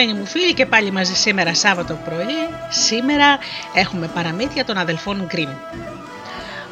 Αγαπημένοι 0.00 0.26
μου 0.26 0.32
φίλοι 0.32 0.54
και 0.54 0.66
πάλι 0.66 0.90
μαζί 0.90 1.14
σήμερα 1.14 1.54
Σάββατο 1.54 1.98
πρωί, 2.04 2.48
σήμερα 2.68 3.38
έχουμε 3.74 4.08
παραμύθια 4.08 4.64
των 4.64 4.76
αδελφών 4.76 5.26
Γκριν. 5.26 5.48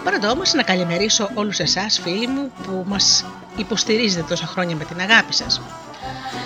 Πρώτα 0.04 0.30
όμως 0.30 0.52
να 0.52 0.62
καλημερίσω 0.62 1.30
όλους 1.34 1.58
εσάς 1.58 2.00
φίλοι 2.02 2.26
μου 2.26 2.52
που 2.62 2.84
μας 2.86 3.24
υποστηρίζετε 3.56 4.24
τόσα 4.28 4.46
χρόνια 4.46 4.76
με 4.76 4.84
την 4.84 5.00
αγάπη 5.00 5.34
σας. 5.34 5.60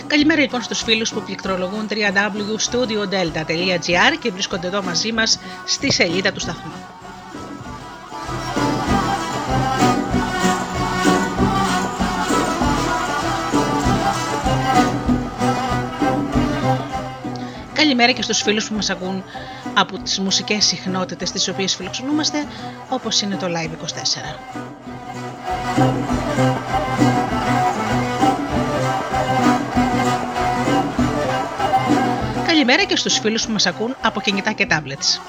Καλημέρα 0.07 0.41
λοιπόν 0.41 0.63
στους 0.63 0.83
φίλους 0.83 1.13
που 1.13 1.23
πληκτρολογούν 1.23 1.89
www.studiodelta.gr 1.91 4.17
και 4.21 4.31
βρίσκονται 4.31 4.67
εδώ 4.67 4.83
μαζί 4.83 5.13
μας 5.13 5.39
στη 5.65 5.93
σελίδα 5.93 6.33
του 6.33 6.41
σταθμού. 6.41 6.73
Καλημέρα 18.03 18.27
και 18.27 18.33
στους 18.33 18.43
φίλους 18.43 18.69
που 18.69 18.75
μας 18.75 18.91
ακούν 18.91 19.25
από 19.75 19.99
τις 19.99 20.19
μουσικές 20.19 20.65
συχνότητες 20.65 21.31
τις 21.31 21.49
οποίες 21.49 21.75
φιλοξενούμαστε 21.75 22.47
όπως 22.89 23.21
είναι 23.21 23.37
το 23.37 23.47
Live24. 23.47 24.37
Καλημέρα 32.47 32.85
και 32.85 32.97
στους 32.97 33.19
φίλους 33.19 33.47
που 33.47 33.53
μας 33.53 33.67
ακούν 33.67 33.97
από 34.03 34.21
κινητά 34.21 34.53
και 34.53 34.67
tablets. 34.71 35.21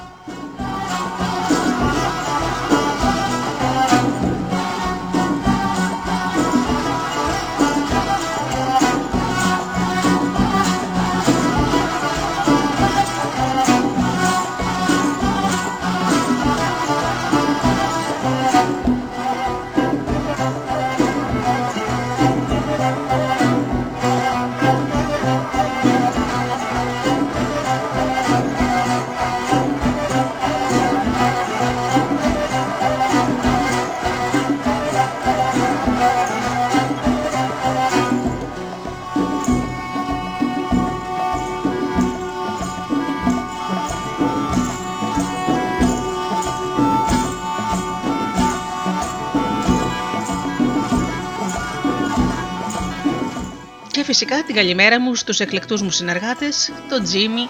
Φυσικά 54.14 54.42
την 54.42 54.54
καλημέρα 54.54 55.00
μου 55.00 55.14
στους 55.14 55.40
εκλεκτούς 55.40 55.82
μου 55.82 55.90
συνεργάτες, 55.90 56.72
τον 56.88 57.02
Τζίμι, 57.02 57.48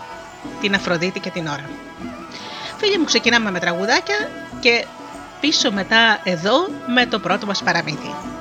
την 0.60 0.74
Αφροδίτη 0.74 1.20
και 1.20 1.30
την 1.30 1.46
Ωρα. 1.46 1.70
Φίλοι 2.78 2.98
μου 2.98 3.04
ξεκινάμε 3.04 3.50
με 3.50 3.58
τραγουδάκια 3.58 4.30
και 4.60 4.84
πίσω 5.40 5.72
μετά 5.72 6.20
εδώ 6.24 6.68
με 6.94 7.06
το 7.06 7.18
πρώτο 7.18 7.46
μας 7.46 7.62
παραμύθι. 7.62 8.33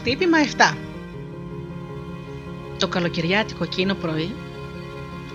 Χτύπημα 0.00 0.38
7. 0.72 0.76
Το 2.78 2.88
καλοκαιριάτικο 2.88 3.64
εκείνο 3.64 3.94
πρωί, 3.94 4.34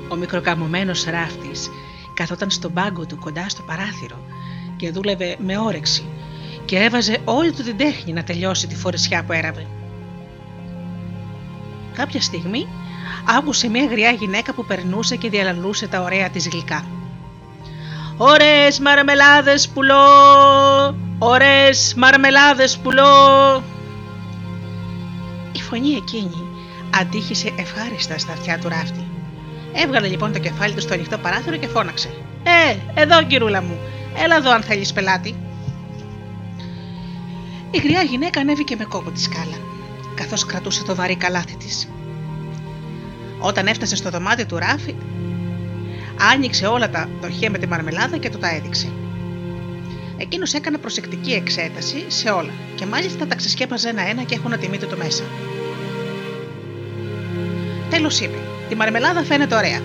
ο 0.07 0.15
μικροκαμωμένος 0.15 1.03
ράφτης 1.03 1.69
καθόταν 2.13 2.49
στον 2.49 2.73
πάγκο 2.73 3.05
του 3.05 3.17
κοντά 3.19 3.49
στο 3.49 3.61
παράθυρο 3.61 4.15
και 4.75 4.91
δούλευε 4.91 5.35
με 5.39 5.57
όρεξη 5.57 6.05
και 6.65 6.77
έβαζε 6.77 7.17
όλη 7.25 7.51
του 7.51 7.63
την 7.63 7.77
τέχνη 7.77 8.13
να 8.13 8.23
τελειώσει 8.23 8.67
τη 8.67 8.75
φορεσιά 8.75 9.23
που 9.23 9.33
έραβε. 9.33 9.67
Κάποια 11.93 12.21
στιγμή 12.21 12.67
άκουσε 13.37 13.69
μια 13.69 13.85
γριά 13.85 14.11
γυναίκα 14.11 14.53
που 14.53 14.65
περνούσε 14.65 15.15
και 15.15 15.29
διαλαλούσε 15.29 15.87
τα 15.87 16.01
ωραία 16.01 16.29
της 16.29 16.47
γλυκά. 16.47 16.85
«Ωραίες 18.17 18.79
μαρμελάδες 18.79 19.69
πουλώ, 19.69 20.05
ωραίες 21.19 21.93
μαρμελάδες 21.97 22.77
πουλώ». 22.77 23.73
Η 25.65 25.67
φωνή 25.67 25.89
εκείνη 25.89 26.47
αντίχησε 26.99 27.53
ευχάριστα 27.55 28.17
στα 28.17 28.33
αυτιά 28.33 28.59
του 28.59 28.69
ράφτη. 28.69 29.07
Έβγαλε 29.73 30.07
λοιπόν 30.07 30.31
το 30.33 30.39
κεφάλι 30.39 30.73
του 30.73 30.81
στο 30.81 30.93
ανοιχτό 30.93 31.17
παράθυρο 31.17 31.57
και 31.57 31.67
φώναξε. 31.67 32.09
Ε, 32.43 33.01
εδώ 33.01 33.23
κυρούλα 33.23 33.61
μου, 33.61 33.77
έλα 34.23 34.35
εδώ 34.35 34.51
αν 34.51 34.61
θέλεις 34.61 34.93
πελάτη. 34.93 35.35
Η 37.71 37.77
γριά 37.77 38.01
γυναίκα 38.01 38.39
ανέβηκε 38.39 38.75
με 38.75 38.83
κόπο 38.83 39.11
τη 39.11 39.21
σκάλα, 39.21 39.57
καθώς 40.15 40.45
κρατούσε 40.45 40.83
το 40.83 40.95
βαρύ 40.95 41.15
καλάθι 41.15 41.55
της. 41.55 41.89
Όταν 43.39 43.67
έφτασε 43.67 43.95
στο 43.95 44.09
δωμάτιο 44.09 44.45
του 44.45 44.57
Ράφη, 44.57 44.95
άνοιξε 46.33 46.65
όλα 46.65 46.89
τα 46.89 47.09
δοχεία 47.21 47.49
με 47.49 47.57
τη 47.57 47.67
μαρμελάδα 47.67 48.17
και 48.17 48.29
του 48.29 48.37
τα 48.37 48.55
έδειξε. 48.55 48.91
Εκείνος 50.17 50.53
έκανε 50.53 50.77
προσεκτική 50.77 51.31
εξέταση 51.31 52.05
σε 52.07 52.29
όλα 52.29 52.51
και 52.75 52.85
μάλιστα 52.85 53.27
τα 53.27 53.35
ξεσκέπαζε 53.35 53.89
ένα-ένα 53.89 54.23
και 54.23 54.35
έχουν 54.35 54.53
ατιμήτω 54.53 54.87
το 54.87 54.97
μέσα. 54.97 55.23
Τέλος 57.89 58.19
είπε: 58.19 58.37
Τη 58.69 58.75
μαρμελάδα 58.75 59.23
φαίνεται 59.23 59.55
ωραία. 59.55 59.81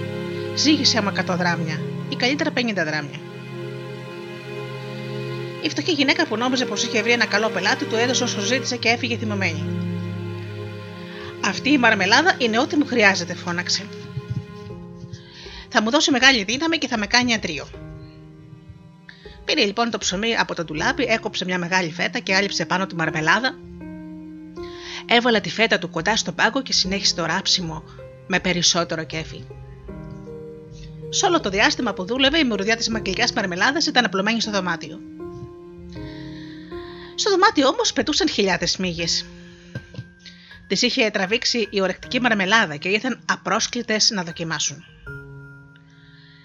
Ζήγησε 0.54 1.02
μου 1.02 1.12
100 1.30 1.36
δράμια 1.36 1.80
ή 2.08 2.16
καλύτερα 2.16 2.50
50 2.54 2.74
δράμια. 2.74 3.20
Η 5.62 5.68
φτωχή 5.68 5.92
γυναίκα 5.92 6.26
που 6.26 6.36
νόμιζε 6.36 6.64
πως 6.64 6.84
είχε 6.84 7.02
βρει 7.02 7.12
ένα 7.12 7.26
καλό 7.26 7.48
πελάτη 7.48 7.84
του 7.84 7.96
έδωσε 7.96 8.22
όσο 8.22 8.40
ζήτησε 8.40 8.76
και 8.76 8.88
έφυγε 8.88 9.16
θυμωμένη. 9.16 9.64
Αυτή 11.44 11.70
η 11.70 11.78
μαρμελάδα 11.78 12.34
είναι 12.38 12.58
ό,τι 12.58 12.76
μου 12.76 12.86
χρειάζεται, 12.86 13.34
φώναξε. 13.34 13.82
Θα 15.68 15.82
μου 15.82 15.90
δώσει 15.90 16.10
μεγάλη 16.10 16.44
δύναμη 16.44 16.78
και 16.78 16.88
θα 16.88 16.98
με 16.98 17.06
κάνει 17.06 17.34
αντρίο. 17.34 17.66
Πήρε 19.44 19.64
λοιπόν 19.64 19.90
το 19.90 19.98
ψωμί 19.98 20.36
από 20.36 20.54
το 20.54 20.64
ντουλάπι, 20.64 21.04
έκοψε 21.08 21.44
μια 21.44 21.58
μεγάλη 21.58 21.92
φέτα 21.92 22.18
και 22.18 22.34
άλυψε 22.34 22.66
πάνω 22.66 22.86
τη 22.86 22.94
μαρμελάδα. 22.94 23.58
Έβαλε 25.06 25.40
τη 25.40 25.50
φέτα 25.50 25.78
του 25.78 25.90
κοντά 25.90 26.16
στον 26.16 26.34
πάγκο 26.34 26.62
και 26.62 26.72
συνέχισε 26.72 27.14
το 27.14 27.24
ράψιμο 27.24 27.84
με 28.26 28.40
περισσότερο 28.40 29.04
κέφι. 29.04 29.44
Σε 31.08 31.26
όλο 31.26 31.40
το 31.40 31.50
διάστημα 31.50 31.92
που 31.92 32.04
δούλευε, 32.04 32.38
η 32.38 32.44
μυρουδιά 32.44 32.76
της 32.76 32.88
μακλιά 32.88 33.28
μαρμελάδας 33.34 33.86
ήταν 33.86 34.04
απλωμένη 34.04 34.40
στο 34.40 34.50
δωμάτιο. 34.50 35.00
Στο 37.14 37.30
δωμάτιο 37.30 37.68
όμως 37.68 37.92
πετούσαν 37.92 38.28
χιλιάδες 38.28 38.76
μύγες. 38.76 39.24
Τις 40.66 40.82
είχε 40.82 41.10
τραβήξει 41.10 41.68
η 41.70 41.80
ορεκτική 41.80 42.20
μαρμελάδα 42.20 42.76
και 42.76 42.88
ήρθαν 42.88 43.20
απρόσκλητες 43.24 44.10
να 44.10 44.22
δοκιμάσουν. 44.22 44.84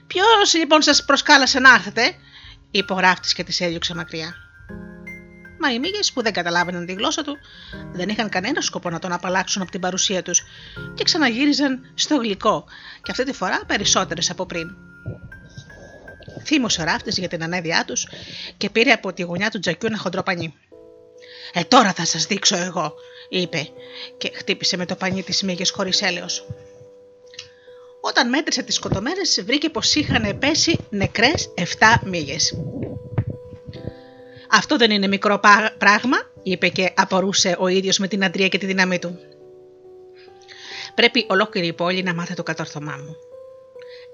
Ποιος 0.07 0.53
λοιπόν 0.53 0.81
σας 0.81 1.05
προσκάλασε 1.05 1.59
να 1.59 1.73
έρθετε, 1.73 2.15
είπε 2.77 2.93
ο 2.93 2.99
ράφτη 2.99 3.33
και 3.33 3.43
της 3.43 3.61
έδιωξε 3.61 3.95
μακριά. 3.95 4.35
Μα 5.59 5.73
οι 5.73 5.79
μύγες 5.79 6.11
που 6.11 6.21
δεν 6.21 6.33
καταλάβαιναν 6.33 6.85
τη 6.85 6.93
γλώσσα 6.93 7.23
του 7.23 7.37
δεν 7.93 8.09
είχαν 8.09 8.29
κανένα 8.29 8.61
σκοπό 8.61 8.89
να 8.89 8.99
τον 8.99 9.11
απαλλάξουν 9.11 9.61
από 9.61 9.71
την 9.71 9.79
παρουσία 9.79 10.21
τους 10.21 10.43
και 10.93 11.03
ξαναγύριζαν 11.03 11.91
στο 11.95 12.15
γλυκό, 12.15 12.65
και 13.01 13.11
αυτή 13.11 13.23
τη 13.23 13.33
φορά 13.33 13.65
περισσότερες 13.67 14.29
από 14.29 14.45
πριν. 14.45 14.75
Θύμωσε 16.43 16.81
ο 16.81 16.83
ράφτης 16.83 17.17
για 17.17 17.27
την 17.27 17.43
ανέδειά 17.43 17.85
τους 17.85 18.07
και 18.57 18.69
πήρε 18.69 18.91
από 18.91 19.13
τη 19.13 19.21
γωνιά 19.21 19.49
του 19.49 19.59
τζακιού 19.59 19.87
ένα 19.87 19.97
χοντρό 19.97 20.23
πανί. 20.23 20.53
Ε, 21.53 21.63
τώρα 21.63 21.93
θα 21.93 22.05
σας 22.05 22.25
δείξω 22.25 22.57
εγώ, 22.57 22.93
είπε 23.29 23.67
και 24.17 24.31
χτύπησε 24.35 24.77
με 24.77 24.85
το 24.85 24.95
πανί 24.95 25.23
της 25.23 25.43
μύγες 25.43 25.71
χωρίς 25.71 26.01
έλεος. 26.01 26.45
Όταν 28.07 28.29
μέτρησε 28.29 28.63
τις 28.63 28.75
σκοτωμένες 28.75 29.43
βρήκε 29.45 29.69
πως 29.69 29.95
είχαν 29.95 30.37
πέσει 30.39 30.77
νεκρές 30.89 31.53
7 31.57 31.63
μύγες. 32.03 32.57
Αυτό 34.49 34.77
δεν 34.77 34.91
είναι 34.91 35.07
μικρό 35.07 35.39
πράγμα, 35.77 36.17
είπε 36.43 36.67
και 36.67 36.93
απορούσε 36.95 37.55
ο 37.59 37.67
ίδιος 37.67 37.97
με 37.97 38.07
την 38.07 38.23
αντρία 38.23 38.47
και 38.47 38.57
τη 38.57 38.65
δύναμή 38.65 38.99
του. 38.99 39.19
Πρέπει 40.95 41.25
ολόκληρη 41.29 41.67
η 41.67 41.73
πόλη 41.73 42.03
να 42.03 42.13
μάθει 42.13 42.33
το 42.33 42.43
κατόρθωμά 42.43 42.95
μου. 43.05 43.15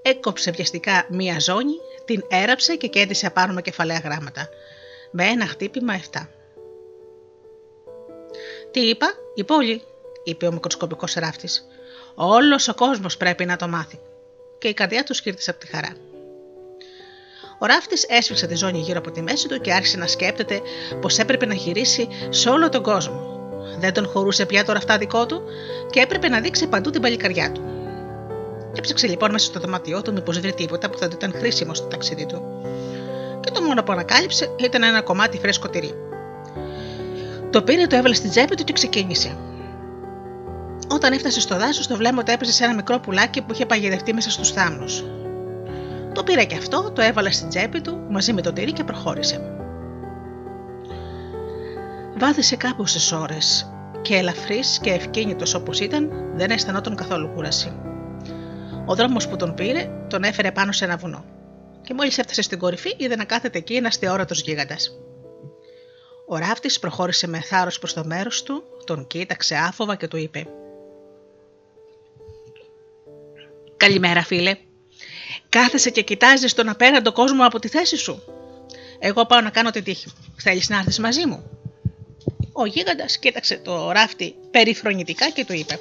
Έκοψε 0.01 0.51
βιαστικά 0.51 1.07
μία 1.09 1.39
ζώνη, 1.39 1.75
την 2.05 2.23
έραψε 2.27 2.75
και 2.75 2.87
κέντησε 2.87 3.25
απάνω 3.25 3.53
με 3.53 3.61
κεφαλαία 3.61 4.01
γράμματα. 4.03 4.49
Με 5.11 5.25
ένα 5.25 5.45
χτύπημα 5.45 5.99
7. 6.11 6.27
Τι 8.71 8.79
είπα, 8.79 9.13
η 9.35 9.43
πόλη, 9.43 9.81
είπε 10.23 10.47
ο 10.47 10.51
μικροσκοπικός 10.51 11.13
ράφτης. 11.13 11.65
Όλος 12.15 12.67
ο 12.67 12.73
κόσμος 12.73 13.17
πρέπει 13.17 13.45
να 13.45 13.55
το 13.55 13.67
μάθει. 13.67 13.99
Και 14.59 14.67
η 14.67 14.73
καρδιά 14.73 15.03
του 15.03 15.13
σκύρτησε 15.13 15.49
από 15.49 15.59
τη 15.59 15.67
χαρά. 15.67 15.89
Ο 17.59 17.65
ράφτης 17.65 18.05
έσφιξε 18.09 18.47
τη 18.47 18.55
ζώνη 18.55 18.79
γύρω 18.79 18.99
από 18.99 19.11
τη 19.11 19.21
μέση 19.21 19.47
του 19.47 19.61
και 19.61 19.73
άρχισε 19.73 19.97
να 19.97 20.07
σκέπτεται 20.07 20.61
πως 21.01 21.17
έπρεπε 21.17 21.45
να 21.45 21.53
γυρίσει 21.53 22.07
σε 22.29 22.49
όλο 22.49 22.69
τον 22.69 22.83
κόσμο. 22.83 23.39
Δεν 23.79 23.93
τον 23.93 24.07
χωρούσε 24.07 24.45
πια 24.45 24.65
το 24.65 24.73
ραφτά 24.73 24.97
δικό 24.97 25.25
του 25.25 25.41
και 25.89 25.99
έπρεπε 25.99 26.27
να 26.29 26.39
δείξει 26.39 26.67
παντού 26.67 26.89
την 26.89 27.01
παλικαριά 27.01 27.51
του. 27.51 27.61
Έψαξε 28.75 29.07
λοιπόν 29.07 29.31
μέσα 29.31 29.45
στο 29.45 29.59
δωμάτιό 29.59 30.01
του 30.01 30.13
μήπως 30.13 30.39
βρει 30.39 30.53
τίποτα 30.53 30.89
που 30.89 30.97
θα 30.97 31.07
του 31.07 31.15
ήταν 31.15 31.33
χρήσιμο 31.37 31.73
στο 31.73 31.85
ταξίδι 31.87 32.25
του. 32.25 32.41
Και 33.39 33.51
το 33.51 33.61
μόνο 33.61 33.83
που 33.83 33.91
ανακάλυψε 33.91 34.55
ήταν 34.59 34.83
ένα 34.83 35.01
κομμάτι 35.01 35.37
φρέσκο 35.37 35.69
τυρί. 35.69 35.95
Το 37.49 37.61
πήρε, 37.61 37.87
το 37.87 37.95
έβαλε 37.95 38.13
στην 38.13 38.29
τσέπη 38.29 38.55
του 38.55 38.63
και 38.63 38.73
ξεκίνησε. 38.73 39.37
Όταν 40.93 41.13
έφτασε 41.13 41.39
στο 41.39 41.57
δάσος, 41.57 41.87
το 41.87 41.95
βλέμμα 41.95 42.23
του 42.23 42.31
έπεσε 42.31 42.51
σε 42.51 42.63
ένα 42.63 42.73
μικρό 42.73 42.99
πουλάκι 42.99 43.41
που 43.41 43.53
είχε 43.53 43.65
παγιδευτεί 43.65 44.13
μέσα 44.13 44.29
στους 44.29 44.51
θάμνους. 44.51 45.03
Το 46.13 46.23
πήρε 46.23 46.43
και 46.43 46.55
αυτό, 46.55 46.91
το 46.91 47.01
έβαλε 47.01 47.31
στην 47.31 47.49
τσέπη 47.49 47.81
του 47.81 48.05
μαζί 48.09 48.33
με 48.33 48.41
το 48.41 48.53
τυρί 48.53 48.71
και 48.71 48.83
προχώρησε. 48.83 49.55
Βάθησε 52.17 52.55
κάπωσε 52.55 53.15
ώρες 53.15 53.71
και 54.01 54.15
ελαφρύς 54.15 54.79
και 54.81 54.89
ευκίνητος 54.89 55.53
όπως 55.53 55.79
ήταν, 55.79 56.11
δεν 56.35 56.51
αισθανόταν 56.51 56.95
καθόλου 56.95 57.31
κούραση. 57.35 57.79
Ο 58.85 58.95
δρόμος 58.95 59.27
που 59.27 59.35
τον 59.35 59.53
πήρε 59.53 59.89
τον 60.07 60.23
έφερε 60.23 60.51
πάνω 60.51 60.71
σε 60.71 60.85
ένα 60.85 60.97
βουνό. 60.97 61.25
Και 61.81 61.93
μόλις 61.93 62.17
έφτασε 62.17 62.41
στην 62.41 62.59
κορυφή, 62.59 62.93
είδε 62.97 63.15
να 63.15 63.23
κάθεται 63.23 63.57
εκεί 63.57 63.73
ένας 63.73 63.97
θεόρατος 63.97 64.41
γίγαντας. 64.41 64.91
Ο 66.27 66.37
ράφτης 66.37 66.79
προχώρησε 66.79 67.27
με 67.27 67.39
θάρρος 67.39 67.79
προς 67.79 67.93
το 67.93 68.03
μέρος 68.05 68.43
του, 68.43 68.63
τον 68.83 69.07
κοίταξε 69.07 69.55
άφοβα 69.55 69.95
και 69.95 70.07
του 70.07 70.17
είπε: 70.17 70.47
Καλημέρα, 73.81 74.23
φίλε. 74.23 74.57
Κάθεσαι 75.49 75.89
και 75.89 76.01
κοιτάζεις 76.01 76.53
τον 76.53 76.69
απέραντο 76.69 77.11
κόσμο 77.11 77.45
από 77.45 77.59
τη 77.59 77.67
θέση 77.67 77.97
σου. 77.97 78.23
Εγώ 78.99 79.25
πάω 79.25 79.41
να 79.41 79.49
κάνω 79.49 79.71
την 79.71 79.83
τύχη. 79.83 80.11
Θέλεις 80.37 80.69
να 80.69 80.77
έρθεις 80.77 80.99
μαζί 80.99 81.25
μου; 81.25 81.49
Ο 82.51 82.65
γίγαντας 82.65 83.17
κοίταξε 83.17 83.57
το 83.57 83.91
ράφτη 83.91 84.35
περιφρονητικά 84.51 85.29
και 85.29 85.45
του 85.45 85.53
είπε: 85.53 85.79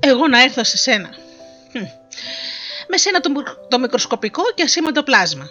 Εγώ 0.00 0.28
να 0.28 0.42
έρθω 0.42 0.64
σε 0.64 0.76
σένα. 0.76 1.08
Με 2.88 2.96
σένα 2.96 3.20
το, 3.20 3.30
το 3.68 3.78
μικροσκοπικό 3.78 4.42
και 4.54 4.62
ασήμαντο 4.62 5.02
πλάσμα. 5.02 5.50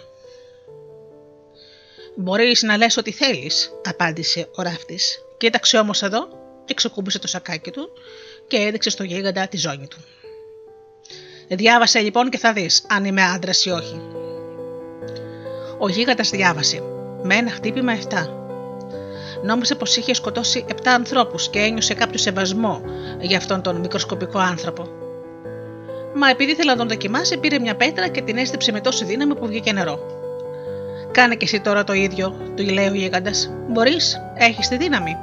Μπορείς 2.16 2.62
να 2.62 2.76
λες 2.76 2.96
ό,τι 2.96 3.12
θέλεις, 3.12 3.70
απάντησε 3.84 4.48
ο 4.54 4.62
ράφτης. 4.62 5.18
Κοίταξε 5.36 5.78
όμως 5.78 6.02
εδώ 6.02 6.28
και 6.64 6.74
ξεκούμπησε 6.74 7.18
το 7.18 7.26
σακάκι 7.26 7.70
του 7.70 7.88
και 8.46 8.56
έδειξε 8.56 8.90
στο 8.90 9.04
γίγαντα 9.04 9.48
τη 9.48 9.56
ζώνη 9.56 9.86
του. 9.86 9.98
Διάβασε 11.48 11.98
λοιπόν 11.98 12.30
και 12.30 12.38
θα 12.38 12.52
δεις 12.52 12.84
αν 12.88 13.04
είμαι 13.04 13.22
άντρας 13.22 13.64
ή 13.64 13.70
όχι. 13.70 14.00
Ο 15.78 15.88
γίγαντας 15.88 16.30
διάβασε. 16.30 16.82
Με 17.22 17.34
ένα 17.34 17.50
χτύπημα 17.50 17.92
7. 17.92 17.98
Νόμιζε 19.42 19.74
πως 19.74 19.96
είχε 19.96 20.14
σκοτώσει 20.14 20.64
7 20.68 20.72
ανθρώπους 20.84 21.48
και 21.48 21.58
ένιωσε 21.58 21.94
κάποιο 21.94 22.18
σεβασμό 22.18 22.80
για 23.20 23.36
αυτόν 23.36 23.62
τον 23.62 23.76
μικροσκοπικό 23.76 24.38
άνθρωπο. 24.38 24.86
Μα 26.14 26.28
επειδή 26.28 26.50
ήθελε 26.50 26.70
να 26.70 26.76
τον 26.76 26.88
δοκιμάσει, 26.88 27.38
πήρε 27.38 27.58
μια 27.58 27.76
πέτρα 27.76 28.08
και 28.08 28.22
την 28.22 28.36
έστειψε 28.36 28.72
με 28.72 28.80
τόση 28.80 29.04
δύναμη 29.04 29.34
που 29.34 29.46
βγήκε 29.46 29.72
νερό. 29.72 29.98
Κάνε 31.10 31.34
και 31.34 31.44
εσύ 31.44 31.60
τώρα 31.60 31.84
το 31.84 31.92
ίδιο, 31.92 32.36
του 32.56 32.62
λέει 32.62 32.88
ο 32.88 32.94
γίγαντας. 32.94 33.50
Μπορείς, 33.68 34.16
έχεις 34.34 34.68
τη 34.68 34.76
δύναμη. 34.76 35.16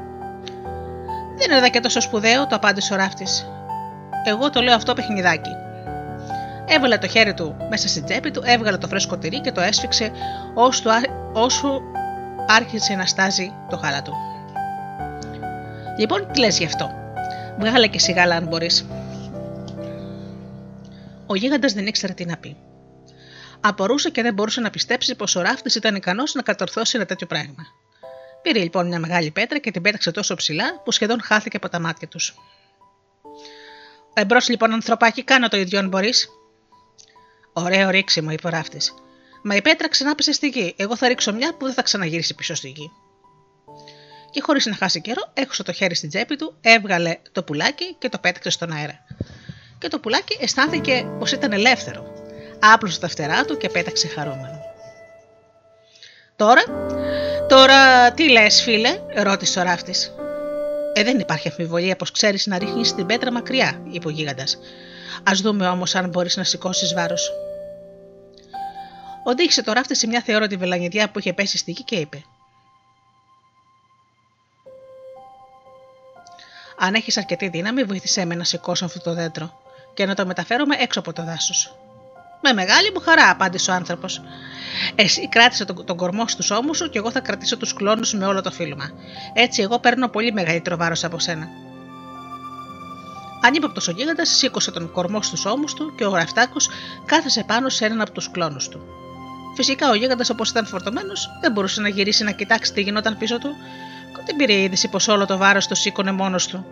Δεν 1.38 1.48
είναι 1.50 1.58
εδώ 1.58 1.70
και 1.70 1.80
τόσο 1.80 2.02
σπουδαίο, 2.02 2.48
το 2.48 2.56
απάντησε 2.56 2.94
ο 2.94 2.96
ράφτης. 2.96 3.48
Εγώ 4.26 4.50
το 4.50 4.62
λέω 4.62 4.76
αυτό 4.76 4.94
παιχνιδάκι. 4.94 5.50
Έβαλε 6.66 6.98
το 6.98 7.08
χέρι 7.08 7.34
του 7.34 7.56
μέσα 7.70 7.88
στην 7.88 8.06
τσέπη 8.06 8.32
του, 8.32 8.42
έβγαλε 8.46 8.78
το 8.78 8.88
φρέσκο 8.88 9.18
τυρί 9.18 9.42
και 9.42 9.52
το 9.52 9.62
έσφιξε 9.62 10.12
όσο 11.34 11.82
άρχισε 12.48 12.96
να 12.96 13.06
στάζει 13.06 13.54
το 13.70 13.78
χάλα 13.78 14.02
του. 14.02 14.14
Λοιπόν, 15.98 16.28
τι 16.34 16.40
λες 16.40 16.58
γι' 16.58 16.66
αυτό; 16.66 16.92
Βγάλε 17.60 17.88
και 17.88 18.00
σιγάλα 18.00 18.36
αν 18.36 18.48
μπορείς. 18.48 18.86
Ο 21.26 21.36
γίγαντας 21.36 21.74
δεν 21.74 21.88
ήξερε 21.88 22.14
τι 22.14 22.26
να 22.26 22.38
πει. 22.38 22.58
Απορούσε 23.60 24.10
και 24.10 24.22
δεν 24.22 24.34
μπορούσε 24.34 24.62
να 24.62 24.70
πιστέψει 24.70 25.16
πως 25.16 25.36
ο 25.36 25.42
ράφτης 25.42 25.76
ήταν 25.76 25.96
ικανός 25.96 26.34
να 26.34 26.42
κατορθώσει 26.42 26.96
ένα 26.96 27.06
τέτοιο 27.06 27.28
πράγμα. 27.28 27.66
Πήρε 28.42 28.60
λοιπόν 28.60 28.88
μια 28.88 29.00
μεγάλη 29.00 29.32
πέτρα 29.32 29.58
και 29.58 29.72
την 29.72 29.82
πέταξε 29.82 30.12
τόσο 30.12 30.36
ψηλά 30.36 30.82
που 30.84 30.92
σχεδόν 30.92 31.22
χάθηκε 31.22 31.58
από 31.58 31.70
τα 31.70 31.80
μάτια 31.80 32.08
τους. 32.08 32.36
Εμπρός 34.14 34.50
λοιπόν, 34.50 34.74
ανθρωπάκι, 34.74 35.24
κάνω 35.24 35.48
το 35.48 35.58
ίδιο 35.58 35.80
αν 35.80 35.88
μπορείς. 35.88 36.30
Ωραίο 37.54 37.90
ρίξιμο, 37.90 38.32
είπε 38.32 38.48
ο 38.48 38.50
ράφτη. 38.50 38.78
Μα 39.44 39.56
η 39.56 39.62
πέτρα 39.62 39.90
ξανά 39.90 40.16
πέσε 40.16 40.32
στη 40.32 40.48
γη. 40.48 40.74
Εγώ 40.78 40.96
θα 40.96 41.08
ρίξω 41.08 41.34
μια 41.34 41.54
που 41.58 41.66
δεν 41.66 41.74
θα 41.74 41.82
ξαναγυρίσει 41.82 42.36
πίσω 42.36 42.56
στη 42.56 42.70
γη. 42.70 42.92
Και 44.32 44.42
χωρίς 44.42 44.66
να 44.66 44.76
χάσει 44.76 45.02
καιρό, 45.02 45.22
έχωσε 45.34 45.64
το 45.64 45.72
χέρι 45.72 45.96
στην 45.96 46.10
τσέπη 46.10 46.36
του, 46.36 46.58
έβγαλε 46.62 47.18
το 47.32 47.44
πουλάκι 47.44 47.96
και 48.00 48.10
το 48.10 48.18
πέταξε 48.18 48.50
στον 48.50 48.72
αέρα. 48.72 49.00
Και 49.78 49.88
το 49.88 50.00
πουλάκι 50.00 50.38
αισθάνθηκε 50.40 51.08
πως 51.20 51.32
ήταν 51.32 51.52
ελεύθερο. 51.52 52.14
Άπλωσε 52.60 53.00
τα 53.00 53.08
φτερά 53.08 53.46
του 53.46 53.58
και 53.58 53.70
πέταξε 53.70 54.08
χαρούμενο. 54.08 54.60
Τώρα, 56.36 56.64
τώρα 57.48 58.12
τι 58.12 58.30
λες 58.30 58.62
φίλε, 58.62 59.00
ρώτησε 59.16 59.60
ο 59.60 59.64
ράφτης. 59.64 60.14
Ε, 60.94 61.04
δεν 61.04 61.20
υπάρχει 61.20 61.48
αμφιβολία 61.48 61.96
πως 61.96 62.12
ξέρεις 62.12 62.46
να 62.46 62.58
ρίχνεις 62.58 62.96
την 62.96 63.06
πέτρα 63.06 63.32
μακριά, 63.32 63.82
είπε 63.92 64.08
ο 64.08 64.12
γίγαντα. 64.12 64.44
Α 65.24 65.32
δούμε 65.42 65.68
όμως 65.68 65.96
αν 65.96 66.10
μπορείς 66.10 66.38
να 66.38 66.44
σηκώσεις 66.44 66.94
βάρος. 66.94 67.32
Οδήγησε 69.24 69.64
το 69.64 69.72
ράφτη 69.72 69.96
σε 69.96 70.08
μια 70.08 70.22
θεόρατη 70.22 70.58
βελανιδιά 70.58 71.10
που 71.10 71.20
είχε 71.20 71.34
πέσει 71.34 71.58
στη 71.58 71.72
γη 71.72 71.84
και 71.84 71.96
είπε: 71.96 72.24
Αν 76.78 76.94
έχεις 76.94 77.18
αρκετή 77.18 77.48
δύναμη, 77.48 77.84
βοήθησέ 77.84 78.26
με 78.26 78.36
να 78.36 78.44
σηκώσω 78.44 78.86
αυτό 78.86 79.00
το 79.00 79.14
δέντρο 79.14 79.62
και 79.94 80.06
να 80.06 80.16
το 80.16 80.26
μεταφέρουμε 80.26 80.76
έξω 80.80 81.00
από 81.00 81.14
το 81.14 81.24
δάσος. 81.24 81.76
Με 82.42 82.54
μεγάλη 82.54 82.92
μου 82.92 83.00
χαρά, 83.00 83.30
απάντησε 83.30 83.72
ο 83.72 83.74
άνθρωπος. 83.74 84.22
Εσύ 84.96 85.30
κράτησε 85.30 85.66
τον, 85.66 85.86
τον 85.86 85.98
κορμό 85.98 86.28
στους 86.28 86.52
ώμους 86.52 86.78
σου 86.78 86.90
και 86.90 86.98
εγώ 86.98 87.12
θα 87.12 87.20
κρατήσω 87.20 87.58
τους 87.58 87.74
κλόνους 87.74 88.14
με 88.14 88.26
όλο 88.26 88.42
το 88.42 88.52
φίλμα. 88.52 88.92
Έτσι, 89.34 89.62
εγώ 89.62 89.80
παίρνω 89.80 90.08
πολύ 90.08 90.32
μεγαλύτερο 90.32 90.78
βάρος 90.78 91.04
από 91.04 91.20
σένα. 91.20 91.48
Ανύποπτος 93.42 93.88
ο 93.88 93.92
γίγαντας 93.92 94.30
σήκωσε 94.30 94.72
τον 94.72 94.92
κορμό 94.92 95.22
στους 95.22 95.46
ώμους 95.46 95.74
του 95.74 95.96
και 95.96 96.06
ο 96.06 96.10
γραφτάκος 96.10 96.70
κάθεσε 97.06 97.44
πάνω 97.44 97.70
σε 97.70 97.86
έναν 97.86 98.02
από 98.02 98.12
τους 98.12 98.32
κλόνους 98.32 98.68
του. 98.68 99.03
Φυσικά 99.56 99.90
ο 99.90 99.94
γίγαντας, 99.94 100.30
όπως 100.30 100.50
ήταν 100.50 100.66
φορτωμένος, 100.66 101.30
δεν 101.42 101.52
μπορούσε 101.52 101.82
να 101.82 101.88
γυρίσει 101.88 102.24
να 102.24 102.32
κοιτάξει 102.32 102.74
τι 102.74 102.82
γινόταν 102.82 103.18
πίσω 103.18 103.38
του, 103.38 103.56
και 104.16 104.22
δεν 104.26 104.36
πήρε 104.36 104.54
είδηση 104.54 104.88
πως 104.88 105.08
όλο 105.08 105.26
το 105.26 105.38
βάρος 105.38 105.68
το 105.68 105.76
σήκωνε 105.76 106.12
μόνος 106.12 106.48
του 106.48 106.66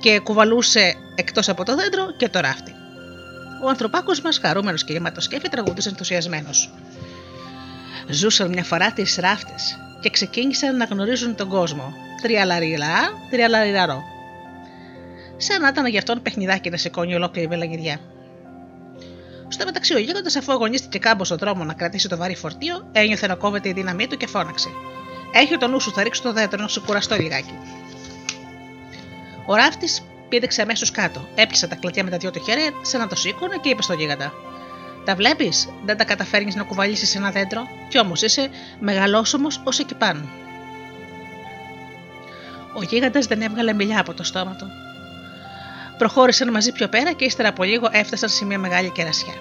και 0.00 0.18
κουβαλούσε 0.18 0.94
εκτός 1.14 1.48
από 1.48 1.64
το 1.64 1.74
δέντρο 1.74 2.16
και 2.16 2.28
το 2.28 2.40
ράφτη. 2.40 2.74
Ο 3.64 3.68
ανθρωπάκος 3.68 4.20
μας, 4.20 4.38
χαρούμενος 4.38 4.84
και 4.84 4.92
γεμάτος 4.92 5.24
σκέφη, 5.24 5.48
τραγουδούσε 5.48 5.88
ενθουσιασμένος. 5.88 6.72
Ζούσαν 8.08 8.48
μια 8.48 8.64
φορά 8.64 8.92
τις 8.92 9.16
ράφτες 9.16 9.78
και 10.00 10.10
ξεκίνησαν 10.10 10.76
να 10.76 10.84
γνωρίζουν 10.84 11.34
τον 11.34 11.48
κόσμο. 11.48 11.94
Τριαλαριλά, 12.22 13.12
τριαλαριραρό. 13.30 14.02
Σαν 15.36 15.60
να 15.60 15.68
ήταν 15.68 15.86
για 15.86 15.98
αυτόν 15.98 16.22
παιχνιδάκι 16.22 16.70
να 16.70 16.76
σηκώνει 16.76 17.14
ολόκληρη 17.14 17.46
βελαγιδιά. 17.46 18.00
Στο 19.54 19.64
μεταξύ, 19.64 19.94
ο 19.94 19.98
γίγοντα, 19.98 20.38
αφού 20.38 20.52
αγωνίστηκε 20.52 20.98
κάμπο 20.98 21.24
στον 21.24 21.38
δρόμο 21.38 21.64
να 21.64 21.72
κρατήσει 21.72 22.08
το 22.08 22.16
βαρύ 22.16 22.36
φορτίο, 22.36 22.88
ένιωθε 22.92 23.26
να 23.26 23.34
κόβεται 23.34 23.68
η 23.68 23.72
δύναμή 23.72 24.06
του 24.06 24.16
και 24.16 24.26
φώναξε. 24.26 24.68
Έχει 25.32 25.56
το 25.56 25.68
νου 25.68 25.80
σου, 25.80 25.92
θα 25.92 26.02
ρίξω 26.02 26.22
το 26.22 26.32
δέντρο 26.32 26.62
να 26.62 26.68
σου 26.68 26.82
κουραστώ 26.82 27.16
λιγάκι. 27.16 27.54
Ο 29.46 29.54
ράφτης 29.54 30.02
πήδηξε 30.28 30.62
αμέσως 30.62 30.90
κάτω, 30.90 31.28
έπιασε 31.34 31.66
τα 31.66 31.74
κλατιά 31.74 32.04
με 32.04 32.10
τα 32.10 32.16
δυο 32.16 32.30
του 32.30 32.42
χέρια, 32.44 32.70
σαν 32.82 33.00
να 33.00 33.06
το 33.06 33.16
σήκωνε 33.16 33.56
και 33.56 33.68
είπε 33.68 33.82
στον 33.82 33.98
γίγαντα: 33.98 34.32
Τα 35.04 35.14
βλέπεις, 35.14 35.68
δεν 35.84 35.96
τα 35.96 36.04
καταφέρνεις 36.04 36.54
να 36.54 36.62
κουβαλήσεις 36.62 37.14
ένα 37.14 37.30
δέντρο, 37.30 37.68
κι 37.88 37.98
όμως 37.98 38.22
είσαι 38.22 38.48
μεγαλόσωμος 38.80 39.60
ως 39.64 39.78
εκεί 39.78 39.94
πάνω. 39.94 40.28
Ο 42.74 42.82
γίγαντας 42.82 43.26
δεν 43.26 43.42
έβγαλε 43.42 43.72
μιλιά 43.72 44.00
από 44.00 44.14
το 44.14 44.22
στόμα 44.22 44.56
του. 44.56 44.66
Προχώρησαν 45.98 46.50
μαζί 46.50 46.72
πιο 46.72 46.88
πέρα 46.88 47.12
και 47.12 47.24
ύστερα 47.24 47.48
από 47.48 47.64
λίγο 47.64 47.88
έφτασαν 47.92 48.28
σε 48.28 48.44
μια 48.44 48.58
μεγάλη 48.58 48.90
κερασιά. 48.90 49.34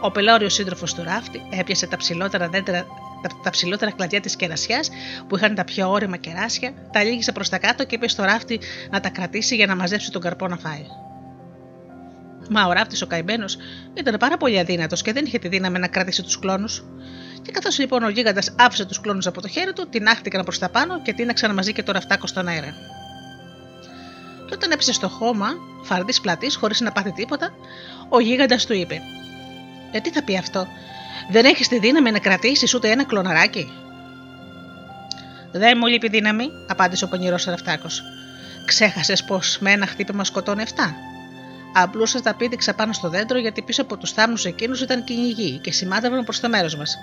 Ο 0.00 0.10
πελώριος 0.10 0.54
σύντροφος 0.54 0.94
του 0.94 1.02
ράφτη 1.02 1.42
έπιασε 1.50 1.86
τα 1.86 1.96
ψηλότερα 1.96 2.48
δέντρα 2.48 2.86
τα, 3.22 3.28
τα 3.42 3.50
ψηλότερα 3.50 3.90
κλαδιά 3.90 4.20
της 4.20 4.36
κερασιάς 4.36 4.90
που 5.28 5.36
είχαν 5.36 5.54
τα 5.54 5.64
πιο 5.64 5.90
όρημα 5.90 6.16
κεράσια, 6.16 6.72
τα 6.92 7.02
λύγησε 7.02 7.32
προς 7.32 7.48
τα 7.48 7.58
κάτω 7.58 7.84
και 7.84 7.94
είπε 7.94 8.08
στο 8.08 8.22
ράφτη 8.22 8.60
να 8.90 9.00
τα 9.00 9.08
κρατήσει 9.08 9.54
για 9.54 9.66
να 9.66 9.76
μαζέψει 9.76 10.10
τον 10.10 10.20
καρπό 10.20 10.48
να 10.48 10.56
φάει. 10.56 10.86
Μα 12.50 12.66
ο 12.66 12.72
ράφτης 12.72 13.02
ο 13.02 13.06
καημένος 13.06 13.56
ήταν 13.94 14.16
πάρα 14.18 14.36
πολύ 14.36 14.58
αδύνατος 14.58 15.02
και 15.02 15.12
δεν 15.12 15.24
είχε 15.24 15.38
τη 15.38 15.48
δύναμη 15.48 15.78
να 15.78 15.88
κρατήσει 15.88 16.22
τους 16.22 16.38
κλόνους. 16.38 16.84
Και 17.42 17.50
καθώς 17.50 17.78
λοιπόν 17.78 18.02
ο 18.02 18.08
γίγαντας 18.08 18.54
άφησε 18.58 18.84
τους 18.84 19.00
κλόνους 19.00 19.26
από 19.26 19.40
το 19.40 19.48
χέρι 19.48 19.72
του, 19.72 19.88
τεινάχτηκαν 19.88 20.42
προς 20.44 20.58
τα 20.58 20.68
πάνω 20.68 21.02
και 21.02 21.12
τίναξαν 21.12 21.54
μαζί 21.54 21.72
και 21.72 21.82
το 21.82 21.92
ραφτάκο 21.92 22.26
στον 22.26 22.48
αέρα. 22.48 22.74
Και 24.50 24.56
όταν 24.56 24.70
έπεσε 24.70 24.92
στο 24.92 25.08
χώμα, 25.08 25.48
φαρδί 25.82 26.20
πλατής, 26.22 26.56
χωρίς 26.56 26.80
να 26.80 26.92
πάθει 26.92 27.12
τίποτα, 27.12 27.54
ο 28.08 28.20
γίγαντας 28.20 28.66
του 28.66 28.72
είπε: 28.72 29.00
Ε, 29.92 30.00
τι 30.00 30.10
θα 30.10 30.22
πει 30.22 30.36
αυτό, 30.36 30.66
δεν 31.30 31.44
έχεις 31.44 31.68
τη 31.68 31.78
δύναμη 31.78 32.10
να 32.10 32.18
κρατήσεις 32.18 32.74
ούτε 32.74 32.90
ένα 32.90 33.04
κλωναράκι; 33.04 33.72
Δεν 35.52 35.76
μου 35.80 35.86
λείπει 35.86 36.08
δύναμη, 36.08 36.50
απάντησε 36.68 37.04
ο 37.04 37.08
πονηρός 37.08 37.44
Ραφτάκο. 37.44 37.86
Ξέχασες 38.66 39.24
πως 39.24 39.58
με 39.60 39.70
ένα 39.70 39.86
χτύπημα 39.86 40.24
σκοτώνει 40.24 40.62
7. 40.66 40.70
Απλούσα 41.74 42.22
τα 42.22 42.34
πήδηξα 42.34 42.74
πάνω 42.74 42.92
στο 42.92 43.08
δέντρο 43.08 43.38
γιατί 43.38 43.62
πίσω 43.62 43.82
από 43.82 43.96
τους 43.96 44.12
θάμνους 44.12 44.44
εκείνους 44.44 44.80
ήταν 44.80 45.04
κυνηγοί 45.04 45.58
και 45.58 45.72
σημάδευαν 45.72 46.24
προς 46.24 46.40
το 46.40 46.48
μέρος 46.48 46.76
μας. 46.76 46.96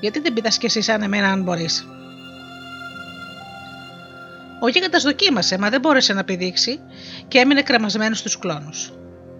Γιατί 0.00 0.20
δεν 0.20 0.32
πήδα 0.32 0.48
κι 0.48 0.66
εσύ 0.66 0.80
σαν 0.80 1.02
εμένα, 1.02 1.30
αν 1.30 1.42
μπορείς. 1.42 1.86
Ο 4.64 4.68
γίγαντας 4.68 5.02
δοκίμασε, 5.02 5.58
μα 5.58 5.70
δεν 5.70 5.80
μπόρεσε 5.80 6.12
να 6.12 6.24
πηδήξει 6.24 6.80
και 7.28 7.38
έμεινε 7.38 7.62
κρεμασμένος 7.62 8.18
στους 8.18 8.38
κλόνους. 8.38 8.92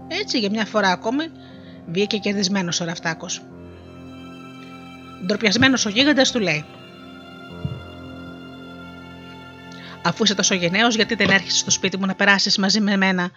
Έτσι 0.08 0.38
για 0.38 0.50
μια 0.50 0.64
φορά 0.64 0.88
ακόμη 0.88 1.24
βγήκε 1.86 2.16
κερδισμένος 2.16 2.80
ο 2.80 2.84
Ραφτάκος. 2.84 3.42
Ντροπιασμένος 5.26 5.86
ο 5.86 5.88
γίγαντας 5.88 6.30
του 6.30 6.40
λέει: 6.40 6.64
Αφού 10.04 10.24
είσαι 10.24 10.34
τόσο 10.34 10.54
γενναίος, 10.54 10.94
γιατί 10.94 11.14
δεν 11.14 11.30
έρχεσαι 11.30 11.58
στο 11.58 11.70
σπίτι 11.70 11.96
μου 11.96 12.06
να 12.06 12.14
περάσεις 12.14 12.58
μαζί 12.58 12.80
με 12.80 12.96
μένα 12.96 13.30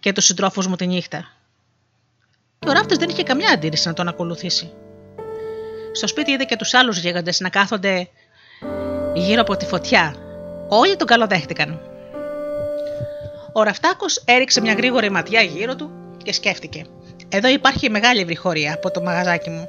και 0.00 0.12
τους 0.12 0.24
συντρόφους 0.24 0.66
μου 0.66 0.76
τη 0.76 0.86
νύχτα; 0.86 1.32
Και 2.58 2.68
ο 2.68 2.72
ράφτη 2.72 2.96
δεν 2.96 3.08
είχε 3.08 3.22
καμιά 3.22 3.50
αντίρρηση 3.50 3.88
να 3.88 3.94
τον 3.94 4.08
ακολουθήσει. 4.08 4.72
Στο 5.92 6.06
σπίτι 6.06 6.30
είδε 6.30 6.44
και 6.44 6.56
τους 6.56 6.74
άλλους 6.74 6.98
γίγαντες 6.98 7.40
να 7.40 7.48
κάθονται 7.48 8.08
γύρω 9.14 9.40
από 9.40 9.56
τη 9.56 9.64
φωτιά. 9.64 10.25
Όλοι 10.68 10.96
τον 10.96 11.06
καλοδέχτηκαν. 11.06 11.80
Ο 13.52 13.62
Ραφτάκος 13.62 14.22
έριξε 14.24 14.60
μια 14.60 14.72
γρήγορη 14.72 15.10
ματιά 15.10 15.40
γύρω 15.40 15.76
του 15.76 15.90
και 16.22 16.32
σκέφτηκε. 16.32 16.84
Εδώ 17.28 17.48
υπάρχει 17.48 17.90
μεγάλη 17.90 18.24
βρυχωρία 18.24 18.74
από 18.74 18.90
το 18.90 19.02
μαγαζάκι 19.02 19.50
μου. 19.50 19.68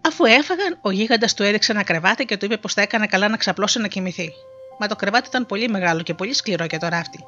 Αφού 0.00 0.24
έφαγαν, 0.24 0.78
ο 0.80 0.90
γίγαντας 0.90 1.34
του 1.34 1.42
έδειξε 1.42 1.72
ένα 1.72 1.82
κρεβάτι 1.82 2.24
και 2.24 2.36
του 2.36 2.44
είπε 2.44 2.56
πως 2.56 2.72
θα 2.74 2.82
έκανε 2.82 3.06
καλά 3.06 3.28
να 3.28 3.36
ξαπλώσει 3.36 3.78
να 3.78 3.88
κοιμηθεί. 3.88 4.32
Μα 4.78 4.86
το 4.86 4.96
κρεβάτι 4.96 5.28
ήταν 5.28 5.46
πολύ 5.46 5.68
μεγάλο 5.68 6.02
και 6.02 6.14
πολύ 6.14 6.34
σκληρό 6.34 6.64
για 6.64 6.78
το 6.78 6.88
ράφτη. 6.88 7.24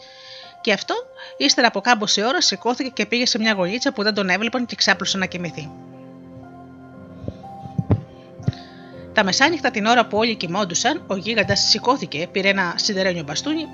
Και 0.61 0.73
αυτό, 0.73 0.95
ύστερα 1.37 1.67
από 1.67 1.81
κάμποση 1.81 2.23
ώρα, 2.23 2.41
σηκώθηκε 2.41 2.91
και 2.91 3.07
πήγε 3.07 3.27
σε 3.27 3.39
μια 3.39 3.53
γολίτσα 3.53 3.93
που 3.93 4.03
δεν 4.03 4.15
τον 4.15 4.29
έβλεπαν 4.29 4.67
και 4.67 4.77
ξάπλωσε 4.77 5.19
να 5.19 5.27
κοιμηθεί. 5.27 5.71
Τα 9.19 9.25
μεσάνυχτα 9.25 9.71
την 9.71 9.87
ώρα 9.87 10.07
που 10.07 10.19
όλοι 10.19 10.35
κοιμόντουσαν, 10.35 11.03
ο 11.07 11.17
γίγαντας 11.17 11.61
σηκώθηκε, 11.61 12.29
πήρε 12.33 12.49
ένα 12.49 12.75
σιδερένιο 12.77 13.23
μπαστούνι 13.23 13.67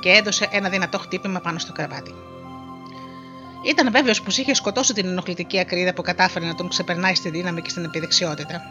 και 0.00 0.10
έδωσε 0.10 0.48
ένα 0.50 0.68
δυνατό 0.68 0.98
χτύπημα 0.98 1.40
πάνω 1.40 1.58
στο 1.58 1.72
κρεβάτι. 1.72 2.14
Ήταν 3.66 3.90
βέβαιος 3.90 4.22
πως 4.22 4.38
είχε 4.38 4.54
σκοτώσει 4.54 4.92
την 4.92 5.06
ενοχλητική 5.06 5.58
ακρίδα 5.58 5.92
που 5.92 6.02
κατάφερε 6.02 6.46
να 6.46 6.54
τον 6.54 6.68
ξεπερνάει 6.68 7.14
στη 7.14 7.30
δύναμη 7.30 7.62
και 7.62 7.70
στην 7.70 7.84
επιδεξιότητα. 7.84 8.62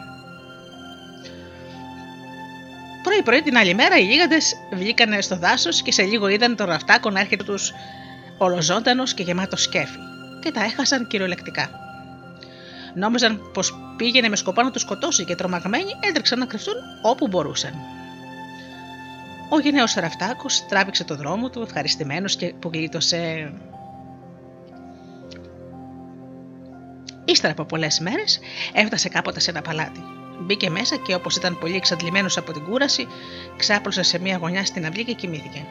Πρωί-πρωί 3.04 3.42
την 3.42 3.58
άλλη 3.58 3.74
μέρα 3.74 3.98
οι 3.98 4.04
γίγαντες 4.04 4.54
βγήκαν 4.74 5.22
στο 5.22 5.38
δάσος 5.38 5.82
και 5.82 5.92
σε 5.92 6.04
λίγο 6.04 6.28
είδαν 6.28 6.56
τον 6.56 6.68
ραφτάκο 6.68 7.10
να 7.10 7.20
έρχεται 7.20 7.44
τους 7.44 7.72
ολοζώντανος 8.38 9.14
και 9.14 9.24
γεμάτο 9.24 9.58
σκέφη 9.58 9.98
και 10.42 10.52
τα 10.52 10.64
έχασαν 10.64 11.08
κυριολεκτικά. 11.08 11.89
Νόμιζαν 13.00 13.50
πως 13.54 13.94
πήγαινε 13.98 14.30
με 14.30 14.36
σκοπό 14.36 14.62
να 14.62 14.72
τους 14.72 14.82
σκοτώσει 14.82 15.26
και 15.26 15.36
τρομαγμένοι 15.36 15.92
έτρεξαν 16.00 16.40
να 16.40 16.46
κρυφτούν 16.46 16.74
όπου 17.02 17.28
μπορούσαν. 17.28 17.74
Ο 19.50 19.60
γενναίος 19.60 19.94
Ραφτάκο 19.94 20.46
τράβηξε 20.70 21.04
το 21.04 21.16
δρόμο 21.16 21.50
του, 21.50 21.62
ευχαριστημένος 21.62 22.36
και 22.36 22.54
που 22.60 22.70
γλίτωσε 22.74 23.52
Ύστερα 27.26 27.54
από 27.54 27.66
πολλές 27.66 28.00
μέρες 28.00 28.40
έφτασε 28.74 29.10
κάποτε 29.10 29.40
σε 29.40 29.50
ένα 29.50 29.62
παλάτι. 29.62 30.04
Μπήκε 30.40 30.70
μέσα 30.70 30.96
και 30.96 31.14
όπως 31.14 31.36
ήταν 31.36 31.58
πολύ 31.60 31.76
εξαντλημένος 31.76 32.38
από 32.38 32.52
την 32.52 32.64
κούραση, 32.64 33.08
ξάπλωσε 33.58 34.04
σε 34.04 34.20
μια 34.20 34.38
γωνιά 34.38 34.66
στην 34.66 34.86
αυλή 34.86 35.04
και 35.04 35.14
κοιμήθηκε. 35.14 35.66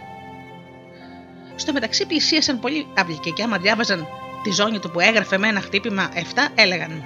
Στο 1.56 1.72
μεταξύ 1.72 2.06
πλησίασαν 2.06 2.60
πολλοί 2.60 2.86
αυλικοί 2.98 3.32
και 3.32 3.42
άμα 3.42 3.58
διάβαζαν 3.58 4.06
τη 4.42 4.50
ζώνη 4.50 4.78
του 4.78 4.90
που 4.90 5.00
έγραφε 5.00 5.38
με 5.38 5.48
ένα 5.48 5.60
χτύπημα 5.60 6.08
7, 6.14 6.18
έλεγαν 6.54 7.02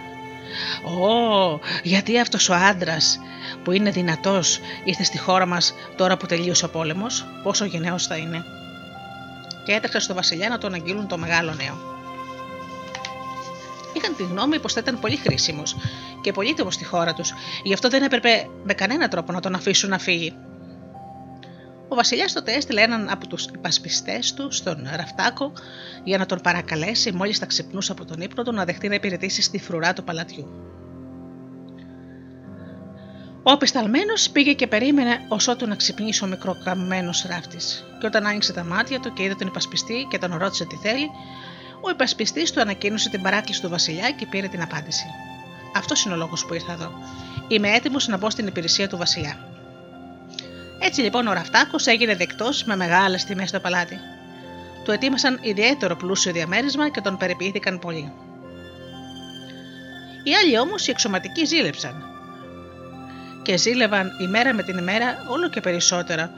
Ω, 0.84 1.60
γιατί 1.82 2.20
αυτός 2.20 2.48
ο 2.48 2.54
άντρας 2.54 3.18
που 3.64 3.72
είναι 3.72 3.90
δυνατός 3.90 4.60
ήρθε 4.84 5.04
στη 5.04 5.18
χώρα 5.18 5.46
μας 5.46 5.74
τώρα 5.96 6.16
που 6.16 6.26
τελείωσε 6.26 6.64
ο 6.64 6.68
πόλεμος, 6.68 7.26
πόσο 7.42 7.64
γενναίος 7.64 8.06
θα 8.06 8.16
είναι. 8.16 8.44
Και 9.64 9.72
έτρεξαν 9.72 10.00
στο 10.00 10.14
βασιλιά 10.14 10.48
να 10.48 10.58
τον 10.58 10.74
αγγείλουν 10.74 11.08
το 11.08 11.18
μεγάλο 11.18 11.54
νέο. 11.54 11.90
Είχαν 13.92 14.16
τη 14.16 14.22
γνώμη 14.22 14.58
πως 14.58 14.72
θα 14.72 14.80
ήταν 14.80 15.00
πολύ 15.00 15.16
χρήσιμος 15.16 15.76
και 16.20 16.32
πολύτιμος 16.32 16.74
στη 16.74 16.84
χώρα 16.84 17.14
τους, 17.14 17.32
γι' 17.62 17.72
αυτό 17.72 17.88
δεν 17.88 18.02
έπρεπε 18.02 18.48
με 18.64 18.74
κανένα 18.74 19.08
τρόπο 19.08 19.32
να 19.32 19.40
τον 19.40 19.54
αφήσουν 19.54 19.90
να 19.90 19.98
φύγει. 19.98 20.34
Ο 21.92 21.94
Βασιλιάς 21.94 22.33
τότε 22.33 22.52
έστειλε 22.52 22.81
έναν 22.81 23.09
από 23.11 23.26
τους 23.26 23.44
υπασπιστές 23.44 24.35
του 24.35 24.52
στον 24.52 24.88
Ραφτάκο 24.96 25.52
για 26.05 26.18
να 26.18 26.26
τον 26.26 26.40
παρακαλέσει, 26.40 27.12
μόλις 27.12 27.38
θα 27.38 27.46
ξυπνούσε 27.46 27.92
από 27.92 28.05
τον 28.05 28.20
ύπνο 28.20 28.42
του, 28.42 28.52
να 28.52 28.64
δεχτεί 28.64 28.88
να 28.88 28.94
υπηρετήσει 28.94 29.42
στη 29.42 29.59
φρουρά 29.59 29.92
του 29.92 30.05
παλατιού. 30.05 30.46
Ο 33.42 33.50
απεσταλμένος 33.50 34.31
πήγε 34.31 34.52
και 34.52 34.66
περίμενε 34.66 35.24
ώσότου 35.28 35.66
να 35.66 35.74
ξυπνήσει 35.74 36.24
ο 36.24 36.26
μικρό 36.26 36.57
καμμένο 36.64 37.11
ράφτης. 37.28 37.85
Και 38.00 38.07
όταν 38.07 38.26
άνοιξε 38.26 38.52
τα 38.52 38.64
μάτια 38.64 39.00
του 39.00 39.12
και 39.12 39.22
είδε 39.22 39.35
τον 39.35 39.46
υπασπιστή 39.46 40.07
και 40.11 40.18
τον 40.18 40.37
ρώτησε 40.37 40.64
τι 40.64 40.76
θέλει, 40.76 41.11
ο 41.81 41.90
υπασπιστής 41.90 42.52
του 42.52 42.61
ανακοίνωσε 42.61 43.09
την 43.09 43.22
παράκληση 43.22 43.61
του 43.61 43.68
Βασιλιά 43.68 44.11
και 44.11 44.26
πήρε 44.26 44.48
την 44.48 44.62
απάντηση. 44.62 45.05
Αυτός 45.76 46.05
είναι 46.05 46.14
ο 46.14 46.16
λόγος 46.16 46.46
που 46.46 46.55
ήρθα 46.55 46.72
εδώ. 46.72 46.92
Είμαι 47.48 47.68
έτοιμος 47.68 48.09
να 48.09 48.16
μπω 48.16 48.31
στην 48.31 48.46
υπηρεσία 48.46 48.88
του 48.88 48.96
Βασιλιά. 48.96 49.51
Έτσι 50.84 51.00
λοιπόν 51.00 51.26
ο 51.26 51.32
Ραφτάκος 51.32 51.86
έγινε 51.86 52.16
δεκτός 52.16 52.64
με 52.64 52.76
μεγάλες 52.76 53.24
τιμές 53.24 53.48
στο 53.48 53.60
παλάτι. 53.60 54.00
Του 54.84 54.90
ετοίμασαν 54.90 55.38
ιδιαίτερο 55.42 55.96
πλούσιο 55.96 56.32
διαμέρισμα 56.32 56.88
και 56.88 57.00
τον 57.00 57.16
περιποιήθηκαν 57.16 57.78
πολύ. 57.78 58.12
Οι 60.24 60.34
άλλοι 60.34 60.58
όμως 60.58 60.86
οι 60.86 60.90
εξωματικοί 60.90 61.44
ζήλεψαν. 61.44 62.04
Και 63.42 63.56
ζήλευαν 63.56 64.10
ημέρα 64.20 64.54
με 64.54 64.62
την 64.62 64.78
ημέρα 64.78 65.26
όλο 65.28 65.48
και 65.48 65.60
περισσότερα 65.60 66.30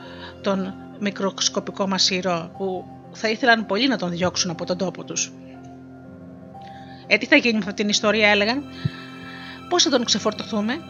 τον 0.43 0.75
μικροσκοπικό 0.99 1.89
μας 1.89 2.11
ήρωα 2.11 2.51
που 2.57 2.85
θα 3.13 3.29
ήθελαν 3.29 3.67
πολύ 3.67 3.89
να 3.89 3.97
τον 3.97 4.11
διώξουν 4.11 4.51
από 4.51 4.65
τον 4.65 4.79
τόπο 4.79 5.05
τους. 5.05 5.33
Ε, 7.07 7.17
τι 7.17 7.27
θα 7.27 7.37
γίνει 7.37 7.53
με 7.53 7.59
αυτή 7.59 7.75
την 7.75 7.89
ιστορία, 7.89 8.29
έλεγαν. 8.29 8.65
Πώς 9.69 9.83
θα 9.83 9.91
τον 9.91 10.05
ξεφορτωθούμε, 10.05 10.81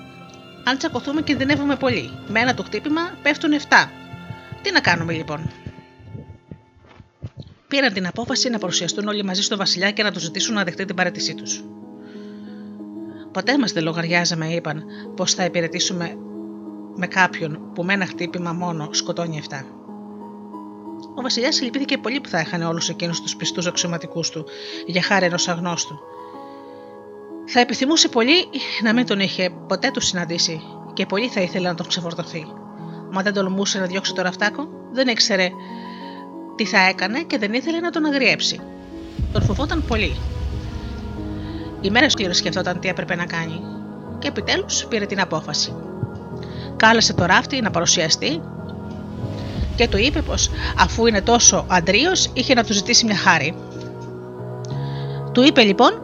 αν 0.64 0.79
τσακωθούμε 0.79 1.22
κινδυνεύουμε 1.22 1.77
πολύ. 1.77 2.11
Με 2.29 2.40
ένα 2.40 2.55
το 2.55 2.62
χτύπημα 2.62 3.00
πέφτουν 3.22 3.50
7. 3.53 3.88
Τι 4.62 4.72
να 4.72 4.81
κάνουμε 4.81 5.12
λοιπόν; 5.12 5.50
Πήραν 7.74 7.92
την 7.92 8.07
απόφαση 8.07 8.50
να 8.50 8.59
παρουσιαστούν 8.59 9.09
όλοι 9.09 9.24
μαζί 9.24 9.42
στο 9.42 9.57
Βασιλιά 9.57 9.90
και 9.90 10.03
να 10.03 10.12
τους 10.12 10.22
ζητήσουν 10.22 10.55
να 10.55 10.64
δεχτεί 10.64 10.85
την 10.85 10.96
παρέτησή 10.96 11.35
τους. 11.35 11.64
Ποτέ 13.33 13.59
μας 13.59 13.72
δεν 13.72 13.83
λογαριάζαμε, 13.83 14.46
είπαν, 14.46 14.85
πως 15.16 15.35
θα 15.35 15.44
υπηρετήσουμε 15.44 16.16
με 16.96 17.07
κάποιον 17.07 17.72
που 17.74 17.85
με 17.85 17.92
ένα 17.92 18.07
χτύπημα 18.07 18.53
μόνο 18.53 18.88
σκοτώνει 18.92 19.42
7. 19.50 19.64
Ο 21.14 21.22
Βασιλιάς 21.22 21.62
λυπήθηκε 21.62 21.98
πολύ 21.98 22.20
που 22.20 22.29
θα 22.29 22.38
έχανε 22.38 22.66
όλους 22.66 22.88
εκείνους 22.88 23.20
τους 23.20 23.37
πιστούς 23.37 23.66
αξιωματικούς 23.66 24.31
του 24.31 24.46
για 24.87 25.03
χάρη 25.03 25.24
ενός 25.24 25.48
αγνώστου 25.48 25.98
θα 27.44 27.61
επιθυμούσε 27.61 28.09
πολύ 28.09 28.48
να 28.83 28.92
μην 28.92 29.07
τον 29.07 29.20
είχε 29.20 29.50
ποτέ 29.68 29.90
τους 29.90 30.07
συναντήσει 30.07 30.62
και 30.92 31.07
πολύ 31.07 31.28
θα 31.28 31.40
ήθελε 31.40 31.68
να 31.68 31.74
τον 31.74 31.87
ξεφορτωθεί. 31.87 32.46
Μα 33.11 33.22
δεν 33.22 33.33
τολμούσε 33.33 33.78
να 33.78 33.87
διώξει 33.87 34.14
το 34.14 34.22
ραφτάκο, 34.22 34.68
δεν 34.92 35.09
ήξερε 35.09 35.48
τι 36.57 36.64
θα 36.64 36.78
έκανε 36.78 37.22
και 37.22 37.38
δεν 37.38 37.52
ήθελε 37.52 37.80
να 37.80 37.90
τον 37.90 38.04
αγριέψει. 38.04 38.61
Τον 39.33 39.42
φοβόταν 39.42 39.85
πολύ. 39.88 40.16
Η 41.80 41.90
μέρα 41.90 42.07
του 42.07 42.35
σκεφτόταν 42.35 42.80
τι 42.80 42.88
έπρεπε 42.88 43.14
να 43.14 43.24
κάνει 43.26 43.61
και 44.18 44.28
επιτέλους 44.28 44.87
πήρε 44.87 45.07
την 45.07 45.20
απόφαση. 45.20 45.74
Κάλεσε 46.76 47.14
το 47.14 47.24
ράφτη 47.24 47.61
να 47.61 47.70
παρουσιαστεί 47.70 48.40
και 49.76 49.88
του 49.88 49.98
είπε 49.98 50.22
πως 50.22 50.50
αφού 50.78 51.07
είναι 51.07 51.22
τόσο 51.22 51.64
αντρίος 51.68 52.30
είχε 52.33 52.54
να 52.54 52.64
του 52.64 52.72
ζητήσει 52.72 53.04
μια 53.04 53.16
χάρη. 53.16 53.54
Του 55.33 55.42
είπε 55.42 55.62
λοιπόν 55.62 56.03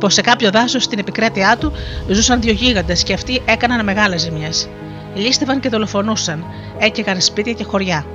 πως 0.00 0.14
σε 0.14 0.20
κάποιο 0.20 0.50
δάσος 0.50 0.82
στην 0.82 0.98
επικράτειά 0.98 1.56
του 1.56 1.72
ζούσαν 2.08 2.40
δύο 2.40 2.52
γίγαντες 2.52 3.02
και 3.02 3.12
αυτοί 3.12 3.42
έκαναν 3.44 3.84
μεγάλες 3.84 4.20
ζημιές. 4.20 4.68
Λίστευαν 5.14 5.60
και 5.60 5.68
δολοφονούσαν, 5.68 6.44
έκαιγαν 6.78 7.20
σπίτια 7.20 7.52
και 7.52 7.64
χωριά. 7.64 8.06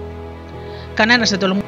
Κανένας 0.94 1.30
δεν 1.30 1.40
τολμούσε 1.40 1.66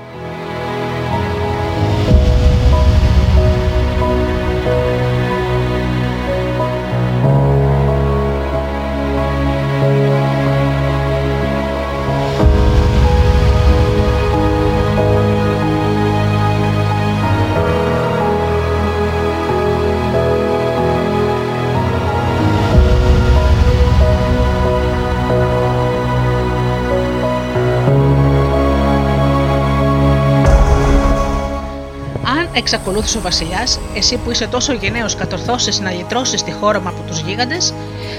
εξακολούθησε 32.64 33.18
ο 33.18 33.22
Βασιλιάς, 33.22 33.80
εσύ 33.94 34.18
που 34.18 34.32
είσαι 34.32 34.48
τόσο 34.48 34.74
γενναίος 34.74 35.16
κατορθώσεις 35.16 35.80
να 35.80 35.92
λυτρώσεις 35.92 36.44
τη 36.44 36.52
χώρα 36.52 36.80
μου 36.82 36.88
από 36.88 37.02
τους 37.08 37.20
γίγαντες, 37.20 37.74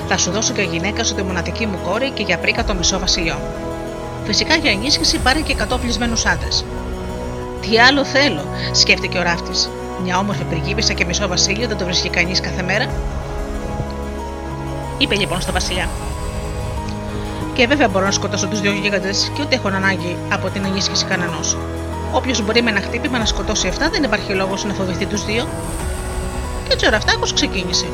θα 0.08 0.16
σου 0.16 0.30
δώσω 0.30 0.52
και 0.52 0.62
γυναίκα 0.62 1.04
σου 1.04 1.14
τη 1.14 1.22
μοναδική 1.22 1.66
μου 1.66 1.78
κόρη 1.84 2.10
και 2.10 2.22
για 2.22 2.38
πρίκα 2.38 2.64
το 2.64 2.74
μισό 2.74 2.98
βασιλιό. 2.98 3.38
Φυσικά 4.24 4.54
για 4.54 4.70
ενίσχυση 4.70 5.18
πάρε 5.18 5.40
και 5.40 5.54
κατόπλισμένου 5.54 6.16
άντρες. 6.32 6.64
Τι 7.60 7.78
άλλο 7.78 8.04
θέλω, 8.04 8.44
σκέφτηκε 8.72 9.18
ο 9.18 9.22
ράφτης. 9.22 9.70
Μια 10.04 10.18
όμορφη 10.18 10.44
πριγκίπισσα 10.44 10.92
και 10.92 11.04
μισό 11.04 11.28
βασίλειο 11.28 11.68
δεν 11.68 11.76
το 11.76 11.84
βρίσκει 11.84 12.08
κανείς 12.08 12.40
κάθε 12.40 12.62
μέρα. 12.62 12.86
Είπε 14.98 15.14
λοιπόν 15.14 15.40
στο 15.40 15.52
Βασιλιά. 15.52 15.88
Και 17.54 17.66
βέβαια 17.66 17.88
μπορώ 17.88 18.04
να 18.04 18.10
σκοτώσω 18.10 18.46
τους 18.46 18.60
δύο 18.60 18.72
γίγαντες 18.72 19.30
και 19.34 19.42
ούτε 19.42 19.54
έχω 19.54 19.68
ανάγκη 19.68 20.16
από 20.28 20.48
την 20.50 20.64
ενίσχυση 20.64 21.04
κανενό. 21.04 21.40
Όποιος 22.14 22.42
μπορεί 22.44 22.62
με 22.62 22.70
ένα 22.70 22.80
χτύπημα 22.80 23.18
να 23.18 23.24
σκοτώσει 23.24 23.72
7, 23.78 23.90
δεν 23.90 24.02
υπάρχει 24.02 24.32
λόγος 24.32 24.64
να 24.64 24.74
φοβηθεί 24.74 25.06
τους 25.06 25.24
δύο. 25.24 25.48
Και 26.66 26.72
έτσι 26.72 26.86
ο 26.86 26.90
Ραφτάκο 26.90 27.26
ξεκίνησε. 27.34 27.86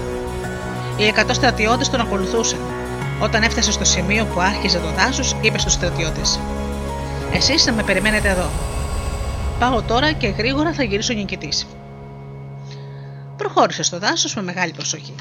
Οι 0.96 1.06
εκατό 1.06 1.35
στρατιώτες 1.35 1.90
τον 1.90 2.00
ακολουθούσαν. 2.00 2.59
Όταν 3.20 3.42
έφτασε 3.42 3.72
στο 3.72 3.85
σημείο 3.85 4.24
που 4.24 4.40
άρχιζε 4.40 4.78
το 4.78 4.90
δάσος, 4.90 5.37
είπε 5.40 5.59
στους 5.59 5.72
στρατιώτες: 5.72 6.40
Εσείς 7.33 7.62
θα 7.62 7.72
με 7.72 7.83
περιμένετε 7.83 8.28
εδώ. 8.28 8.50
Πάω 9.59 9.83
τώρα 9.83 10.12
και 10.12 10.26
γρήγορα 10.26 10.72
θα 10.72 10.83
γυρίσω 10.83 11.12
νικητής. 11.12 11.66
Προχώρησε 13.37 13.83
στο 13.83 13.98
δάσος 13.98 14.35
με 14.35 14.42
μεγάλη 14.42 14.72
προσοχή. 14.72 15.14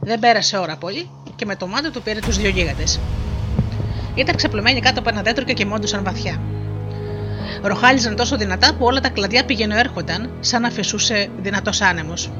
Δεν 0.00 0.18
πέρασε 0.18 0.56
ώρα 0.56 0.76
πολύ 0.76 1.10
και 1.36 1.44
με 1.44 1.56
το 1.56 1.66
μάτι 1.66 1.90
του 1.90 2.02
πήρε 2.02 2.20
τους 2.20 2.36
δύο 2.36 2.48
γίγαντες. 2.48 3.00
Ήταν 4.14 4.36
ξεπλωμένοι 4.36 4.80
κάτω 4.80 5.00
από 5.00 5.08
ένα 5.08 5.22
δέντρο 5.22 5.44
και 5.44 5.52
κοιμόντουσαν 5.52 6.04
βαθιά. 6.04 6.40
Ροχάλιζαν 7.66 8.16
τόσο 8.16 8.36
δυνατά 8.36 8.74
που 8.74 8.84
όλα 8.84 9.00
τα 9.00 9.08
κλαδιά 9.08 9.44
πηγαίνουν 9.44 9.78
έρχονταν, 9.78 10.30
σαν 10.40 10.62
να 10.62 10.70
φυσούσε 10.70 11.28
δυνατός 11.40 11.80
άνεμος. 11.80 12.30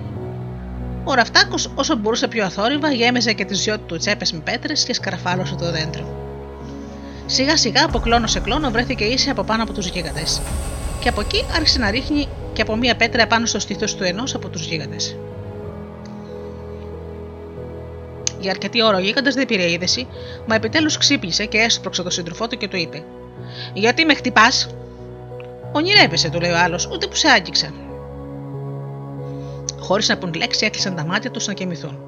Ο 1.04 1.14
Ραφτάκο, 1.14 1.54
όσο 1.74 1.96
μπορούσε 1.96 2.28
πιο 2.28 2.44
αθόρυβα, 2.44 2.92
γέμιζε 2.92 3.32
και 3.32 3.44
τις 3.44 3.62
δυο 3.62 3.78
του 3.78 3.96
τσέπες 3.96 4.32
με 4.32 4.38
πέτρες 4.38 4.84
και 4.84 4.94
σκαρφάλωσε 4.94 5.54
το 5.54 5.70
δέντρο. 5.70 6.24
Σιγά 7.26 7.56
σιγά 7.56 7.84
από 7.84 7.98
κλόνο 7.98 8.26
σε 8.26 8.40
κλόνο 8.40 8.70
βρέθηκε 8.70 9.04
ίση 9.04 9.30
από 9.30 9.42
πάνω 9.42 9.62
από 9.62 9.72
τους 9.72 9.86
γίγαντες. 9.86 10.40
Και 11.00 11.08
από 11.08 11.20
εκεί 11.20 11.44
άρχισε 11.54 11.78
να 11.78 11.90
ρίχνει 11.90 12.28
και 12.52 12.62
από 12.62 12.76
μία 12.76 12.96
πέτρα 12.96 13.26
πάνω 13.26 13.46
στο 13.46 13.58
στήθος 13.58 13.94
του 13.94 14.04
ενός 14.04 14.34
από 14.34 14.48
τους 14.48 14.64
γίγαντες. 14.66 15.16
Για 18.40 18.50
αρκετή 18.50 18.82
ώρα 18.82 18.96
ο 18.96 19.00
γίγαντας 19.00 19.34
δεν 19.34 19.46
πήρε 19.46 19.70
είδηση, 19.70 20.06
μα 20.46 20.54
επιτέλους 20.54 20.96
ξύπνησε 20.96 21.44
και 21.44 21.58
έσπρωξε 21.58 22.02
τον 22.02 22.10
σύντροφό 22.10 22.46
του 22.46 22.56
και 22.56 22.68
του 22.68 22.76
είπε: 22.76 23.04
Γιατί 23.74 24.04
με 24.04 24.14
χτυπάς, 24.14 24.68
Ονειρεύεσαι, 25.76 26.30
του 26.30 26.40
λέει 26.40 26.50
ο 26.50 26.58
άλλος, 26.58 26.86
ούτε 26.86 27.06
που 27.06 27.14
σε 27.14 27.28
άγγιξα. 27.28 27.72
Χωρίς 29.78 30.08
να 30.08 30.18
πούν 30.18 30.34
λέξη, 30.34 30.66
έκλεισαν 30.66 30.94
τα 30.94 31.04
μάτια 31.04 31.30
τους 31.30 31.46
να 31.46 31.52
κοιμηθούν. 31.52 31.98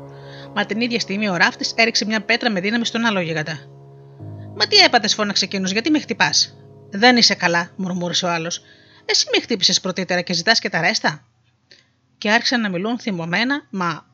Μα 0.55 0.67
την 0.67 0.81
ίδια 0.81 1.01
στιγμή 1.01 1.29
ο 1.29 1.37
ράφτης 1.37 1.73
έριξε 1.77 2.05
μια 2.05 2.21
πέτρα 2.21 2.51
με 2.51 2.61
δύναμη 2.61 2.85
στον 2.85 3.05
άλλο 3.05 3.21
γίγαντα. 3.21 3.59
Μα 4.57 4.67
τι 4.67 4.77
έπατες, 4.77 5.15
φώναξε 5.15 5.45
εκείνος, 5.45 5.71
γιατί 5.71 5.91
με 5.91 6.01
χτυπάς; 6.01 6.57
Δεν 6.91 7.17
είσαι 7.17 7.35
καλά, 7.35 7.71
μουρμούρισε 7.77 8.27
ο 8.27 8.31
άλλος. 8.31 8.63
Εσύ 9.05 9.27
με 9.35 9.41
χτύπησες 9.41 9.81
πρωτήτερα 9.81 10.21
και 10.21 10.33
ζητάς 10.33 10.59
και 10.59 10.69
τα 10.69 10.81
ρέστα; 10.81 11.25
Και 12.19 12.31
άρχισαν 12.31 12.61
να 12.61 12.69
μιλούν 12.69 12.99
θυμωμένα, 12.99 13.67
μα 13.71 14.07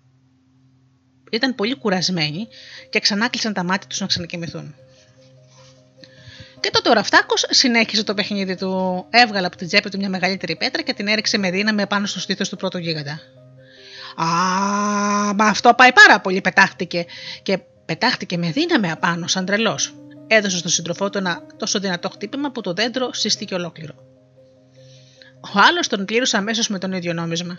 ήταν 1.31 1.55
πολύ 1.55 1.77
κουρασμένοι 1.77 2.49
και 2.91 3.01
ξανάκλεισαν 3.01 3.53
τα 3.53 3.65
μάτια 3.65 3.88
τους 3.88 4.01
να 4.01 4.07
ξανακοιμηθούν. 4.07 4.75
Και 6.62 6.70
τότε 6.70 6.88
ο 6.88 6.92
Ραφτάκο 6.92 7.35
συνέχισε 7.37 8.05
το 8.05 8.14
παιχνίδι 8.14 8.57
του. 8.57 9.05
Έβγαλε 9.11 9.46
από 9.46 9.57
την 9.57 9.66
τσέπη 9.66 9.88
του 9.88 9.98
μια 9.98 10.09
μεγαλύτερη 10.09 10.57
πέτρα 10.57 10.83
και 10.83 10.92
την 10.92 11.09
έριξε 11.09 11.38
με 11.38 11.51
δύναμη 11.51 11.83
επάνω 11.83 12.07
στο 12.07 12.20
στήθος 12.20 12.48
του 12.48 12.57
πρώτου 12.57 12.79
γίγαντα. 12.79 13.20
Α, 14.16 14.27
μα 15.35 15.46
αυτό 15.46 15.75
πάει 15.75 15.92
πάρα 15.92 16.20
πολύ, 16.20 16.40
πετάχτηκε. 16.40 17.07
Και 17.42 17.59
πετάχτηκε 17.85 18.38
με 18.38 18.51
δύναμη 18.51 18.90
απάνω, 18.90 19.27
σαν 19.27 19.44
τρελός. 19.44 19.94
Έδωσε 20.27 20.59
στον 20.59 20.70
σύντροφό 20.70 21.11
του 21.11 21.18
ένα 21.18 21.46
τόσο 21.57 21.79
δυνατό 21.79 22.09
χτύπημα 22.09 22.51
που 22.51 22.61
το 22.61 22.72
δέντρο 22.72 23.12
σύστηκε 23.12 23.55
ολόκληρο. 23.55 23.94
Ο 25.40 25.59
άλλος 25.68 25.88
τον 25.88 26.05
πλήρωσε 26.05 26.37
αμέσως 26.37 26.68
με 26.68 26.79
τον 26.79 26.92
ίδιο 26.92 27.12
νόμισμα. 27.12 27.59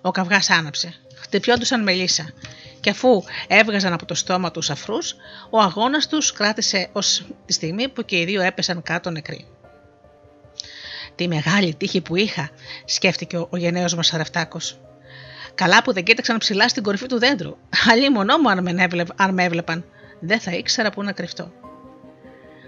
Ο 0.00 0.10
καυγάς 0.10 0.50
άναψε. 0.50 0.94
Χτυπιόντουσαν 1.30 1.82
με 1.82 1.92
λύσα. 1.92 2.32
Και 2.80 2.90
αφού 2.90 3.22
έβγαζαν 3.48 3.92
από 3.92 4.06
το 4.06 4.14
στόμα 4.14 4.50
τους 4.50 4.70
αφρούς, 4.70 5.16
ο 5.50 5.58
αγώνας 5.58 6.08
τους 6.08 6.32
κράτησε 6.32 6.88
ως 6.92 7.26
τη 7.46 7.52
στιγμή 7.52 7.88
που 7.88 8.04
και 8.04 8.20
οι 8.20 8.24
δύο 8.24 8.42
έπεσαν 8.42 8.82
κάτω 8.82 9.10
νεκροί. 9.10 9.46
Τι 11.14 11.28
μεγάλη 11.28 11.74
τύχη 11.74 12.00
που 12.00 12.16
είχα, 12.16 12.50
σκέφτηκε 12.84 13.36
ο 13.36 13.56
γενναίος 13.56 13.94
μας 13.94 14.12
Αραφτάκο. 14.12 14.58
Καλά 15.54 15.82
που 15.82 15.92
δεν 15.92 16.04
κοίταξαν 16.04 16.38
ψηλά 16.38 16.68
στην 16.68 16.82
κορυφή 16.82 17.06
του 17.06 17.18
δέντρου. 17.18 17.56
Αλλή 17.90 18.10
μονό 18.10 18.38
μου 18.38 18.50
αν 19.16 19.34
με 19.34 19.44
έβλεπαν. 19.44 19.84
Δεν 20.20 20.40
θα 20.40 20.50
ήξερα 20.52 20.90
πού 20.90 21.02
να 21.02 21.12
κρυφτώ. 21.12 21.52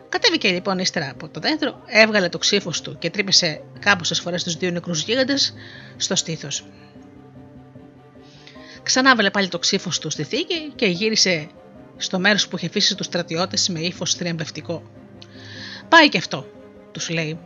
Κατέβηκε 0.08 0.48
λοιπόν 0.48 0.78
ύστερα 0.78 1.10
από 1.10 1.28
το 1.28 1.40
δέντρο, 1.40 1.82
έβγαλε 1.86 2.28
το 2.28 2.38
ξύφος 2.38 2.80
του 2.80 2.98
και 2.98 3.10
τρύπησε 3.10 3.62
κάμποσε 3.78 4.14
φορές 4.14 4.44
τους 4.44 4.56
δύο 4.56 4.70
νεκρούς 4.70 5.02
γίγαντες 5.02 5.54
στο 5.96 6.16
στήθος. 6.16 6.64
Ξανά 8.82 9.30
πάλι 9.30 9.48
το 9.48 9.58
ξύφος 9.58 9.98
του 9.98 10.10
στη 10.10 10.22
θήκη 10.22 10.72
και 10.74 10.86
γύρισε 10.86 11.48
στο 11.96 12.18
μέρος 12.18 12.48
που 12.48 12.56
είχε 12.56 12.66
αφήσει 12.66 12.94
τους 12.96 13.06
στρατιώτες 13.06 13.68
με 13.68 13.80
ύφος 13.80 14.14
θριαμβευτικό. 14.14 14.82
Πάει 15.88 16.08
και 16.08 16.18
αυτό, 16.18 16.46
τους 16.92 17.10
λέει. 17.10 17.38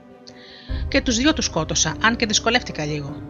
Και 0.88 1.00
τους 1.00 1.16
δυο 1.16 1.32
τους 1.32 1.44
σκότωσα, 1.44 1.96
αν 2.02 2.16
και 2.16 2.26
δυσκολεύτηκα 2.26 2.84
λίγο. 2.84 3.22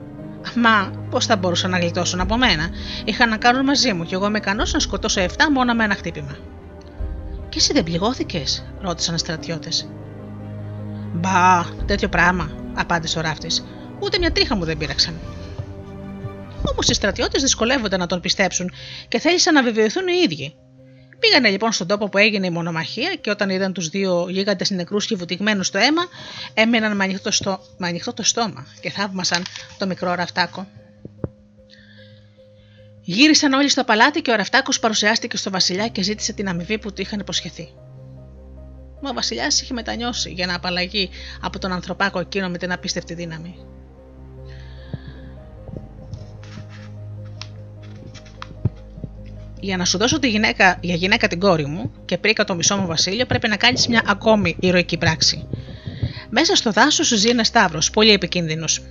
Μα 0.54 0.90
πώς 1.10 1.26
θα 1.26 1.36
μπορούσαν 1.36 1.70
να 1.70 1.78
γλιτώσουν 1.78 2.20
από 2.20 2.36
μένα; 2.36 2.70
Είχαν 3.04 3.28
να 3.28 3.36
κάνουν 3.36 3.64
μαζί 3.64 3.92
μου 3.92 4.04
και 4.04 4.14
εγώ 4.14 4.26
είμαι 4.26 4.38
ικανός 4.38 4.72
να 4.72 4.78
σκοτώσω 4.78 5.20
7 5.20 5.28
μόνο 5.52 5.74
με 5.74 5.84
ένα 5.84 5.94
χτύπημα. 5.94 6.36
Και 7.48 7.58
εσύ 7.58 7.72
δεν 7.72 7.84
πληγώθηκες, 7.84 8.64
ρώτησαν 8.80 9.14
οι 9.14 9.18
στρατιώτες. 9.18 9.88
Μπα, 11.12 11.64
τέτοιο 11.86 12.08
πράγμα, 12.08 12.50
απάντησε 12.74 13.18
ο 13.18 13.20
ράφτης. 13.20 13.64
Ούτε 14.00 14.18
μια 14.18 14.32
τρίχα 14.32 14.56
μου 14.56 14.64
δεν 14.64 14.78
πήραξαν. 14.78 15.14
Όμως 16.70 16.88
οι 16.88 16.94
στρατιώτες 16.94 17.42
δυσκολεύονται 17.42 17.96
να 17.96 18.06
τον 18.06 18.20
πιστέψουν 18.20 18.72
και 19.08 19.18
θέλησαν 19.18 19.54
να 19.54 19.62
βεβαιωθούν 19.62 20.08
οι 20.08 20.20
ίδιοι. 20.24 20.56
Πήγανε 21.18 21.48
λοιπόν 21.48 21.72
στον 21.72 21.86
τόπο 21.86 22.08
που 22.08 22.18
έγινε 22.18 22.46
η 22.46 22.50
μονομαχία 22.50 23.14
και 23.20 23.30
όταν 23.30 23.50
είδαν 23.50 23.72
τους 23.72 23.88
δύο 23.88 24.26
γίγαντες 24.28 24.70
νεκρούς 24.70 25.06
και 25.06 25.16
βουτυγμένους 25.16 25.66
στο 25.66 25.78
αίμα, 25.78 26.02
έμειναν 26.54 26.96
με 26.96 27.04
ανοιχτό, 27.04 27.30
στο... 27.30 27.60
με 27.76 27.86
ανοιχτό 27.86 28.12
το 28.12 28.22
στόμα 28.22 28.66
και 28.80 28.90
θαύμασαν 28.90 29.42
το 29.78 29.86
μικρό 29.86 30.14
ραφτάκο. 30.14 30.66
Γύρισαν 33.08 33.52
όλοι 33.52 33.68
στο 33.68 33.84
παλάτι 33.84 34.20
και 34.22 34.30
ο 34.30 34.34
Ραφτάκος 34.34 34.80
παρουσιάστηκε 34.80 35.36
στο 35.36 35.50
Βασιλιά 35.50 35.88
και 35.88 36.02
ζήτησε 36.02 36.32
την 36.32 36.48
αμοιβή 36.48 36.78
που 36.78 36.92
του 36.92 37.00
είχαν 37.00 37.20
υποσχεθεί. 37.20 37.68
Μα 39.02 39.10
ο 39.10 39.12
Βασιλιάς 39.12 39.60
είχε 39.60 39.74
μετανιώσει 39.74 40.30
για 40.30 40.46
να 40.46 40.54
απαλλαγεί 40.54 41.10
από 41.40 41.58
τον 41.58 41.72
ανθρωπάκο 41.72 42.18
εκείνο 42.18 42.48
με 42.48 42.58
την 42.58 42.72
απίστευτη 42.72 43.14
δύναμη. 43.14 43.75
Για 49.66 49.76
να 49.76 49.84
σου 49.84 49.98
δώσω 49.98 50.18
τη 50.18 50.28
γυναίκα, 50.28 50.78
για 50.80 50.94
γυναίκα 50.94 51.28
την 51.28 51.40
κόρη 51.40 51.66
μου 51.66 51.92
και 52.04 52.18
πρίκα 52.18 52.44
το 52.44 52.54
μισό 52.54 52.76
μου 52.76 52.86
βασίλειο, 52.86 53.26
πρέπει 53.26 53.48
να 53.48 53.56
κάνεις 53.56 53.88
μια 53.88 54.02
ακόμη 54.06 54.56
ηρωική 54.60 54.96
πράξη. 54.96 55.46
Μέσα 56.30 56.56
στο 56.56 56.70
δάσος 56.70 57.08
ζει 57.08 57.28
ένα 57.28 57.44
Σταύρος, 57.44 57.90
πολύ 57.90 58.10
επικίνδυνος. 58.10 58.82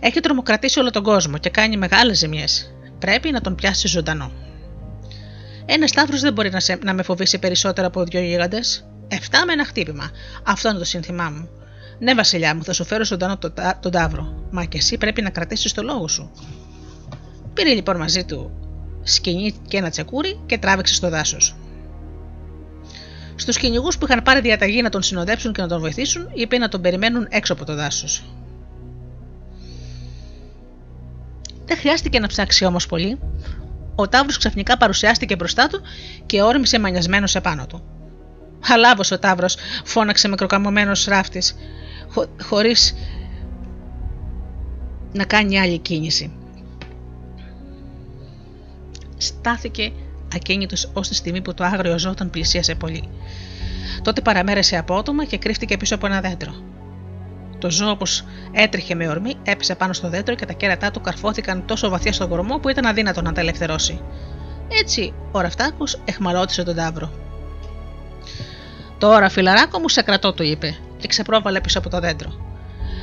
Έχει 0.00 0.20
τρομοκρατήσει 0.20 0.78
όλο 0.78 0.90
τον 0.90 1.02
κόσμο 1.02 1.38
και 1.38 1.50
κάνει 1.50 1.76
μεγάλες 1.76 2.18
ζημιές 2.18 2.74
πρέπει 2.98 3.30
να 3.30 3.40
τον 3.40 3.54
πιάσει 3.54 3.88
ζωντανό. 3.88 4.32
Ένα 5.66 5.86
Σταύρος 5.86 6.20
δεν 6.20 6.32
μπορεί 6.32 6.50
να, 6.50 6.60
σε, 6.60 6.78
να 6.84 6.94
με 6.94 7.02
φοβήσει 7.02 7.38
περισσότερο 7.38 7.86
από 7.86 8.04
δύο 8.04 8.20
γίγαντες. 8.20 8.88
Εφτά 9.08 9.46
με 9.46 9.52
ένα 9.52 9.64
χτύπημα. 9.64 10.10
Αυτό 10.44 10.68
είναι 10.68 10.78
το 10.78 10.84
σύνθημά 10.84 11.30
μου. 11.30 11.48
Ναι, 11.98 12.14
Βασιλιά 12.14 12.54
μου, 12.54 12.64
θα 12.64 12.72
σου 12.72 12.84
φέρω 12.84 13.04
ζωντανό 13.04 13.38
τον, 13.38 13.54
τον 13.80 13.90
Ταύρο. 13.90 14.46
Μα 14.50 14.64
και 14.64 14.78
εσύ 14.78 14.98
πρέπει 14.98 15.22
να 15.22 15.30
κρατήσεις 15.30 15.72
το 15.72 15.82
λόγο 15.82 16.08
σου. 16.08 16.30
Πήρε 17.54 17.74
λοιπόν 17.74 17.96
μαζί 17.96 18.24
του 18.24 18.62
σκηνή 19.02 19.54
και 19.68 19.76
ένα 19.76 19.90
τσεκούρι 19.90 20.40
και 20.46 20.58
τράβηξε 20.58 20.94
στο 20.94 21.08
δάσος. 21.08 21.56
Στους 23.34 23.56
κυνηγού 23.56 23.88
που 23.98 24.06
είχαν 24.08 24.22
πάρει 24.22 24.40
διαταγή 24.40 24.82
να 24.82 24.88
τον 24.88 25.02
συνοδέψουν 25.02 25.52
και 25.52 25.60
να 25.60 25.68
τον 25.68 25.80
βοηθήσουν, 25.80 26.28
είπε 26.34 26.58
να 26.58 26.68
τον 26.68 26.80
περιμένουν 26.80 27.26
έξω 27.30 27.52
από 27.52 27.64
το 27.64 27.74
δάσος. 27.74 28.24
Δεν 31.64 31.76
χρειάστηκε 31.76 32.18
να 32.18 32.26
ψάξει 32.26 32.64
όμως 32.64 32.86
πολύ. 32.86 33.18
Ο 33.94 34.08
Ταύρος 34.08 34.38
ξαφνικά 34.38 34.76
παρουσιάστηκε 34.76 35.36
μπροστά 35.36 35.66
του 35.66 35.80
και 36.26 36.42
όρμησε 36.42 36.78
μανιασμένος 36.78 37.34
επάνω 37.34 37.66
του. 37.66 37.84
Αλάβος 38.68 39.10
ο 39.10 39.18
Ταύρος, 39.18 39.56
φώναξε 39.84 40.28
μικροκαμωμένος 40.28 41.04
ράφτης, 41.04 41.54
χω, 42.08 42.26
χωρίς 42.42 42.94
να 45.12 45.24
κάνει 45.24 45.60
άλλη 45.60 45.78
κίνηση. 45.78 46.32
Στάθηκε 49.22 49.92
ακίνητος 50.34 50.90
ως 50.92 51.08
τη 51.08 51.14
στιγμή 51.14 51.40
που 51.40 51.54
το 51.54 51.64
άγριο 51.64 51.98
ζώο 51.98 52.14
τον 52.14 52.30
πλησίασε 52.30 52.74
πολύ. 52.74 53.08
Τότε 54.02 54.20
παραμέρεσε 54.20 54.76
απότομα 54.76 55.24
και 55.24 55.38
κρύφτηκε 55.38 55.76
πίσω 55.76 55.94
από 55.94 56.06
ένα 56.06 56.20
δέντρο. 56.20 56.54
Το 57.58 57.70
ζώο, 57.70 57.90
όπως 57.90 58.24
έτρεχε 58.52 58.94
με 58.94 59.08
ορμή, 59.08 59.34
έπεσε 59.42 59.74
πάνω 59.74 59.92
στο 59.92 60.08
δέντρο 60.08 60.34
και 60.34 60.46
τα 60.46 60.52
κέρατά 60.52 60.90
του 60.90 61.00
καρφώθηκαν 61.00 61.66
τόσο 61.66 61.88
βαθιά 61.88 62.12
στον 62.12 62.28
κορμό 62.28 62.58
που 62.58 62.68
ήταν 62.68 62.86
αδύνατο 62.86 63.22
να 63.22 63.32
τα 63.32 63.40
ελευθερώσει. 63.40 64.00
Έτσι, 64.68 65.14
ο 65.32 65.40
Ραφτάκο 65.40 65.84
εχμαλώτησε 66.04 66.62
τον 66.62 66.74
τάβρο. 66.74 67.10
Τώρα, 68.98 69.28
φιλαράκο 69.28 69.78
μου, 69.78 69.88
σε 69.88 70.02
κρατώ, 70.02 70.32
του 70.32 70.42
είπε, 70.42 70.76
και 70.98 71.08
ξεπρόβαλε 71.08 71.60
πίσω 71.60 71.78
από 71.78 71.88
το 71.88 72.00
δέντρο. 72.00 72.51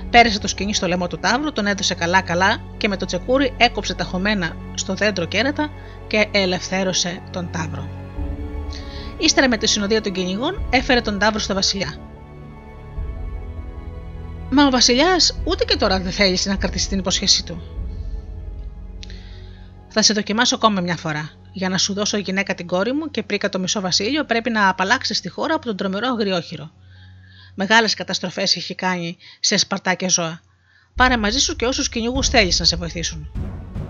Πέρασε 0.09 0.39
το 0.39 0.47
σκηνή 0.47 0.73
στο 0.73 0.87
λαιμό 0.87 1.07
του 1.07 1.19
τάβρου, 1.19 1.51
τον 1.51 1.65
έδωσε 1.65 1.93
καλά-καλά 1.93 2.57
και 2.77 2.87
με 2.87 2.97
το 2.97 3.05
τσεκούρι 3.05 3.53
έκοψε 3.57 3.93
τα 3.93 4.03
χωμένα 4.03 4.55
στο 4.73 4.93
δέντρο 4.93 5.25
κέρατα 5.25 5.69
και 6.07 6.27
ελευθέρωσε 6.31 7.21
τον 7.31 7.49
τάβρο. 7.51 7.87
Ύστερα 9.17 9.47
με 9.47 9.57
τη 9.57 9.67
συνοδεία 9.67 10.01
των 10.01 10.11
κυνηγών 10.11 10.67
έφερε 10.69 11.01
τον 11.01 11.19
τάβρο 11.19 11.39
στο 11.39 11.53
βασιλιά. 11.53 11.95
Μα 14.49 14.65
ο 14.65 14.69
Βασιλιάς 14.69 15.39
ούτε 15.43 15.63
και 15.63 15.75
τώρα 15.75 15.99
δεν 15.99 16.11
θέλησε 16.11 16.49
να 16.49 16.55
κρατήσει 16.55 16.87
την 16.87 16.99
υποσχέσή 16.99 17.43
του. 17.45 17.61
Θα 19.87 20.01
σε 20.01 20.13
δοκιμάσω 20.13 20.55
ακόμα 20.55 20.81
μια 20.81 20.95
φορά. 20.95 21.29
Για 21.53 21.69
να 21.69 21.77
σου 21.77 21.93
δώσω 21.93 22.17
γυναίκα 22.17 22.55
την 22.55 22.67
κόρη 22.67 22.93
μου 22.93 23.11
και 23.11 23.23
πρίκα 23.23 23.49
το 23.49 23.59
μισό 23.59 23.81
βασίλειο, 23.81 24.23
πρέπει 24.23 24.49
να 24.49 24.69
απαλλάξεις 24.69 25.21
τη 25.21 25.29
χώρα 25.29 25.55
από 25.55 25.65
τον 25.65 25.77
τρομερό 25.77 26.07
αγριόχειρο. 26.07 26.71
Μεγάλες 27.61 27.93
καταστροφές 27.93 28.55
έχει 28.55 28.75
κάνει 28.75 29.17
σε 29.39 29.57
σπαρτά 29.57 29.93
και 29.93 30.09
ζώα. 30.09 30.41
Πάρε 30.95 31.17
μαζί 31.17 31.39
σου 31.39 31.55
και 31.55 31.65
όσους 31.65 31.89
κυνηγούς 31.89 32.29
θέλεις 32.29 32.59
να 32.59 32.65
σε 32.65 32.75
βοηθήσουν. 32.75 33.31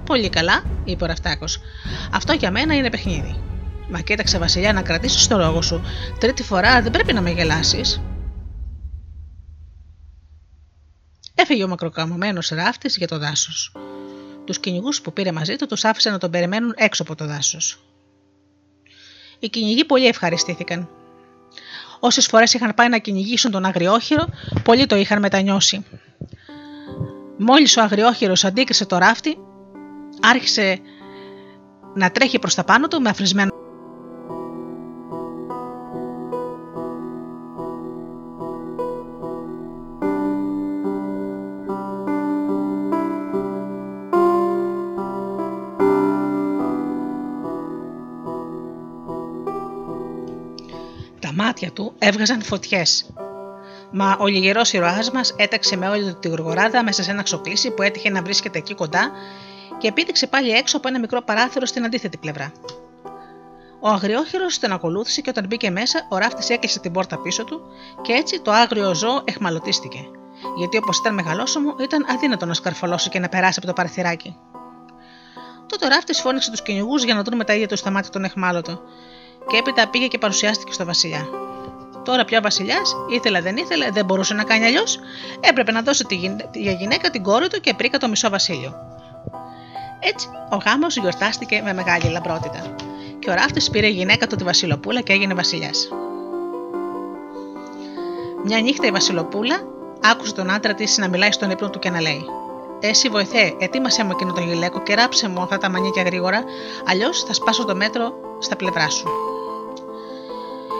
Πολύ 0.06 0.30
καλά, 0.30 0.64
είπε 0.86 1.04
ο 1.04 1.08
Ραφτάκο. 1.08 1.46
Αυτό 2.12 2.34
για 2.34 2.52
μένα 2.52 2.76
είναι 2.76 2.90
παιχνίδι. 2.90 3.42
Μα 3.90 4.02
κοίταξε, 4.02 4.38
Βασιλιά, 4.38 4.74
να 4.74 4.82
κρατήσεις 4.82 5.28
το 5.28 5.38
λόγο 5.38 5.62
σου. 5.62 5.82
Τρίτη 6.20 6.44
φορά 6.44 6.82
δεν 6.82 6.92
πρέπει 6.92 7.14
να 7.14 7.22
με 7.22 7.30
γελάσεις. 7.30 8.02
Έφυγε 11.36 11.64
ο 11.64 11.68
μακροκαμωμένος 11.68 12.50
ράφτης 12.50 12.98
για 12.98 13.08
το 13.08 13.18
δάσος. 13.18 13.76
Τους 14.46 14.60
κυνηγούς 14.60 15.02
που 15.02 15.14
πήρε 15.14 15.32
μαζί 15.32 15.56
του 15.56 15.66
τους 15.66 15.86
άφησε 15.86 16.10
να 16.10 16.18
τον 16.18 16.32
περιμένουν 16.32 16.74
έξω 16.76 17.04
από 17.04 17.16
το 17.16 17.26
δάσος. 17.26 17.80
Οι 19.40 19.50
κυνηγοί 19.50 19.86
πολύ 19.86 20.08
ευχαριστήθηκαν. 20.08 20.90
Όσες 22.00 22.26
φορές 22.26 22.54
είχαν 22.54 22.74
πάει 22.76 22.90
να 22.90 22.98
κυνηγήσουν 22.98 23.52
τον 23.52 23.66
αγριόχειρο, 23.66 24.26
πολλοί 24.64 24.86
το 24.86 24.96
είχαν 24.96 25.20
μετανιώσει. 25.20 25.86
Μόλις 27.38 27.78
ο 27.78 27.82
αγριόχειρο 27.82 28.34
αντίκρισε 28.44 28.86
το 28.86 28.98
ράφτη, 28.98 29.38
άρχισε 30.22 30.80
να 31.96 32.12
τρέχει 32.12 32.40
προς 32.40 32.56
τα 32.56 32.64
πάνω 32.64 32.88
του 32.88 33.02
με 33.02 33.10
αφρισμένο 33.10 33.59
μάτια 51.60 51.72
του 51.72 51.94
έβγαζαν 52.00 52.42
φωτιές. 52.42 53.06
Μα 53.92 54.18
ο 54.20 54.28
λιγερός 54.28 54.74
ηρωά 54.74 55.00
μας 55.14 55.34
έταξε 55.38 55.78
με 55.78 55.90
όλη 55.90 56.14
τη 56.14 56.28
γοργοράδα 56.28 56.84
μέσα 56.84 57.04
σε 57.04 57.12
ένα 57.12 57.24
ξοκλήσι 57.24 57.72
που 57.72 57.82
έτυχε 57.82 58.10
να 58.10 58.22
βρίσκεται 58.22 58.58
εκεί 58.58 58.74
κοντά 58.74 59.12
και 59.78 59.92
πήδηξε 59.92 60.28
πάλι 60.28 60.52
έξω 60.52 60.78
από 60.78 60.88
ένα 60.88 61.00
μικρό 61.00 61.22
παράθυρο 61.22 61.66
στην 61.66 61.86
αντίθετη 61.86 62.18
πλευρά. 62.18 62.52
Ο 63.80 63.88
αγριόχειρος 63.88 64.60
τον 64.60 64.72
ακολούθησε 64.72 65.22
και 65.22 65.30
όταν 65.30 65.46
μπήκε 65.46 65.70
μέσα, 65.70 66.08
ο 66.10 66.18
ράφτης 66.18 66.50
έκλεισε 66.50 66.80
την 66.80 66.92
πόρτα 66.92 67.18
πίσω 67.18 67.44
του 67.44 67.62
και 68.02 68.14
έτσι 68.14 68.40
το 68.40 68.52
άγριο 68.52 68.96
ζώο 68.96 69.22
εχμαλωτίστηκε. 69.24 70.00
Γιατί 70.58 70.78
όπως 70.78 70.98
ήταν 70.98 71.14
μεγαλόσωμο, 71.14 71.76
ήταν 71.80 72.06
αδύνατο 72.10 72.46
να 72.46 72.54
σκαρφαλώσει 72.54 73.10
και 73.10 73.20
να 73.20 73.30
περάσει 73.30 73.56
από 73.58 73.68
το 73.68 73.74
παραθυράκι. 73.74 74.36
Τότε 75.68 75.86
ο 75.86 75.88
ράφτης 75.88 76.22
φώναξε 76.22 76.52
τους 76.52 76.62
κυνηγούς 76.62 77.04
για 77.04 77.14
να 77.14 77.24
δουν 77.24 77.36
με 77.36 77.44
τα 77.44 77.54
ίδια 77.54 77.68
του 77.68 77.78
στα 77.78 77.92
μάτια 77.92 78.12
τον 78.12 78.24
εχμάλωτο, 78.24 78.82
και 79.50 79.58
έπειτα 79.58 79.88
πήγε 79.88 80.08
και 80.08 80.18
παρουσιάστηκε 80.18 80.72
στο 80.72 80.86
Βασιλιά. 80.86 81.28
Τώρα 82.04 82.26
πια 82.26 82.38
ο 82.38 82.42
Βασιλιάς, 82.42 82.96
ήθελε 83.10 83.42
δεν 83.42 83.58
ήθελε, 83.58 83.90
δεν 83.92 84.06
μπορούσε 84.06 84.34
να 84.34 84.44
κάνει 84.44 84.66
αλλιώς, 84.66 85.00
έπρεπε 85.40 85.72
να 85.72 85.82
δώσει 85.82 86.04
τη 86.04 86.16
για 86.54 86.72
γυναίκα 86.72 87.10
την 87.10 87.24
κόρη 87.24 87.48
του 87.48 87.62
και 87.62 87.74
πρίκα 87.74 87.98
το 87.98 88.08
μισό 88.08 88.30
βασίλειο. 88.30 88.74
Έτσι, 90.00 90.28
ο 90.50 90.58
γάμος 90.66 90.98
γιορτάστηκε 90.98 91.62
με 91.64 91.74
μεγάλη 91.74 92.10
λαμπρότητα. 92.10 92.76
Και 93.20 93.30
ο 93.30 93.34
ράφτης 93.34 93.70
πήρε 93.70 93.88
η 93.88 93.92
γυναίκα 93.92 94.28
του 94.28 94.36
τη 94.36 94.44
Βασιλοπούλα 94.44 95.02
και 95.02 95.14
έγινε 95.14 95.34
Βασιλιάς. 95.34 95.90
Μια 98.44 98.62
νύχτα 98.62 98.88
η 98.88 98.92
Βασιλοπούλα 98.92 99.56
άκουσε 100.02 100.34
τον 100.34 100.50
άντρα 100.50 100.74
της 100.74 100.98
να 100.98 101.08
μιλάει 101.08 101.32
στον 101.32 101.50
ύπνο 101.50 101.70
του 101.70 101.80
και 101.80 101.90
να 101.90 102.02
λέει: 102.02 102.26
Εσύ 102.80 103.10
βοηθέ, 103.10 103.56
ετοίμασέ 103.60 104.04
μου 104.04 104.12
εκείνο 104.14 104.34
το 104.34 104.42
γυλαίκο 104.42 104.82
και 104.82 104.96
ράψε 104.96 105.30
μου 105.30 105.42
αυτά 105.42 105.58
τα 105.58 105.70
μανίκια 105.70 106.04
γρήγορα, 106.04 106.44
αλλιώς 106.86 107.24
θα 107.24 107.34
σπάσω 107.34 107.66
το 107.66 107.76
μέτρο 107.76 108.14
στα 108.40 108.56
πλευρά 108.56 108.90
σου. 108.90 109.08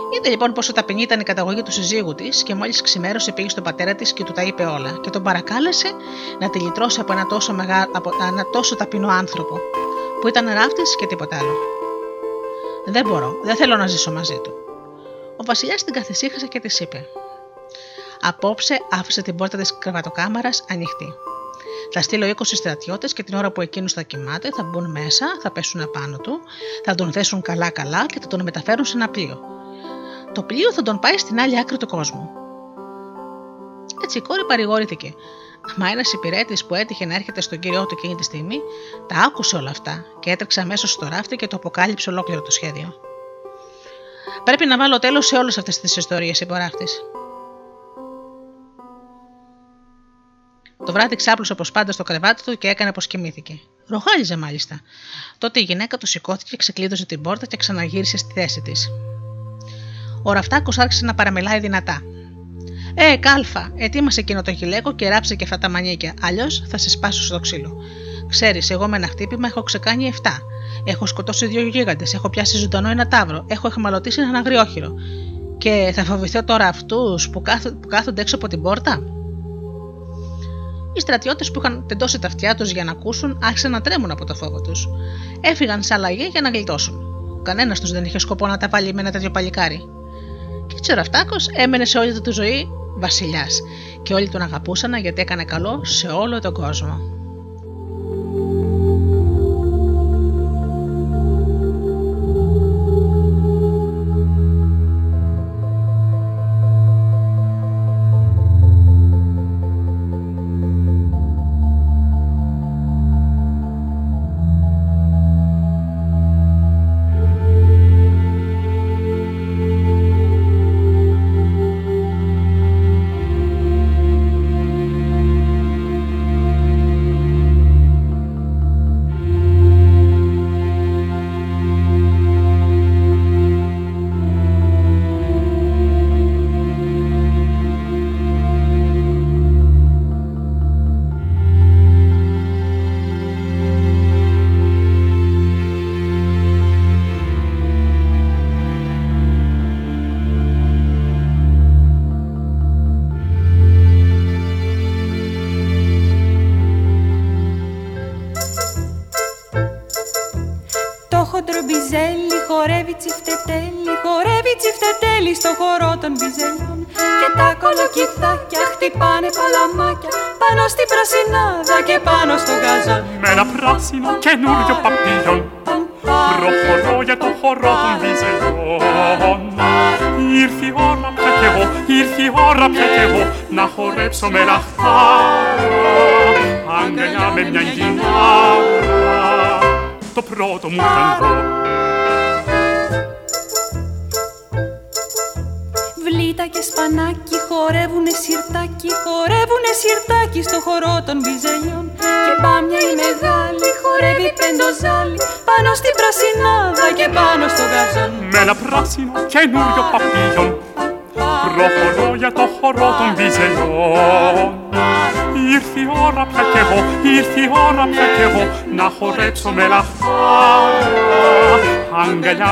Είδε 0.10 0.30
λοιπόν 0.30 0.54
πόσο 0.54 0.74
ταπεινή 0.74 1.02
ήταν 1.02 1.20
η 1.20 1.24
καταγωγή 1.24 1.62
του 1.62 1.72
συζύγου 1.72 2.16
της 2.16 2.44
και 2.44 2.56
μόλις 2.56 2.82
ξημέρωσε 2.82 3.32
πήγε 3.32 3.50
στον 3.50 3.64
πατέρα 3.64 3.96
της 3.96 4.14
και 4.14 4.24
του 4.24 4.32
τα 4.32 4.42
είπε 4.42 4.64
όλα 4.64 5.00
και 5.02 5.10
τον 5.10 5.24
παρακάλεσε 5.24 5.92
να 6.40 6.50
τη 6.50 6.60
λυτρώσει 6.60 7.00
από 7.00 7.12
ένα 7.12 7.26
τόσο, 7.26 7.54
μεγά... 7.54 7.88
από 7.92 8.12
ένα 8.28 8.46
τόσο 8.52 8.76
ταπεινό 8.76 9.08
άνθρωπο, 9.08 9.60
που 10.22 10.28
ήταν 10.28 10.54
ράφτης 10.54 10.96
και 10.96 11.06
τίποτα 11.06 11.38
άλλο. 11.38 11.58
Δεν 12.86 13.08
μπορώ, 13.08 13.40
δεν 13.44 13.56
θέλω 13.56 13.76
να 13.76 13.88
ζήσω 13.88 14.12
μαζί 14.12 14.40
του. 14.44 14.52
Ο 15.38 15.44
Βασιλιάς 15.46 15.84
την 15.84 15.94
καθησύχασε 15.94 16.48
και 16.48 16.60
της 16.60 16.80
είπε: 16.80 17.06
Απόψε 18.22 18.78
άφησε 18.92 19.22
την 19.22 19.36
πόρτα 19.36 19.58
της 19.58 19.78
κρεβατοκάμαρας 19.78 20.64
ανοιχτή. 20.70 21.14
Θα 21.92 22.02
στείλω 22.02 22.26
20 22.26 22.34
στρατιώτες 22.44 23.14
και 23.14 23.24
την 23.24 23.36
ώρα 23.36 23.52
που 23.52 23.62
εκείνο 23.62 23.88
θα 23.90 24.02
κοιμάται 24.02 24.50
θα 24.56 24.64
μπουν 24.64 24.92
μέσα, 24.92 25.26
θα 25.42 25.52
πέσουν 25.52 25.82
απάνω 25.82 26.18
του, 26.18 26.40
θα 26.86 26.96
τον 26.96 27.12
θέσουν 27.12 27.42
καλά-καλά 27.42 28.06
και 28.06 28.20
θα 28.22 28.28
τον 28.28 28.42
μεταφέρουν 28.42 28.86
σε 28.86 28.98
ένα 28.98 29.10
πλοίο. 29.10 29.59
Το 30.40 30.46
πλοίο 30.46 30.74
θα 30.74 30.82
τον 30.82 31.00
πάει 31.00 31.18
στην 31.18 31.40
άλλη 31.40 31.60
άκρη 31.60 31.78
του 31.78 31.88
κόσμου. 31.88 32.30
Έτσι 34.04 34.18
η 34.18 34.22
κόρη 34.22 34.46
παρηγορήθηκε. 34.46 35.14
Μα 35.78 35.90
ένας 35.90 36.14
υπηρέτης 36.14 36.66
που 36.66 36.76
έτυχε 36.76 37.06
να 37.06 37.16
έρχεται 37.16 37.42
στον 37.42 37.60
κύριο 37.60 37.86
του 37.86 37.96
εκείνη 37.98 38.16
τη 38.16 38.24
στιγμή, 38.24 38.60
τα 39.08 39.16
άκουσε 39.16 39.56
όλα 39.56 39.70
αυτά 39.70 40.06
και 40.20 40.32
έτρεξε 40.32 40.62
αμέσως 40.62 40.92
στο 40.92 41.08
ράφτη 41.08 41.36
και 41.36 41.48
το 41.48 41.56
αποκάλυψε 41.56 42.10
ολόκληρο 42.10 42.42
το 42.42 42.52
σχέδιο. 42.52 42.94
Πρέπει 44.44 44.66
να 44.66 44.78
βάλω 44.78 45.00
τέλος 45.00 45.26
σε 45.26 45.38
όλες 45.38 45.58
αυτές 45.58 45.80
τις 45.80 45.96
ιστορίες, 45.96 46.40
είπε 46.40 46.54
ο 46.54 46.58
ράφτη. 46.58 46.86
Το 50.86 50.92
βράδυ 50.92 51.16
ξάπλωσε 51.16 51.52
όπως 51.54 51.72
πάντα 51.72 51.92
στο 51.92 52.04
κρεβάτι 52.04 52.44
του 52.44 52.58
και 52.58 52.68
έκανε 52.68 52.94
πω 52.94 53.02
κοιμήθηκε. 53.02 53.60
Ροχάλιζε 53.88 54.38
μάλιστα. 54.38 54.82
Τότε 55.38 55.60
η 55.60 55.64
γυναίκα 55.64 55.98
του 55.98 56.06
σηκώθηκε, 56.06 56.56
ξεκλείδωσε 56.56 57.06
την 57.06 57.22
πόρτα 57.22 57.46
και 57.46 57.58
ξαναγύρισε 57.58 58.18
στη 58.18 58.34
θέση 58.34 58.62
της. 58.62 58.90
Ο 60.22 60.32
Ραφτάκος 60.32 60.78
άρχισε 60.78 61.06
να 61.06 61.14
παραμιλάει 61.14 61.60
δυνατά. 61.60 62.02
Ε, 62.94 63.18
κάλφα, 63.18 63.72
ετοίμασε 63.76 64.20
εκείνο 64.20 64.42
το 64.42 64.52
γυλαίκο 64.52 64.96
και 64.96 65.10
ράψε 65.10 65.36
και 65.36 65.44
αυτά 65.44 65.58
τα 65.58 65.70
μανίκια. 65.70 66.14
Αλλιώς 66.22 66.64
θα 66.68 66.78
σε 66.78 66.90
σπάσω 66.90 67.24
στο 67.24 67.40
ξύλο. 67.40 67.78
Ξέρεις, 68.30 68.70
εγώ 68.70 68.88
με 68.88 68.98
ένα 68.98 69.08
χτύπημα 69.08 69.48
έχω 69.48 69.64
ξεκάνει 69.64 70.14
7. 70.24 70.30
Έχω 70.84 71.06
σκοτώσει 71.06 71.46
δύο 71.46 71.62
γίγαντες, 71.68 72.14
έχω 72.14 72.30
πιάσει 72.30 72.58
ζωντανό 72.58 72.90
ένα 72.90 73.08
τάβρο, 73.08 73.46
έχω 73.48 73.68
εχμαλωτήσει 73.68 74.22
έναν 74.22 74.36
αγριόχειρο. 74.36 74.94
Και 75.58 75.92
θα 75.96 76.04
φοβηθώ 76.04 76.44
τώρα 76.44 76.68
αυτούς 76.68 77.30
που, 77.30 77.42
που 77.82 77.88
κάθονται 77.88 78.22
έξω 78.22 78.36
από 78.36 78.48
την 78.48 78.62
πόρτα; 78.62 79.04
Οι 80.94 81.00
στρατιώτες 81.00 81.52
που 81.52 81.60
είχαν 81.60 81.84
τεντώσει 81.88 82.20
τα 82.20 82.28
αυτιά 82.28 82.56
τους 82.56 82.72
για 82.72 82.84
να 82.84 82.92
ακούσουν 82.92 83.40
άρχισαν 83.44 83.72
να 83.72 83.82
τρέμουν 83.82 84.12
από 84.12 84.26
το 84.26 84.36
φόβο 84.36 84.62
τους. 84.62 84.88
Έφυγαν 85.42 85.84
σε 85.84 85.94
αλλαγή 85.94 86.28
για 86.32 86.42
να 86.42 86.50
γλιτώσουν. 86.50 87.00
Κανένας 87.44 87.80
τους 87.80 87.92
δεν 87.92 88.06
είχε 88.06 88.20
σκοπό 88.20 88.48
να 88.48 88.58
τα 88.58 88.68
βάλει 88.68 88.94
με 88.94 89.02
ένα 89.02 89.12
τέτοιο 89.12 89.32
παλικάρι. 89.32 89.90
Και 90.80 90.86
έτσι 90.92 90.92
ο 90.92 91.04
Ραφτάκο 91.04 91.36
έμενε 91.56 91.86
σε 91.86 91.98
όλη 91.98 92.14
του 92.14 92.22
τη 92.22 92.32
ζωή 92.32 92.70
βασιλιάς 92.96 93.62
και 94.04 94.14
όλοι 94.14 94.30
τον 94.30 94.42
αγαπούσαν 94.42 94.94
γιατί 94.96 95.22
έκανε 95.22 95.44
καλό 95.44 95.82
σε 95.86 96.08
όλο 96.08 96.40
τον 96.40 96.54
κόσμο. 96.54 97.19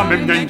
minden 0.10 0.48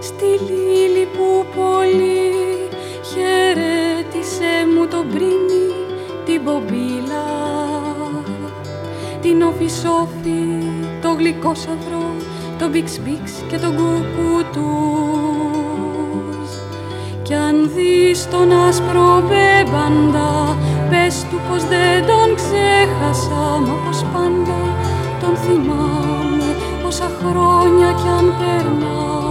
στη 0.00 0.24
λίλη 0.24 1.08
που 1.12 1.44
πολύ 1.56 2.68
χαιρέτησε 3.10 4.52
μου 4.74 4.86
τον 4.86 5.08
πρίνι 5.08 5.68
την 6.24 6.40
μπομπίλα 6.44 7.26
την 9.20 9.42
όφη 9.42 9.68
το 11.02 11.14
γλυκό 11.18 11.54
σαυρό 11.54 12.14
το 12.58 12.68
μπιξ 12.68 13.00
μπιξ 13.00 13.32
και 13.48 13.58
τον 13.58 13.74
κουκουτούς. 13.76 14.90
Κι 17.22 17.34
αν 17.34 17.70
δεις 17.74 18.28
τον 18.30 18.52
άσπρο 18.68 19.22
μπέμπαντα 19.28 20.56
πες 20.90 21.26
του 21.30 21.40
πως 21.48 21.64
δεν 21.64 22.06
τον 22.06 22.34
ξέχασα 22.34 23.60
μα 23.66 23.74
πως 23.86 24.04
πάντα 24.12 24.60
τον 25.20 25.36
θυμάμαι 25.36 26.23
όσα 26.94 27.10
χρόνια 27.18 27.92
κι 27.92 28.08
αν 28.08 28.34
περνά 28.38 29.23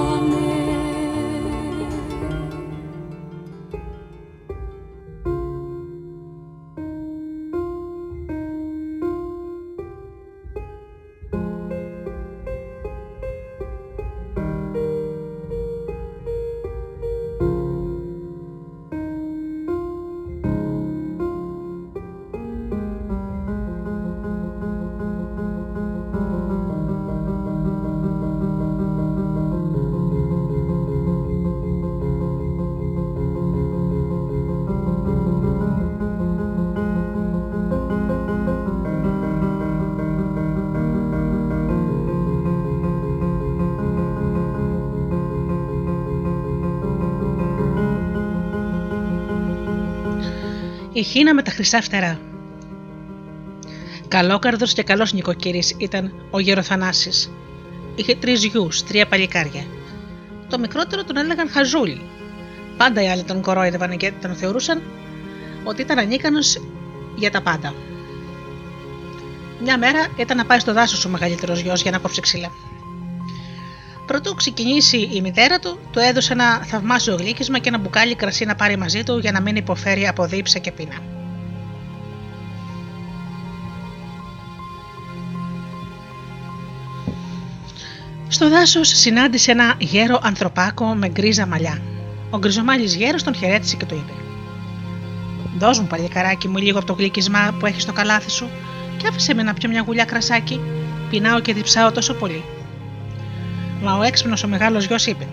η 50.94 51.04
Χίνα 51.04 51.34
με 51.34 51.42
τα 51.42 51.52
χρυσά 51.52 51.82
φτερά. 51.82 52.20
Καλόκαρδος 54.08 54.74
και 54.74 54.84
καλός 54.84 55.14
νοικοκύρης 55.14 55.76
ήταν 55.78 56.14
ο 56.32 56.40
Γεροθανάσης. 56.40 57.32
Είχε 57.96 58.16
τρεις 58.16 58.46
γιους, 58.46 58.84
τρία 58.84 59.08
παλικάρια. 59.08 59.66
Το 60.50 60.60
μικρότερο 60.60 61.04
τον 61.04 61.18
έλεγαν 61.18 61.50
Χαζούλη. 61.50 62.02
Πάντα 62.78 63.04
οι 63.04 63.10
άλλοι 63.10 63.24
τον 63.24 63.42
κορόιδευαν 63.42 63.98
και 63.98 64.12
τον 64.22 64.36
θεωρούσαν 64.36 64.82
ότι 65.64 65.82
ήταν 65.82 65.98
ανίκανος 65.98 66.62
για 67.16 67.32
τα 67.32 67.42
πάντα. 67.42 67.74
Μια 69.62 69.78
μέρα 69.78 70.08
ήταν 70.18 70.38
να 70.38 70.46
πάει 70.46 70.60
στο 70.60 70.74
δάσος 70.74 71.06
ο 71.06 71.10
μεγαλύτερος 71.10 71.60
γιος 71.60 71.82
για 71.82 71.92
να 71.92 71.98
κόψει 71.98 72.22
ξύλα. 72.22 72.52
Πρωτού 74.06 74.36
ξεκινήσει 74.36 74.98
η 74.98 75.22
μητέρα 75.22 75.60
του, 75.60 75.80
του 75.92 76.00
έδωσε 76.00 76.34
ένα 76.34 76.64
θαυμάσιο 76.66 77.16
γλύκισμα 77.16 77.60
και 77.60 77.70
ένα 77.70 77.78
μπουκάλι 77.78 78.16
κρασί 78.16 78.46
να 78.46 78.56
πάρει 78.56 78.78
μαζί 78.78 79.04
του 79.04 79.18
για 79.18 79.32
να 79.32 79.42
μην 79.42 79.56
υποφέρει 79.56 80.08
από 80.08 80.26
δίψα 80.26 80.60
και 80.60 80.72
πείνα. 80.72 80.96
Στο 88.28 88.50
δάσος 88.50 88.88
συνάντησε 88.88 89.52
ένα 89.52 89.76
γέρο 89.78 90.20
ανθρωπάκο 90.24 90.86
με 90.86 91.10
γκρίζα 91.10 91.46
μαλλιά. 91.46 91.82
Ο 92.30 92.38
γκριζομάλης 92.38 92.96
γέρος 92.96 93.24
τον 93.24 93.36
χαιρέτησε 93.36 93.76
και 93.76 93.86
του 93.86 93.96
είπε: 93.96 94.14
Δώσ' 95.58 95.80
μου 95.80 95.88
παλικαράκι 95.88 96.48
μου 96.48 96.58
λίγο 96.58 96.78
από 96.78 96.88
το 96.88 96.94
γλύκισμα 96.94 97.56
που 97.60 97.66
έχεις 97.66 97.84
στο 97.84 97.94
καλάθι 97.94 98.30
σου 98.30 98.50
και 98.98 99.08
άφησε 99.08 99.34
με 99.34 99.44
να 99.44 99.54
πιω 99.54 99.70
μια 99.70 99.84
γουλιά 99.86 100.06
κρασάκι. 100.06 100.60
Πεινάω 101.10 101.40
και 101.40 101.54
διψάω 101.54 101.92
τόσο 101.92 102.14
πολύ. 102.14 102.44
Μα 103.84 103.98
ο 103.98 104.04
έξυπνος 104.04 104.44
ο 104.44 104.48
μεγάλος 104.48 104.86
γιος 104.86 105.06
είπε: 105.06 105.28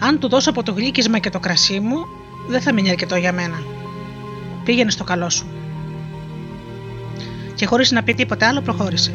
Αν 0.00 0.18
του 0.18 0.28
δώσω 0.28 0.50
από 0.50 0.62
το 0.62 0.72
γλύκισμα 0.72 1.18
και 1.18 1.30
το 1.30 1.38
κρασί 1.38 1.80
μου, 1.80 2.06
δεν 2.48 2.60
θα 2.60 2.72
μείνει 2.72 2.90
αρκετό 2.90 3.16
για 3.16 3.32
μένα. 3.32 3.62
Πήγαινε 4.64 4.90
στο 4.90 5.04
καλό 5.04 5.30
σου. 5.30 5.46
Και 7.54 7.66
χωρίς 7.66 7.90
να 7.90 8.02
πει 8.02 8.14
τίποτα 8.14 8.48
άλλο, 8.48 8.60
προχώρησε. 8.60 9.12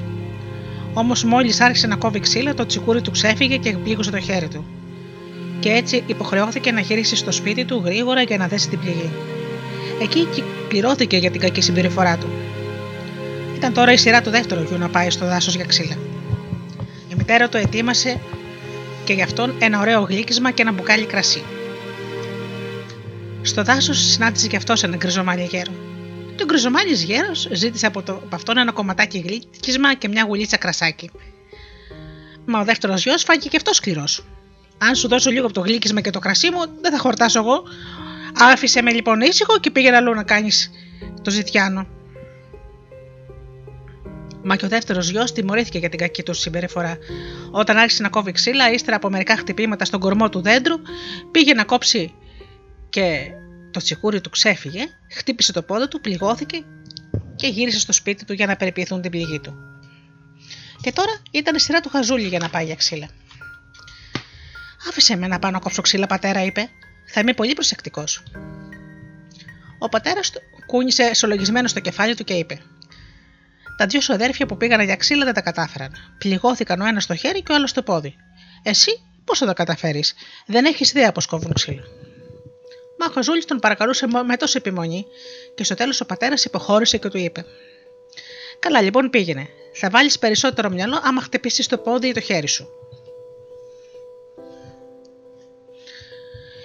Όμως 0.93 1.23
μόλις 1.23 1.61
άρχισε 1.61 1.87
να 1.87 1.95
κόβει 1.95 2.19
ξύλα, 2.19 2.53
το 2.53 2.65
τσικούρι 2.65 3.01
του 3.01 3.11
ξέφυγε 3.11 3.57
και 3.57 3.77
πλήγωσε 3.77 4.11
το 4.11 4.19
χέρι 4.19 4.47
του. 4.47 4.65
Και 5.59 5.69
έτσι 5.69 6.03
υποχρεώθηκε 6.05 6.71
να 6.71 6.79
γυρίσει 6.79 7.15
στο 7.15 7.31
σπίτι 7.31 7.65
του 7.65 7.81
γρήγορα 7.85 8.21
για 8.21 8.37
να 8.37 8.47
δέσει 8.47 8.69
την 8.69 8.79
πληγή. 8.79 9.09
Εκεί 10.01 10.27
πληρώθηκε 10.69 11.17
για 11.17 11.31
την 11.31 11.41
κακή 11.41 11.61
συμπεριφορά 11.61 12.17
του. 12.17 12.27
Ήταν 13.55 13.73
τώρα 13.73 13.91
η 13.91 13.97
σειρά 13.97 14.21
του 14.21 14.29
δεύτερου 14.29 14.63
γιου 14.63 14.77
να 14.77 14.89
πάει 14.89 15.09
στο 15.09 15.25
δάσος 15.25 15.55
για 15.55 15.65
ξύλα. 15.65 15.95
Η 17.25 17.27
μητέρα 17.27 17.49
του 17.49 17.57
ετοίμασε 17.57 18.19
και 19.03 19.13
γι' 19.13 19.21
αυτόν 19.21 19.55
ένα 19.59 19.79
ωραίο 19.79 20.01
γλύκισμα 20.01 20.51
και 20.51 20.61
ένα 20.61 20.71
μπουκάλι 20.71 21.05
κρασί. 21.05 21.43
Στο 23.41 23.63
δάσος 23.63 23.99
συνάντησε 23.99 24.47
κι 24.47 24.55
αυτός 24.55 24.83
ένα 24.83 24.95
γκριζομάλι 24.95 25.43
γέρο. 25.43 25.71
Και 26.35 26.43
ο 26.43 26.45
γκριζομάλι 26.45 26.93
γέρος; 26.93 27.47
ζήτησε 27.51 27.85
από, 27.85 28.01
το, 28.01 28.13
από 28.13 28.35
αυτόν 28.35 28.57
ένα 28.57 28.71
κομματάκι 28.71 29.19
γλύκισμα 29.19 29.93
και 29.93 30.07
μια 30.07 30.23
γουλίτσα 30.23 30.57
κρασάκι. 30.57 31.11
Μα 32.45 32.59
ο 32.59 32.63
δεύτερος 32.63 33.03
γιος 33.03 33.23
φάγει 33.23 33.49
και 33.49 33.57
αυτός 33.57 33.75
σκληρός. 33.75 34.25
Αν 34.77 34.95
σου 34.95 35.07
δώσω 35.07 35.29
λίγο 35.29 35.45
από 35.45 35.53
το 35.53 35.61
γλύκισμα 35.61 36.01
και 36.01 36.09
το 36.09 36.19
κρασί 36.19 36.51
μου, 36.51 36.59
δεν 36.81 36.91
θα 36.91 36.97
χορτάσω 36.97 37.39
εγώ. 37.39 37.63
Άφησε 38.39 38.81
με 38.81 38.91
λοιπόν 38.91 39.21
ήσυχο 39.21 39.59
και 39.59 39.71
πήγαινε 39.71 39.95
αλλού 39.95 40.13
να 40.13 40.23
κάνεις 40.23 40.71
το 41.21 41.31
ζητιάνο. 41.31 41.87
Μα 44.47 44.55
και 44.55 44.65
ο 44.65 44.67
δεύτερος 44.67 45.09
γιος 45.09 45.31
τιμωρήθηκε 45.31 45.77
για 45.77 45.89
την 45.89 45.99
κακή 45.99 46.23
του 46.23 46.33
συμπεριφορά. 46.33 46.97
Όταν 47.51 47.77
άρχισε 47.77 48.01
να 48.01 48.09
κόβει 48.09 48.31
ξύλα, 48.31 48.71
ύστερα 48.71 48.95
από 48.95 49.09
μερικά 49.09 49.37
χτυπήματα 49.37 49.85
στον 49.85 49.99
κορμό 49.99 50.29
του 50.29 50.41
δέντρου, 50.41 50.75
πήγε 51.31 51.53
να 51.53 51.63
κόψει 51.63 52.13
και 52.89 53.31
το 53.71 53.79
τσικούρι 53.79 54.21
του 54.21 54.29
ξέφυγε, 54.29 54.81
χτύπησε 55.11 55.51
το 55.51 55.61
πόδι 55.61 55.87
του, 55.87 56.01
πληγώθηκε 56.01 56.63
και 57.35 57.47
γύρισε 57.47 57.79
στο 57.79 57.93
σπίτι 57.93 58.25
του 58.25 58.33
για 58.33 58.45
να 58.45 58.55
περιποιηθούν 58.55 59.01
την 59.01 59.11
πληγή 59.11 59.39
του. 59.39 59.53
Και 60.81 60.91
τώρα 60.91 61.21
ήταν 61.31 61.55
η 61.55 61.59
σειρά 61.59 61.79
του 61.79 61.89
χαζούλη 61.89 62.27
για 62.27 62.39
να 62.39 62.49
πάει 62.49 62.65
για 62.65 62.75
ξύλα. 62.75 63.09
Άφησε 64.89 65.15
με 65.15 65.27
να 65.27 65.39
πάω 65.39 65.51
να 65.51 65.59
κόψω 65.59 65.81
ξύλα, 65.81 66.07
πατέρα, 66.07 66.43
είπε. 66.43 66.69
Θα 67.05 67.19
είμαι 67.19 67.33
πολύ 67.33 67.53
προσεκτικός. 67.53 68.23
Ο 69.79 69.89
πατέρας 69.89 70.31
του 70.31 70.39
κούνησε 70.65 71.13
σολογισμένο 71.13 71.67
στο 71.67 71.79
κεφάλι 71.79 72.15
του 72.15 72.23
και 72.23 72.33
είπε: 72.33 72.61
τα 73.77 73.85
δύο 73.85 74.01
σου 74.01 74.13
αδέρφια 74.13 74.45
που 74.45 74.57
πήγαν 74.57 74.81
για 74.81 74.95
ξύλα 74.95 75.25
δεν 75.25 75.33
τα 75.33 75.41
κατάφεραν. 75.41 75.91
Πληγώθηκαν 76.17 76.81
ο 76.81 76.85
ένας 76.85 77.03
στο 77.03 77.15
χέρι 77.15 77.41
και 77.41 77.51
ο 77.51 77.55
άλλος 77.55 77.69
στο 77.69 77.83
πόδι. 77.83 78.15
Εσύ 78.63 78.91
πώς 79.25 79.37
θα 79.37 79.45
τα 79.45 79.53
καταφέρεις, 79.53 80.13
δεν 80.45 80.65
έχεις 80.65 80.89
ιδέα 80.89 81.11
πώς 81.11 81.25
κόβουν 81.25 81.53
ξύλα. 81.53 81.83
Μα 82.99 83.05
ο 83.09 83.11
Χαζούλης 83.13 83.45
τον 83.45 83.59
παρακαλούσε 83.59 84.07
με 84.25 84.37
τόση 84.37 84.57
επιμονή 84.57 85.05
και 85.55 85.63
στο 85.63 85.75
τέλος 85.75 86.01
ο 86.01 86.05
πατέρας 86.05 86.45
υποχώρησε 86.45 86.97
και 86.97 87.09
του 87.09 87.17
είπε: 87.17 87.45
Καλά, 88.59 88.81
λοιπόν 88.81 89.09
πήγαινε. 89.09 89.47
Θα 89.73 89.89
βάλεις 89.89 90.19
περισσότερο 90.19 90.69
μυαλό 90.69 90.99
άμα 91.03 91.21
χτυπήσεις 91.21 91.67
το 91.67 91.77
πόδι 91.77 92.07
ή 92.07 92.11
το 92.11 92.19
χέρι 92.19 92.47
σου. 92.47 92.67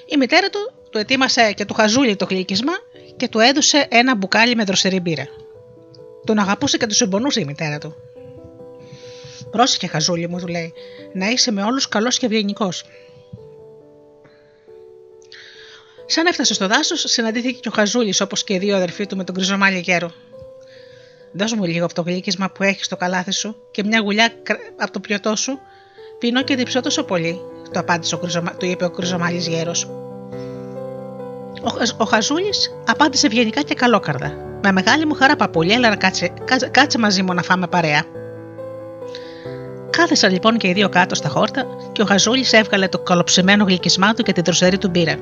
Η 0.07 0.17
μητέρα 0.17 0.51
του 0.51 0.73
του 0.91 0.99
ετοίμασε 0.99 1.53
και 1.53 1.65
του 1.65 1.75
χαζούλι 1.75 2.17
το 2.17 2.25
γλύκισμα 2.25 2.73
και 3.17 3.29
του 3.29 3.39
έδωσε 3.39 3.87
ένα 3.91 4.15
μπουκάλι 4.15 4.55
με 4.55 4.65
δροσερή 4.65 5.01
μπύρα. 5.01 5.27
Τον 6.25 6.39
αγαπούσε 6.39 6.77
και 6.77 6.87
τους 6.87 6.97
συμπονούσε 6.97 7.41
η 7.41 7.45
μητέρα 7.45 7.79
του. 7.79 7.95
Πρόσεχε, 9.51 9.87
Χαζούλη 9.87 10.29
μου, 10.29 10.39
του 10.39 10.47
λέει, 10.47 10.73
να 11.13 11.29
είσαι 11.29 11.51
με 11.51 11.63
όλους 11.63 11.89
καλός 11.89 12.19
και 12.19 12.27
ευγενικός. 12.27 12.85
Σαν 16.07 16.27
έφτασε 16.27 16.55
στο 16.55 16.67
δάσος, 16.67 17.05
συναντήθηκε 17.07 17.59
και 17.61 17.69
ο 17.69 17.73
Χαζούλης 17.73 18.21
όπως 18.21 18.45
και 18.45 18.55
οι 18.55 18.59
δύο 18.59 18.77
αδερφοί 18.77 19.07
του 19.07 19.17
με 19.17 19.25
τον 19.25 19.35
κρυζομάλι 19.35 19.79
γέρο. 19.79 20.13
Δώσ' 21.33 21.53
μου 21.53 21.65
λίγο 21.65 21.85
από 21.85 21.95
το 21.95 22.03
γλύκισμα 22.03 22.51
που 22.51 22.63
έχεις 22.63 22.85
στο 22.85 22.97
καλάθι 22.97 23.33
σου 23.33 23.57
και 23.71 23.85
μια 23.85 24.01
γουλιά 24.01 24.33
από 24.77 24.93
το 24.93 25.01
πιωτό 25.01 25.37
σου. 25.37 25.59
Πίνω 26.19 26.43
και 26.43 26.57
διψώ 26.57 26.81
τόσο 26.81 27.05
πολύ, 27.05 27.41
το 27.73 27.81
απάντησε 27.81 28.15
ο 28.15 28.19
κρυζομα... 28.19 28.55
του 28.55 28.67
είπε 28.67 28.85
ο 28.85 28.91
κρυζομάλι 28.91 29.39
γέρος. 29.39 29.89
Ο, 31.63 31.95
ο 31.97 32.05
Χαζούλης 32.05 32.77
απάντησε 32.87 33.27
ευγενικά 33.27 33.63
και 33.63 33.75
καλόκαρδα. 33.75 34.33
Με 34.63 34.73
μεγάλη 34.73 35.07
μου 35.07 35.15
χαρά, 35.15 35.37
παππούλια, 35.37 35.75
έλα 35.75 35.89
να 35.89 35.97
κάτσε, 35.97 36.31
κάτσε, 36.45 36.69
κάτσε 36.69 36.99
μαζί 36.99 37.23
μου 37.23 37.35
να 37.35 37.43
φάμε 37.43 37.67
παρέα. 37.67 38.03
Κάθεσαν 39.91 40.33
λοιπόν 40.33 40.57
και 40.57 40.69
οι 40.69 40.73
δύο 40.73 40.89
κάτω 40.89 41.15
στα 41.15 41.29
χόρτα 41.29 41.67
και 41.93 42.03
ο 42.03 42.05
Χαζούλης 42.05 42.53
έβγαλε 42.53 42.89
το 42.89 42.99
καλοψημένο 42.99 43.65
γλυκισμά 43.65 44.15
του 44.15 44.23
και 44.23 44.33
την 44.33 44.45
δροσερή 44.45 44.79
του 44.79 44.89
μπύρα. 44.89 45.15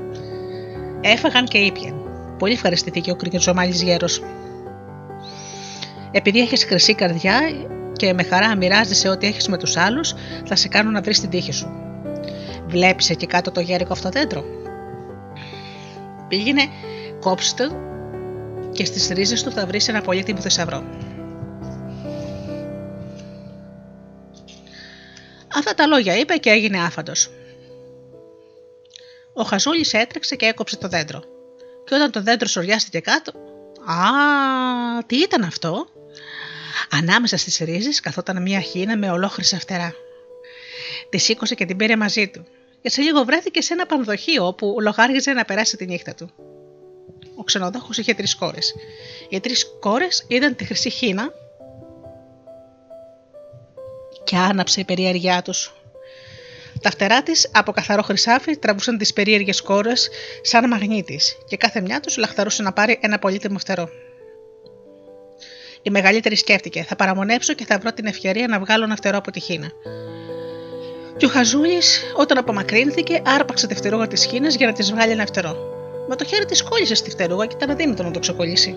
Έφαγαν 1.01 1.45
και 1.45 1.59
ήπιαν. 1.59 1.95
Πολύ 2.39 2.53
ευχαριστηθήκε 2.53 3.11
ο 3.11 3.16
κρυκετζομάλη 3.16 3.72
γέρος. 3.72 4.22
Επειδή 6.11 6.41
έχεις 6.41 6.64
χρυσή 6.64 6.95
καρδιά 6.95 7.41
και 7.93 8.12
με 8.12 8.22
χαρά 8.22 8.57
μοιράζεσαι 8.57 9.09
ό,τι 9.09 9.26
έχεις 9.26 9.49
με 9.49 9.57
τους 9.57 9.76
άλλους, 9.76 10.14
θα 10.45 10.57
σε 10.57 10.68
κάνω 10.68 10.91
να 10.91 11.01
βρεις 11.01 11.20
την 11.20 11.31
τύχη 11.31 11.53
σου. 11.53 11.70
Βλέπεις 12.66 13.11
εκεί 13.11 13.26
κάτω 13.26 13.51
το 13.51 13.61
γέρικο 13.61 13.93
αυτό 13.93 14.09
δέντρο. 14.09 14.45
Πήγαινε, 16.29 16.68
κόψτε 17.20 17.70
και 18.72 18.85
στις 18.85 19.09
ρίζες 19.09 19.43
του 19.43 19.51
θα 19.51 19.66
βρεις 19.66 19.89
ένα 19.89 20.01
πολύτιμο 20.01 20.41
θησαυρό. 20.41 20.85
Αυτά 25.55 25.74
τα 25.74 25.87
λόγια 25.87 26.16
είπε 26.16 26.37
και 26.37 26.51
έγινε 26.51 26.79
άφαντος. 26.79 27.31
Ο 29.33 29.43
Χαζούλης 29.43 29.95
έτρεξε 29.95 30.37
και 30.37 30.47
έκοψε 30.47 30.76
το 30.76 30.89
δέντρο. 30.89 31.22
Και 31.85 31.95
όταν 31.95 32.11
το 32.11 32.22
δέντρο 32.22 32.49
σοριάστηκε 32.49 33.01
κάτω. 33.01 33.33
Α, 33.85 35.03
τι 35.07 35.16
ήταν 35.16 35.43
αυτό! 35.43 35.87
Ανάμεσα 36.91 37.37
στις 37.37 37.59
ρίζες 37.59 38.01
καθόταν 38.01 38.43
μια 38.43 38.61
χίνα 38.61 38.97
με 38.97 39.11
ολόχρυσα 39.11 39.59
φτερά. 39.59 39.95
Τη 41.09 41.18
σήκωσε 41.18 41.55
και 41.55 41.64
την 41.64 41.76
πήρε 41.76 41.97
μαζί 41.97 42.29
του. 42.29 42.47
Και 42.83 42.91
σε 42.91 43.03
λίγο 43.03 43.24
βρέθηκε 43.24 43.61
σε 43.61 43.72
ένα 43.72 43.87
πανδοχείο 43.87 44.47
όπου 44.47 44.76
λογάριζε 44.81 45.33
να 45.33 45.45
περάσει 45.45 45.76
τη 45.76 45.87
νύχτα 45.87 46.14
του. 46.14 46.31
Ο 47.37 47.43
ξενοδόχος 47.43 47.99
είχε 47.99 48.14
τρεις 48.14 48.35
κόρες. 48.37 48.74
Οι 49.29 49.41
τρεις 49.41 49.66
κόρες 49.81 50.24
είδαν 50.29 50.57
τη 50.57 50.64
χρυσή 50.64 50.91
χίνα 50.91 51.33
και 54.24 54.37
άναψε 54.37 54.81
η 54.81 54.85
περιέργειά 54.85 55.43
τους. 55.43 55.72
Τα 56.83 56.91
φτερά 56.91 57.22
της 57.22 57.51
από 57.53 57.72
καθαρό 57.72 58.03
χρυσάφι 58.03 58.57
τραβούσαν 58.57 58.99
τις 58.99 59.12
περίεργες 59.12 59.62
κόρες 59.62 60.09
σαν 60.43 60.68
μαγνήτης 60.68 61.37
και 61.47 61.57
κάθε 61.57 61.81
μια 61.81 62.01
τους 62.01 62.16
λαχταρούσε 62.16 62.62
να 62.62 62.72
πάρει 62.72 62.99
ένα 63.03 63.18
πολύτιμο 63.18 63.59
φτερό. 63.59 63.89
Η 65.83 65.91
μεγαλύτερη 65.91 66.37
σκέφτηκε: 66.37 66.83
Θα 66.83 66.97
παραμονέψω 66.97 67.55
και 67.55 67.64
θα 67.64 67.79
βρω 67.79 67.93
την 67.93 68.07
ευκαιρία 68.07 68.47
να 68.47 68.59
βγάλω 68.59 68.85
ένα 68.85 68.97
φτερό 68.97 69.18
από 69.18 69.31
τη 69.31 69.41
χίνα. 69.41 69.72
Και 71.19 71.27
ο 71.27 71.29
Χαζούλης, 71.29 72.03
όταν 72.16 72.39
απομακρύνθηκε, 72.39 73.23
άρπαξε 73.39 73.66
τη 73.66 73.75
φτερούγα 73.75 74.07
της 74.07 74.25
χίνα 74.25 74.49
για 74.49 74.66
να 74.66 74.73
της 74.73 74.93
βγάλει 74.93 75.12
ένα 75.12 75.27
φτερό. 75.27 75.57
Μα 76.09 76.16
το 76.16 76.25
χέρι 76.25 76.45
της 76.45 76.62
κόλλησε 76.62 76.95
στη 76.95 77.11
φτερούγα 77.11 77.47
και 77.47 77.55
ήταν 77.57 77.71
αδύνατο 77.71 78.03
να 78.03 78.11
το 78.11 78.19
ξεκολλήσει. 78.19 78.77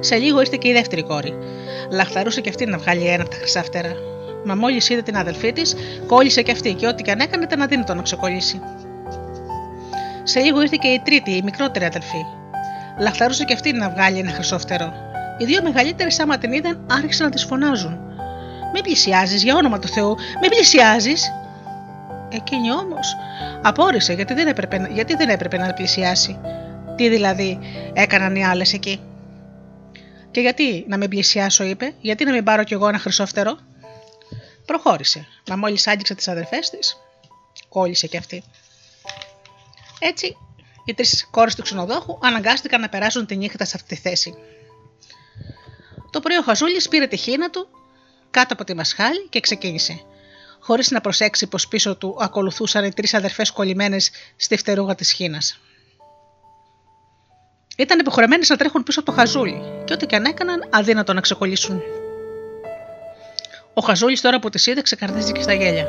Σε 0.00 0.16
λίγο 0.16 0.40
ήρθε 0.40 0.56
και 0.60 0.68
η 0.68 0.72
δεύτερη 0.72 1.02
κόρη. 1.02 1.34
Λαχταρούσε 1.90 2.40
και 2.40 2.48
αυτή 2.48 2.66
να 2.66 2.78
βγάλει 2.78 3.06
ένα 3.06 3.22
από 3.22 3.30
τα 3.30 3.36
χρυσά 3.36 3.62
φτερά. 3.62 3.92
Μα 4.44 4.54
μόλις 4.54 4.88
είδε 4.88 5.02
την 5.02 5.16
αδελφή 5.16 5.52
της, 5.52 5.74
κόλλησε 6.06 6.42
και 6.42 6.52
αυτή 6.52 6.72
και 6.74 6.86
ό,τι 6.86 7.02
και 7.02 7.10
αν 7.10 7.18
έκανε 7.18 7.44
ήταν 7.44 7.62
αδύνατο 7.62 7.94
να 7.94 8.02
ξεκολλήσει. 8.02 8.60
Σε 10.22 10.40
λίγο 10.40 10.60
ήρθε 10.60 10.76
και 10.80 10.88
η 10.88 11.00
τρίτη, 11.04 11.30
η 11.30 11.42
μικρότερη 11.44 11.84
αδελφή. 11.84 12.24
Λαχταρούσε 12.98 13.44
και 13.44 13.52
αυτή 13.52 13.72
να 13.72 13.90
βγάλει 13.90 14.18
ένα 14.18 14.30
χρυσό 14.30 14.58
φτερό. 14.58 14.92
Οι 15.38 15.44
δύο 15.44 15.62
μεγαλύτερε, 15.62 16.08
άμα 16.18 16.38
την 16.38 16.52
είδαν, 16.52 16.86
άρχισαν 16.90 17.26
να 17.26 17.32
τις 17.32 17.44
φωνάζουν. 17.44 18.11
Μην 18.72 18.82
πλησιάζεις, 18.82 19.42
για 19.42 19.56
όνομα 19.56 19.78
του 19.78 19.88
Θεού, 19.88 20.16
μην 20.40 20.50
πλησιάζεις. 20.50 21.32
Εκείνη 22.28 22.72
όμως 22.72 23.16
απόρρισε 23.62 24.12
γιατί 24.12 24.34
δεν, 24.34 24.46
έπρεπε, 24.46 24.88
γιατί 24.92 25.14
δεν 25.14 25.28
έπρεπε 25.28 25.56
να 25.56 25.72
πλησιάσει. 25.72 26.38
Τι 26.96 27.08
δηλαδή 27.08 27.58
έκαναν 27.92 28.36
οι 28.36 28.46
άλλες 28.46 28.72
εκεί; 28.72 29.00
Και 30.30 30.40
γιατί 30.40 30.84
να 30.88 30.96
με 30.96 31.08
πλησιάσω, 31.08 31.64
είπε, 31.64 31.94
γιατί 32.00 32.24
να 32.24 32.32
μην 32.32 32.44
πάρω 32.44 32.64
κι 32.64 32.72
εγώ 32.72 32.88
ένα 32.88 32.98
χρυσό 32.98 33.26
φτερό; 33.26 33.58
Προχώρησε, 34.66 35.26
μα 35.48 35.56
μόλις 35.56 35.86
άγγιξε 35.86 36.14
τις 36.14 36.28
αδερφές 36.28 36.70
της, 36.70 36.96
κόλλησε 37.68 38.06
κι 38.06 38.16
αυτή. 38.16 38.42
Έτσι, 39.98 40.36
οι 40.84 40.94
τρεις 40.94 41.28
κόρες 41.30 41.54
του 41.54 41.62
ξενοδόχου 41.62 42.18
αναγκάστηκαν 42.22 42.80
να 42.80 42.88
περάσουν 42.88 43.26
τη 43.26 43.36
νύχτα 43.36 43.64
σε 43.64 43.72
αυτή 43.76 43.94
τη 43.94 44.00
θέση. 44.00 44.34
Το 46.10 46.20
πρωί 46.20 46.36
ο 46.36 46.42
Χαζούλης 46.42 46.88
πήρε 46.88 47.06
τη 47.06 47.16
χίνα 47.16 47.50
του 47.50 47.68
κάτω 48.32 48.54
από 48.54 48.64
τη 48.64 48.74
μασχάλη 48.74 49.26
και 49.28 49.40
ξεκίνησε, 49.40 50.00
χωρίς 50.60 50.90
να 50.90 51.00
προσέξει 51.00 51.46
πως 51.46 51.68
πίσω 51.68 51.96
του 51.96 52.16
ακολουθούσαν 52.20 52.84
οι 52.84 52.92
τρεις 52.92 53.14
αδερφές 53.14 53.50
κολλημένες 53.50 54.10
στη 54.36 54.56
φτερούγα 54.56 54.94
της 54.94 55.12
χίνα. 55.12 55.38
Ήταν 57.76 57.98
υποχρεμένε 57.98 58.44
να 58.48 58.56
τρέχουν 58.56 58.82
πίσω 58.82 59.00
από 59.00 59.10
το 59.10 59.16
χαζούλι 59.16 59.62
και 59.84 59.92
ό,τι 59.92 60.06
και 60.06 60.16
αν 60.16 60.24
έκαναν, 60.24 60.68
αδύνατο 60.70 61.12
να 61.12 61.20
ξεκολλήσουν. 61.20 61.82
Ο 63.74 63.82
χαζούλης 63.82 64.20
τώρα 64.20 64.38
που 64.38 64.48
τη 64.48 64.70
είδε 64.70 64.82
ξεκαρδίστηκε 64.82 65.42
στα 65.42 65.52
γέλια. 65.52 65.86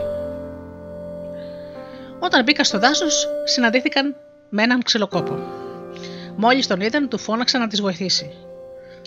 Όταν 2.20 2.44
μπήκαν 2.44 2.66
στο 2.66 2.80
δάσος, 2.80 3.28
συναντήθηκαν 3.44 4.16
με 4.50 4.64
έναν 4.64 4.84
ξυλοκόπο. 4.84 5.39
Μόλις 6.36 6.68
τον 6.68 6.82
είδαν, 6.82 7.10
του 7.10 7.18
φώναξαν 7.18 7.62
να 7.62 7.68
τις 7.68 7.82
βοηθήσει. 7.82 8.32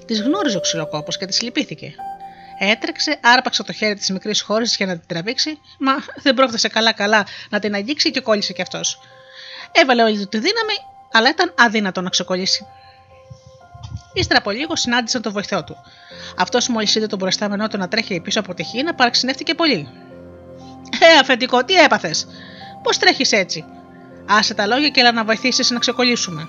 Τη 0.05 0.15
γνώριζε 0.15 0.57
ο 0.57 0.61
ξυλοκόπος 0.61 1.17
και 1.17 1.27
τη 1.27 1.45
λυπήθηκε. 1.45 1.95
Έτρεξε, 2.59 3.19
άρπαξε 3.23 3.63
το 3.63 3.73
χέρι 3.73 3.95
της 3.95 4.11
μικρής 4.11 4.41
χώρης 4.41 4.77
για 4.77 4.87
να 4.87 4.93
την 4.93 5.07
τραβήξει, 5.07 5.59
μα 5.79 5.93
δεν 6.23 6.35
πρόφτασε 6.35 6.69
καλά-καλά 6.69 7.27
να 7.51 7.59
την 7.59 7.75
αγγίξει 7.75 8.11
και 8.11 8.21
κόλλησε 8.21 8.53
κι 8.53 8.63
αυτός. 8.63 9.01
Έβαλε 9.73 10.03
όλη 10.03 10.19
του 10.19 10.29
τη 10.29 10.39
δύναμη 10.39 10.75
αλλά 11.13 11.29
ήταν 11.29 11.55
αδύνατο 11.59 12.01
να 12.01 12.11
ξεκολλήσει. 12.11 12.67
Ύστερα 14.13 14.39
από 14.39 14.51
λίγο 14.51 14.77
συνάντησαν 14.77 15.23
τον 15.23 15.33
βοηθό 15.33 15.65
του. 15.65 15.77
Αυτός 16.37 16.69
μόλις 16.69 16.95
είδε 16.95 17.07
τον 17.07 17.19
προϊστάμενό 17.19 17.69
του 17.69 17.79
να 17.79 17.89
τρέχει 17.89 18.21
πίσω 18.21 18.41
από 18.41 18.55
τη 18.55 18.65
χίνα, 18.65 18.95
παραξενεύτηκε 18.95 19.55
πολύ. 19.55 19.89
Ε, 20.99 21.19
αφεντικό, 21.21 21.65
τι 21.65 21.75
έπαθες; 21.75 22.27
Πώς 22.83 22.99
τρέχεις 22.99 23.33
έτσι; 23.33 23.65
Άσε 24.29 24.55
τα 24.55 24.67
λόγια 24.67 24.89
και 24.89 25.01
έλα 25.01 25.13
να 25.13 25.25
βοηθήσεις 25.25 25.71
να 25.71 25.79
ξεκολλήσουμε. 25.79 26.49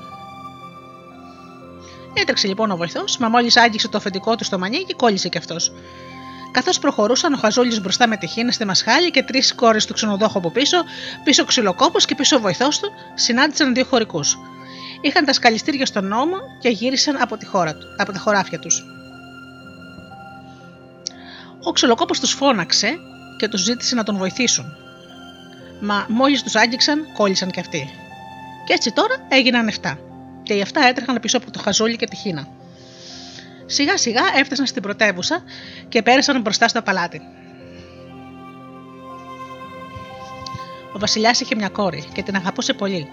Έτρεξε 2.22 2.48
λοιπόν 2.48 2.72
ο 2.72 2.76
βοηθός, 2.76 3.18
μα 3.18 3.30
μόλις 3.30 3.58
άγγιξε 3.58 3.88
το 3.88 3.98
αφεντικό 3.98 4.36
του 4.36 4.44
στο 4.44 4.60
μανίκι, 4.60 4.94
κόλλησε 4.94 5.30
κι 5.30 5.38
αυτός. 5.38 5.72
Καθώς 6.52 6.80
προχωρούσαν, 6.80 7.34
ο 7.34 7.38
Χαζόλη 7.38 7.80
μπροστά 7.80 8.08
με 8.08 8.18
τη 8.18 8.28
χίνα 8.28 8.52
στη 8.52 8.66
μασχάλη 8.66 9.12
και 9.12 9.24
τρεις 9.24 9.56
κόρες 9.56 9.86
του 9.86 9.94
ξενοδόχου 9.94 10.38
από 10.38 10.52
πίσω, 10.52 10.78
πίσω 11.24 11.46
ξυλοκόπος 11.46 12.06
και 12.06 12.16
πίσω 12.16 12.36
ο 12.36 12.40
βοηθός 12.40 12.80
του, 12.80 12.92
συνάντησαν 13.16 13.74
δύο 13.74 13.86
χωρικούς. 13.86 14.38
Είχαν 15.02 15.26
τα 15.26 15.34
σκαλιστήρια 15.34 15.86
στον 15.86 16.08
νόμο 16.08 16.36
και 16.62 16.70
γύρισαν 16.70 17.22
από, 17.22 17.38
τη 17.38 17.46
χώρα 17.46 17.76
του, 17.76 17.86
από 17.98 18.12
τα 18.12 18.20
χωράφια 18.20 18.60
τους. 18.60 18.86
Ο 21.64 21.72
ξυλοκόπος 21.72 22.20
τους 22.20 22.32
φώναξε 22.32 22.98
και 23.38 23.48
τους 23.48 23.62
ζήτησε 23.62 23.96
να 23.96 24.04
τον 24.04 24.18
βοηθήσουν. 24.18 24.66
Μα 25.80 26.06
μόλις 26.10 26.44
τους 26.44 26.56
άγγιξαν, 26.56 27.14
κόλλησαν 27.14 27.52
κι 27.52 27.60
αυτοί. 27.60 27.90
Και 28.66 28.74
έτσι 28.74 28.92
τώρα 28.92 29.16
έγιναν 29.30 29.70
7. 29.82 30.07
Και 30.48 30.54
οι 30.54 30.66
7 30.74 30.78
έτρεχαν 30.90 31.20
πίσω 31.20 31.38
από 31.38 31.52
το 31.52 31.60
χαζόλι 31.60 31.96
και 31.96 32.06
τη 32.06 32.16
χίνα. 32.16 32.48
Σιγά 33.66 33.98
σιγά 33.98 34.22
έφτασαν 34.36 34.66
στην 34.66 34.82
πρωτεύουσα 34.82 35.44
και 35.90 36.02
πέρασαν 36.02 36.42
μπροστά 36.42 36.68
στο 36.68 36.82
παλάτι. 36.82 37.22
Ο 40.94 41.00
Βασιλιάς 41.00 41.40
είχε 41.40 41.56
μια 41.56 41.70
κόρη 41.70 42.04
και 42.14 42.24
την 42.24 42.36
αγαπούσε 42.36 42.74
πολύ. 42.74 43.08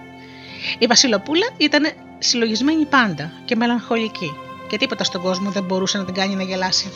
Η 0.79 0.85
Βασιλοπούλα 0.85 1.45
ήταν 1.57 1.91
συλλογισμένη 2.19 2.85
πάντα 2.85 3.31
και 3.45 3.55
μελαγχολική 3.55 4.35
και 4.69 4.77
τίποτα 4.77 5.03
στον 5.03 5.21
κόσμο 5.21 5.49
δεν 5.49 5.63
μπορούσε 5.63 5.97
να 5.97 6.05
την 6.05 6.13
κάνει 6.13 6.35
να 6.35 6.43
γελάσει. 6.43 6.91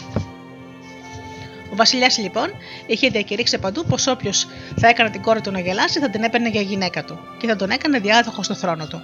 Ο 1.72 1.76
Βασιλιάς 1.76 2.18
λοιπόν 2.18 2.50
είχε 2.86 3.10
διακηρύξει 3.10 3.58
παντού 3.58 3.86
πως 3.86 4.08
όποιος 4.08 4.48
θα 4.80 4.88
έκανε 4.88 5.10
την 5.10 5.22
κόρη 5.22 5.42
του 5.42 5.52
να 5.52 5.60
γελάσει 5.60 6.00
θα 6.00 6.10
την 6.10 6.24
έπαιρνε 6.24 6.50
για 6.50 6.62
γυναίκα 6.62 7.04
του 7.04 7.20
και 7.38 7.48
θα 7.48 7.56
τον 7.56 7.70
έκανε 7.70 8.00
διάδοχο 8.00 8.44
στο 8.44 8.54
θρόνο 8.54 8.88
του. 8.88 9.02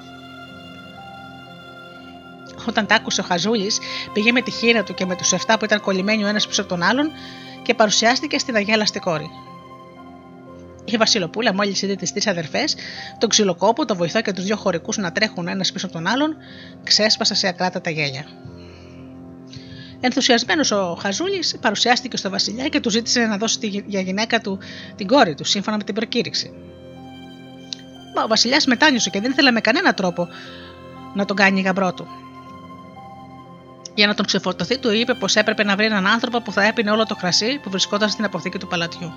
Όταν 2.68 2.86
τα 2.86 2.96
άκουσε 2.96 3.22
ο 3.22 3.24
Χαζούλης, 3.24 3.80
πήγε 4.14 4.32
με 4.32 4.42
τη 4.42 4.52
χείρα 4.52 4.84
του 4.84 4.94
και 4.94 5.06
με 5.06 5.16
τους 5.16 5.34
7 5.34 5.56
που 5.60 5.66
ήταν 5.66 5.82
κολλημένοι 5.82 6.24
ο 6.24 6.28
ένας 6.28 6.48
πίσω 6.48 6.62
από 6.62 6.70
τον 6.70 6.84
άλλον 6.84 7.12
και 7.62 7.74
παρουσιάστηκε 7.74 8.40
στην 8.40 8.56
αγέλαστη 8.56 9.00
κόρη. 9.00 9.30
Η 10.86 10.98
Βασιλοπούλα, 10.98 11.54
μόλις 11.54 11.82
είδε 11.82 11.96
τις 11.96 12.12
τρεις 12.12 12.28
αδερφές, 12.28 12.76
τον 13.18 13.30
ξυλοκόπο, 13.30 13.86
τον 13.86 13.98
βοηθό 13.98 14.22
και 14.22 14.34
τους 14.34 14.44
δύο 14.44 14.56
χωρικούς 14.56 14.98
να 14.98 15.12
τρέχουν 15.12 15.48
ένας 15.48 15.72
πίσω 15.72 15.86
από 15.86 15.96
τον 15.96 16.08
άλλον, 16.08 16.36
ξέσπασα 16.84 17.36
σε 17.36 17.48
ακράτατα 17.48 17.90
γέλια. 17.90 18.26
Ενθουσιασμένος 20.00 20.72
ο 20.72 20.98
Χαζούλης 21.02 21.58
παρουσιάστηκε 21.62 22.18
στο 22.18 22.30
Βασιλιά 22.30 22.68
και 22.68 22.80
του 22.80 22.90
ζήτησε 22.90 23.20
να 23.20 23.38
δώσει 23.38 23.84
για 23.86 24.02
γυναίκα 24.02 24.40
του 24.40 24.60
την 24.96 25.08
κόρη 25.08 25.36
του, 25.36 25.44
σύμφωνα 25.44 25.78
με 25.78 25.84
την 25.84 25.96
προκήρυξη. 25.96 26.54
Μα 28.16 28.24
ο 28.24 28.28
Βασιλιάς 28.28 28.66
μετάνιωσε 28.66 29.10
και 29.10 29.22
δεν 29.22 29.32
ήθελε 29.32 29.52
με 29.52 29.62
κανένα 29.62 29.94
τρόπο 29.94 30.28
να 31.14 31.26
τον 31.26 31.36
κάνει 31.36 31.62
γαμπρό 31.62 31.94
του. 31.94 32.08
Για 33.96 34.08
να 34.08 34.14
τον 34.14 34.26
ξεφορτωθεί, 34.26 34.78
του 34.78 34.92
είπε 34.92 35.14
πως 35.14 35.36
έπρεπε 35.36 35.64
να 35.64 35.76
βρει 35.76 35.86
έναν 35.86 36.08
άνθρωπο 36.08 36.42
που 36.42 36.52
θα 36.52 36.64
έπινε 36.64 36.92
όλο 36.92 37.06
το 37.06 37.16
κρασί 37.16 37.60
που 37.64 37.70
βρισκόταν 37.70 38.10
στην 38.10 38.26
αποθήκη 38.26 38.58
του 38.58 38.68
παλατιού. 38.68 39.14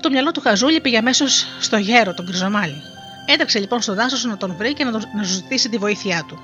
Το 0.00 0.10
μυαλό 0.10 0.32
του 0.32 0.40
Χαζούλη 0.40 0.80
πήγε 0.80 0.98
αμέσως 0.98 1.46
στο 1.60 1.76
γέρο, 1.76 2.14
τον 2.14 2.26
Κρυζομάλη. 2.26 2.82
Έτρεξε 3.26 3.58
λοιπόν 3.58 3.82
στο 3.82 3.94
δάσος 3.94 4.24
να 4.24 4.36
τον 4.36 4.56
βρει 4.56 4.72
και 4.72 4.84
να, 4.84 4.90
τον, 4.90 5.02
να 5.16 5.22
ζητήσει 5.22 5.68
τη 5.68 5.76
βοήθειά 5.76 6.24
του. 6.28 6.38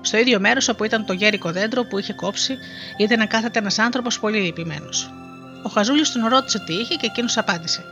Στο 0.00 0.16
ίδιο 0.16 0.40
μέρος 0.40 0.68
όπου 0.68 0.84
ήταν 0.84 1.04
το 1.04 1.12
γέρικο 1.12 1.52
δέντρο 1.52 1.84
που 1.84 1.98
είχε 1.98 2.12
κόψει, 2.12 2.58
είδε 2.96 3.16
να 3.16 3.26
κάθεται 3.26 3.58
ένας 3.58 3.78
άνθρωπος 3.78 4.20
πολύ 4.20 4.38
λυπημένος. 4.38 5.10
Ο 5.62 5.68
Χαζούλης 5.68 6.12
τον 6.12 6.26
ρώτησε 6.26 6.58
τι 6.66 6.72
είχε 6.72 6.94
και 6.94 7.06
εκείνος 7.06 7.36
απάντησε. 7.36 7.84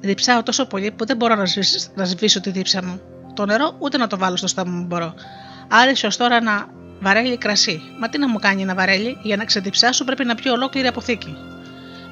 Διψάω 0.00 0.42
τόσο 0.42 0.66
πολύ 0.66 0.90
που 0.90 1.06
δεν 1.06 1.16
μπορώ 1.16 1.34
να, 1.34 1.46
σβήσω, 1.46 1.88
να 1.94 2.04
σβήσω 2.04 2.40
τη 2.40 2.50
δίψα 2.50 2.84
μου. 2.84 3.00
Το 3.34 3.46
νερό 3.46 3.76
ούτε 3.78 3.96
να 3.96 4.06
το 4.06 4.18
βάλω 4.18 4.36
στο 4.36 4.46
στόμα 4.46 4.70
μου 4.70 4.84
μπορώ. 4.84 5.14
Άρεσε 5.68 6.06
ως 6.06 6.16
τώρα 6.16 6.40
να 6.42 6.66
βαρέλει 7.00 7.36
κρασί. 7.38 7.82
Μα 8.00 8.08
τι 8.08 8.18
να 8.18 8.28
μου 8.28 8.38
κάνει 8.38 8.62
ένα 8.62 8.74
βαρέλι, 8.74 9.18
για 9.22 9.36
να 9.36 9.44
ξεδιψάσω 9.44 10.04
πρέπει 10.04 10.24
να 10.24 10.34
πιω 10.34 10.52
ολόκληρη 10.52 10.86
αποθήκη. 10.86 11.36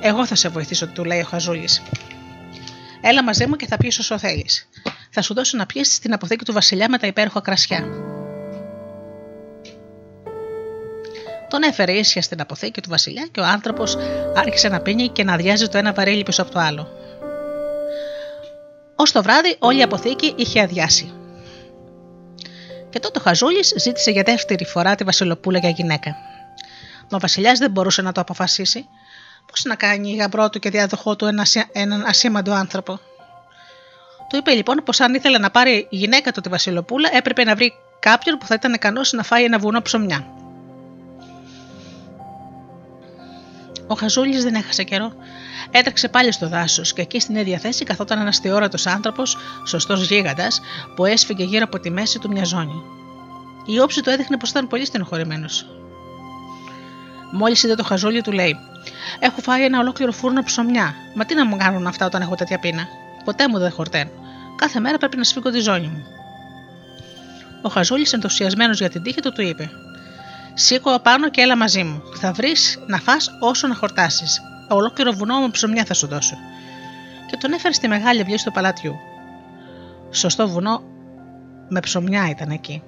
Εγώ 0.00 0.26
θα 0.26 0.34
σε 0.34 0.48
βοηθήσω, 0.48 0.86
του 0.86 1.04
λέει 1.04 1.20
ο 1.20 1.24
Χαζούλης. 1.24 1.82
Έλα 3.00 3.22
μαζί 3.22 3.46
μου 3.46 3.56
και 3.56 3.66
θα 3.66 3.76
πιει 3.76 3.90
όσο 3.98 4.18
θέλεις. 4.18 4.68
Θα 5.10 5.22
σου 5.22 5.34
δώσω 5.34 5.56
να 5.56 5.66
πιει 5.66 5.84
στην 5.84 6.12
αποθήκη 6.12 6.44
του 6.44 6.52
Βασιλιά 6.52 6.88
με 6.88 6.98
τα 6.98 7.06
υπέροχα 7.06 7.40
κρασιά. 7.40 7.84
Τον 11.48 11.62
έφερε 11.62 11.92
ίσια 11.92 12.22
στην 12.22 12.40
αποθήκη 12.40 12.80
του 12.80 12.88
Βασιλιά 12.88 13.28
και 13.32 13.40
ο 13.40 13.44
άνθρωπος 13.44 13.96
άρχισε 14.36 14.68
να 14.68 14.80
πίνει 14.80 15.08
και 15.08 15.24
να 15.24 15.32
αδειάζει 15.32 15.68
το 15.68 15.78
ένα 15.78 15.92
βαρέλι 15.92 16.22
πίσω 16.22 16.42
από 16.42 16.50
το 16.50 16.58
άλλο. 16.58 16.88
Ω 19.02 19.04
το 19.12 19.22
βράδυ, 19.22 19.56
όλη 19.58 19.78
η 19.78 19.82
αποθήκη 19.82 20.34
είχε 20.36 20.60
αδειάσει. 20.60 21.12
Και 22.90 23.00
τότε 23.00 23.18
ο 23.18 23.22
Χαζούλης 23.22 23.74
ζήτησε 23.76 24.10
για 24.10 24.22
δεύτερη 24.22 24.64
φορά 24.64 24.94
τη 24.94 25.04
Βασιλοπούλα 25.04 25.58
για 25.58 25.68
γυναίκα. 25.68 26.16
Μα 27.10 27.16
ο 27.16 27.18
Βασιλιάς 27.18 27.58
δεν 27.58 27.70
μπορούσε 27.70 28.02
να 28.02 28.12
το 28.12 28.20
αποφασίσει. 28.20 28.86
Πώς 29.46 29.64
να 29.64 29.74
κάνει 29.74 30.16
γαμπρό 30.16 30.50
του 30.50 30.58
και 30.58 30.70
διαδοχό 30.70 31.16
του 31.16 31.26
έναν 31.72 32.04
ασήμαντο 32.06 32.52
άνθρωπο. 32.52 32.98
Του 34.28 34.36
είπε 34.36 34.50
λοιπόν 34.50 34.76
πως 34.84 35.00
αν 35.00 35.14
ήθελε 35.14 35.38
να 35.38 35.50
πάρει 35.50 35.86
η 35.90 35.96
γυναίκα 35.96 36.32
του 36.32 36.40
τη 36.40 36.48
Βασιλοπούλα, 36.48 37.08
έπρεπε 37.12 37.44
να 37.44 37.54
βρει 37.54 37.72
κάποιον 38.00 38.38
που 38.38 38.46
θα 38.46 38.54
ήταν 38.54 38.72
ικανός 38.72 39.12
να 39.12 39.22
φάει 39.22 39.44
ένα 39.44 39.58
βουνό 39.58 39.82
ψωμιά. 39.82 40.26
Ο 43.92 43.94
Χαζούλης 43.94 44.42
δεν 44.42 44.54
έχασε 44.54 44.82
καιρό. 44.82 45.12
Έτρεξε 45.70 46.08
πάλι 46.08 46.32
στο 46.32 46.48
δάσος 46.48 46.92
και 46.92 47.00
εκεί 47.00 47.20
στην 47.20 47.36
ίδια 47.36 47.58
θέση 47.58 47.84
καθόταν 47.84 48.18
ένας 48.18 48.38
θεόρατος 48.38 48.86
άνθρωπος, 48.86 49.36
σωστός 49.66 50.06
γίγαντας, 50.08 50.60
που 50.96 51.04
έσφυγε 51.04 51.44
γύρω 51.44 51.64
από 51.64 51.80
τη 51.80 51.90
μέση 51.90 52.18
του 52.18 52.30
μια 52.30 52.44
ζώνη. 52.44 52.82
Η 53.66 53.80
όψη 53.80 54.02
του 54.02 54.10
έδειχνε 54.10 54.36
πως 54.36 54.50
ήταν 54.50 54.68
πολύ 54.68 54.84
στενοχωρημένος. 54.84 55.66
Μόλις 57.32 57.62
είδε 57.62 57.74
το 57.74 57.84
χαζούλι, 57.84 58.20
του 58.20 58.32
λέει: 58.32 58.56
Έχω 59.18 59.40
φάει 59.40 59.64
ένα 59.64 59.78
ολόκληρο 59.78 60.12
φούρνο 60.12 60.42
ψωμιά. 60.42 60.94
Μα 61.14 61.24
τι 61.24 61.34
να 61.34 61.46
μου 61.46 61.56
κάνουν 61.56 61.86
αυτά 61.86 62.06
όταν 62.06 62.22
έχω 62.22 62.34
τέτοια 62.34 62.58
πείνα; 62.58 62.88
Ποτέ 63.24 63.48
μου 63.48 63.58
δεν 63.58 63.70
χορταίνω. 63.70 64.10
Κάθε 64.56 64.80
μέρα 64.80 64.98
πρέπει 64.98 65.16
να 65.16 65.24
σφίγγω 65.24 65.50
τη 65.50 65.60
ζώνη 65.60 65.86
μου. 65.86 66.06
Ο 67.62 67.68
Χαζούλης, 67.68 68.12
ενθουσιασμένος 68.12 68.78
για 68.78 68.88
την 68.88 69.02
τύχη 69.02 69.20
του, 69.20 69.32
του 69.32 69.42
είπε: 69.42 69.70
Σήκω 70.54 70.90
απάνω 70.90 71.30
και 71.30 71.40
έλα 71.40 71.56
μαζί 71.56 71.82
μου. 71.82 72.02
Θα 72.20 72.32
βρεις 72.32 72.78
να 72.86 72.98
φά 72.98 73.12
όσο 73.40 73.66
να 73.66 73.74
χορτάσεις. 73.74 74.40
Ολόκληρο 74.68 75.12
βουνό 75.12 75.40
με 75.40 75.48
ψωμιά 75.50 75.84
θα 75.84 75.94
σου 75.94 76.06
δώσω. 76.06 76.36
Και 77.30 77.36
τον 77.36 77.52
έφερε 77.52 77.74
στη 77.74 77.88
μεγάλη 77.88 78.20
αυλή 78.20 78.38
του 78.44 78.52
παλάτιου. 78.52 78.96
Σωστό 80.10 80.48
βουνό 80.48 80.82
με 81.68 81.80
ψωμιά 81.80 82.28
ήταν 82.30 82.50
εκεί. 82.50 82.82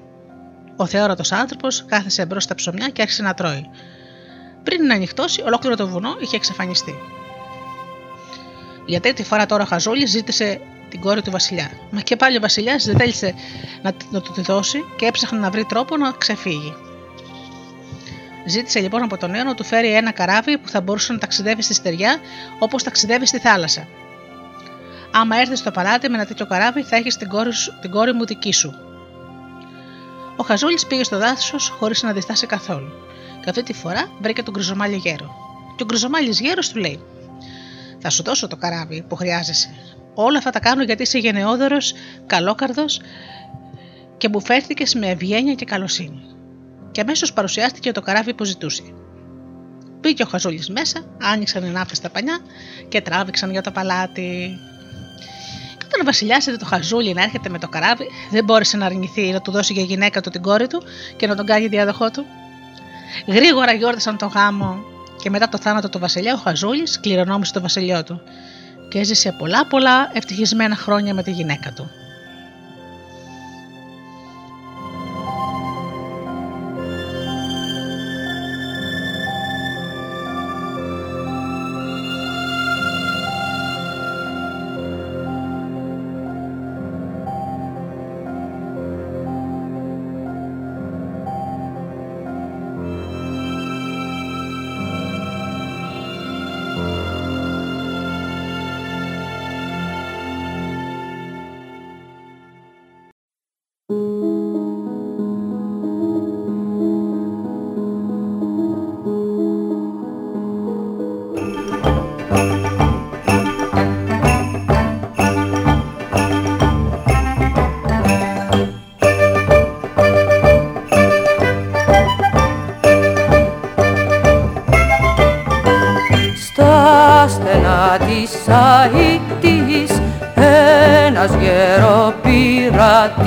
Ο 0.76 0.86
θεόρατος 0.86 1.32
άνθρωπος 1.32 1.84
κάθεσε 1.88 2.26
μπρος 2.26 2.42
στα 2.42 2.54
ψωμιά 2.54 2.88
και 2.88 3.02
άρχισε 3.02 3.22
να 3.22 3.34
τρώει. 3.34 3.70
Πριν 4.62 4.86
να 4.86 4.94
ανοιχτώσει, 4.94 5.42
ολόκληρο 5.42 5.76
το 5.76 5.88
βουνό 5.88 6.16
είχε 6.20 6.36
εξαφανιστεί. 6.36 6.94
Για 8.86 9.00
τρίτη 9.00 9.22
φορά 9.22 9.46
τώρα 9.46 9.62
ο 9.62 9.66
Χαζόλη 9.66 10.06
ζήτησε 10.06 10.60
την 10.88 11.00
κόρη 11.00 11.22
του 11.22 11.30
Βασιλιά. 11.30 11.70
Μα 11.90 12.00
και 12.00 12.16
πάλι 12.16 12.36
ο 12.36 12.40
Βασιλιάς 12.40 12.84
δεν 12.84 12.96
θέλησε 12.96 13.34
να, 13.82 13.92
να 14.10 14.20
του 14.20 14.32
τη 14.32 14.40
δώσει 14.40 14.78
και 14.96 15.06
έψαχνε 15.06 15.38
να 15.38 15.50
βρει 15.50 15.64
τρόπο 15.64 15.96
να 15.96 16.10
ξεφύγει. 16.10 16.74
Ζήτησε 18.44 18.80
λοιπόν 18.80 19.02
από 19.02 19.16
τον 19.16 19.30
νέο 19.30 19.44
να 19.44 19.54
του 19.54 19.64
φέρει 19.64 19.94
ένα 19.94 20.10
καράβι 20.10 20.58
που 20.58 20.68
θα 20.68 20.80
μπορούσε 20.80 21.12
να 21.12 21.18
ταξιδεύει 21.18 21.62
στη 21.62 21.74
στεριά 21.74 22.16
όπως 22.58 22.82
ταξιδεύει 22.82 23.26
στη 23.26 23.38
θάλασσα. 23.38 23.88
Άμα 25.12 25.36
έρθεις 25.36 25.58
στο 25.58 25.70
παλάτι 25.70 26.08
με 26.08 26.14
ένα 26.16 26.26
τέτοιο 26.26 26.46
καράβι, 26.46 26.82
θα 26.82 26.96
έχεις 26.96 27.16
την, 27.16 27.28
την 27.80 27.90
κόρη 27.90 28.12
μου 28.12 28.26
δική 28.26 28.52
σου. 28.52 28.74
Ο 30.36 30.42
Χαζούλης 30.42 30.86
πήγε 30.86 31.04
στο 31.04 31.18
δάσος 31.18 31.68
χωρίς 31.68 32.02
να 32.02 32.12
διστάσει 32.12 32.46
καθόλου. 32.46 32.92
Και 33.40 33.50
αυτή 33.50 33.62
τη 33.62 33.72
φορά 33.72 34.10
βρήκε 34.20 34.42
τον 34.42 34.54
γκριζομάλι 34.54 34.96
γέρο. 34.96 35.34
Και 35.76 35.82
ο 35.82 35.86
γκριζομάλι 35.86 36.30
γέρος 36.30 36.68
του 36.68 36.78
λέει: 36.78 37.00
Θα 37.98 38.10
σου 38.10 38.22
δώσω 38.22 38.48
το 38.48 38.56
καράβι 38.56 39.04
που 39.08 39.16
χρειάζεσαι. 39.16 39.74
Όλα 40.14 40.38
αυτά 40.38 40.50
τα 40.50 40.60
κάνω 40.60 40.82
γιατί 40.82 41.02
είσαι 41.02 41.18
γενναιόδωρος, 41.18 41.94
καλόκαρδος 42.26 43.00
και 44.16 44.28
μου 44.28 44.40
φέρθηκες 44.40 44.94
με 44.94 45.06
ευγένεια 45.08 45.54
και 45.54 45.64
καλοσύνη 45.64 46.33
και 46.94 47.00
αμέσως 47.00 47.32
παρουσιάστηκε 47.32 47.92
το 47.92 48.00
καράβι 48.00 48.34
που 48.34 48.44
ζητούσε. 48.44 48.82
Πήγε 50.00 50.22
ο 50.22 50.26
Χαζούλης 50.26 50.68
μέσα, 50.70 51.04
άνοιξαν 51.22 51.64
οι 51.64 51.68
ναύτες 51.68 51.96
στα 51.96 52.10
πανιά 52.10 52.38
και 52.88 53.00
τράβηξαν 53.00 53.50
για 53.50 53.62
το 53.62 53.70
παλάτι. 53.70 54.58
Και 55.78 55.84
όταν 55.86 56.00
ο 56.00 56.04
Βασιλιά 56.04 56.36
είδε 56.40 56.56
το 56.56 56.64
Χαζούλη 56.64 57.12
να 57.12 57.22
έρχεται 57.22 57.48
με 57.48 57.58
το 57.58 57.68
καράβι, 57.68 58.06
δεν 58.30 58.44
μπόρεσε 58.44 58.76
να 58.76 58.86
αρνηθεί 58.86 59.30
να 59.32 59.40
του 59.40 59.50
δώσει 59.50 59.72
για 59.72 59.82
γυναίκα 59.82 60.20
του 60.20 60.30
την 60.30 60.42
κόρη 60.42 60.66
του 60.66 60.82
και 61.16 61.26
να 61.26 61.36
τον 61.36 61.46
κάνει 61.46 61.66
διάδοχό 61.66 62.10
του. 62.10 62.24
Γρήγορα 63.26 63.72
γιόρτασαν 63.72 64.16
τον 64.16 64.28
γάμο 64.28 64.84
και 65.22 65.30
μετά 65.30 65.48
το 65.48 65.58
θάνατο 65.58 65.88
του 65.88 65.98
Βασιλιά, 65.98 66.34
ο 66.34 66.36
Χαζούλης 66.36 67.00
κληρονόμησε 67.00 67.52
το 67.52 67.60
βασιλιό 67.60 68.04
του 68.04 68.20
και 68.88 68.98
έζησε 68.98 69.32
πολλά 69.38 69.66
πολλά 69.66 70.10
ευτυχισμένα 70.12 70.76
χρόνια 70.76 71.14
με 71.14 71.22
τη 71.22 71.30
γυναίκα 71.30 71.72
του. 71.72 71.90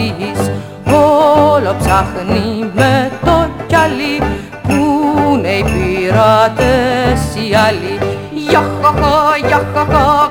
ζωής 0.08 0.52
Όλο 0.86 1.76
ψάχνει 1.80 2.72
με 2.76 3.12
το 3.26 3.50
κιάλι 3.68 4.22
Πού 4.64 4.74
είναι 5.34 5.50
οι 5.50 5.64
πειρατές 5.64 7.22
οι 7.36 7.56
άλλοι. 7.56 8.00
Γιαχαχα, 8.50 9.38
γιαχαχα, 9.48 10.27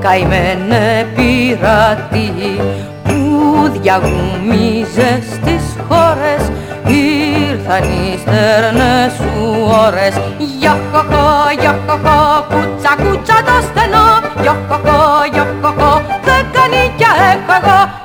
καημένε 0.00 1.06
πειρατή 1.14 2.32
που 3.04 3.28
τραγούδια 3.68 4.00
γουμίζες 4.02 5.24
στις 5.34 5.64
χώρες. 5.88 6.50
Ήρθαν 6.86 7.82
οι 7.82 8.18
στέρνες 8.20 9.12
σου 9.12 9.32
ώρες. 9.86 10.14
Για 10.58 10.78
κοκό, 10.92 11.28
για 11.60 11.78
κοκό, 11.86 12.46
κούτσα 12.48 12.94
κούτσα 13.02 13.34
το 13.46 13.56
στενό. 13.68 14.08
Για 14.40 14.56
κοκό, 14.68 15.00
για 15.32 15.46
κοκό, 15.62 16.02
δεν 16.24 16.46
κάνει 16.52 16.92
κι 16.96 17.02
έχω 17.02 17.52
εγώ 17.62 17.97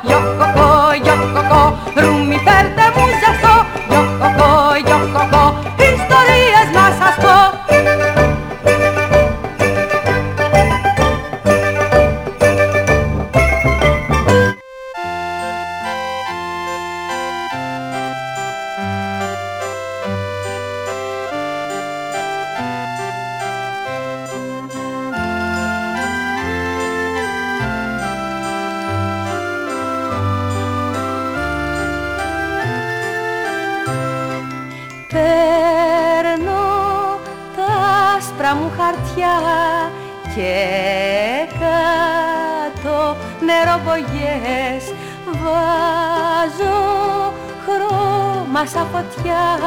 σαν 48.66 48.88
φωτιά. 48.92 49.60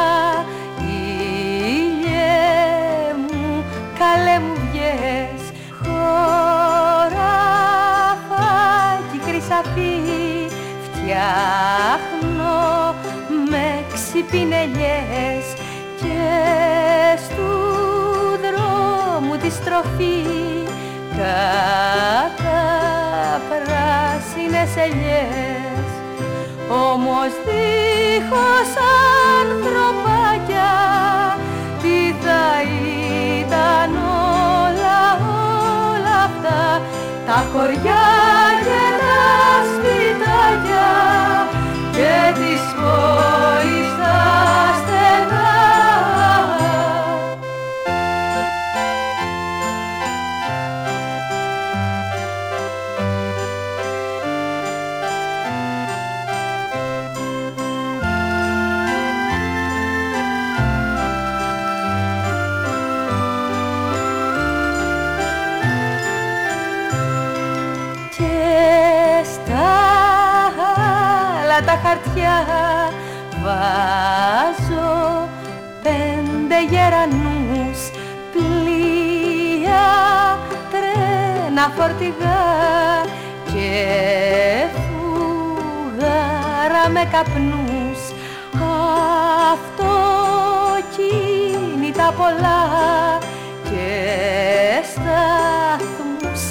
Ήλιε 0.80 2.34
μου, 3.22 3.64
καλέ 3.99 4.38
μου 4.38 4.55
βγες. 4.70 5.42
Χωράφακι 5.82 7.18
χρυσαφί 9.26 9.97
Φτιάχνω 10.84 12.59
με 13.51 13.84
ξυπινελιές 13.92 15.44
Και 16.01 16.24
στου 17.24 17.53
δρόμου 18.42 19.36
τη 19.36 19.51
στροφή. 19.51 20.24
Κατά 21.16 22.61
πράσινες 23.49 24.76
ελιές 24.76 25.86
όμως 26.70 27.32
δίχως 28.29 28.72
ανθρωπάκια 29.41 30.74
τι 31.83 32.14
θα 32.22 32.47
ήταν 33.41 33.91
όλα 34.66 35.01
όλα 35.95 36.16
αυτά. 36.29 36.83
Τα 37.27 37.45
χωριά 37.53 38.07
και 38.66 38.85
τα 39.03 39.22
σπιτάκια 39.72 40.93
και 41.93 42.14
τις 42.39 42.62
πόλεις 42.77 43.76
χαρτιά. 71.87 72.37
Βάζω 73.45 74.91
πέντε 75.82 76.59
γερανούς 76.70 77.80
πλοία, 78.32 79.87
τρένα, 80.70 81.64
φορτηγά 81.76 82.45
και 83.53 83.70
φουγάρα 84.76 86.05
με 86.89 87.05
καπνούς. 87.12 88.01
Αυτοκίνητα 89.53 92.09
πολλά 92.16 92.62
και 93.64 93.89
σταθμούς 94.93 96.43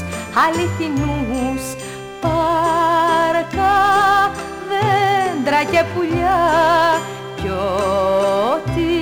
αληθινούς 0.46 1.25
δέντρα 5.56 5.64
και 5.72 5.84
πουλιά 5.96 6.42
κι 7.36 7.50
ό,τι 7.50 8.94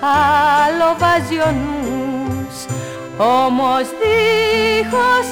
άλλο 0.00 0.96
βάζει 0.98 1.38
ο 1.38 1.52
νους. 1.52 2.56
Όμως 3.16 3.86
δίχως 4.00 5.28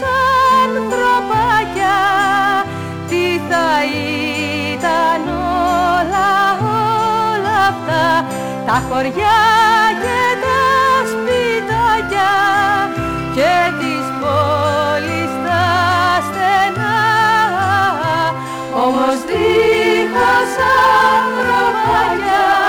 ανθρωπάκια 0.62 2.00
τι 3.08 3.40
θα 3.48 3.68
ήταν 4.72 5.20
όλα 5.28 6.30
όλα 6.62 7.56
αυτά. 7.68 8.26
Τα 8.66 8.82
χωριά 8.88 9.42
και 10.02 10.22
τα 10.44 10.62
σπιτάκια 11.10 12.34
και 13.34 13.54
τις 13.78 14.06
πόλεις 14.20 15.32
τα 15.46 15.64
στενά. 16.26 17.00
Όμως 18.84 19.18
δίχως 19.26 19.91
ανθρωπάκια 21.16 22.02
τι 22.52 22.61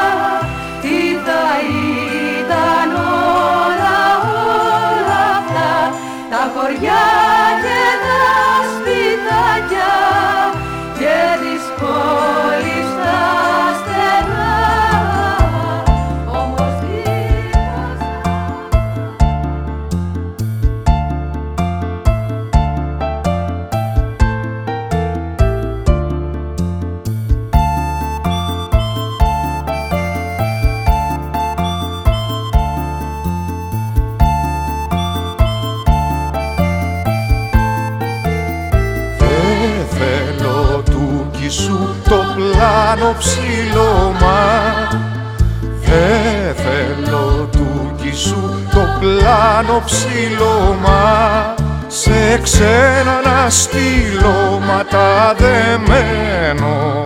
ξένα 53.53 53.53
να 53.53 53.53
στείλω 53.53 54.59
ματά 54.67 55.35
δεμένο 55.37 57.01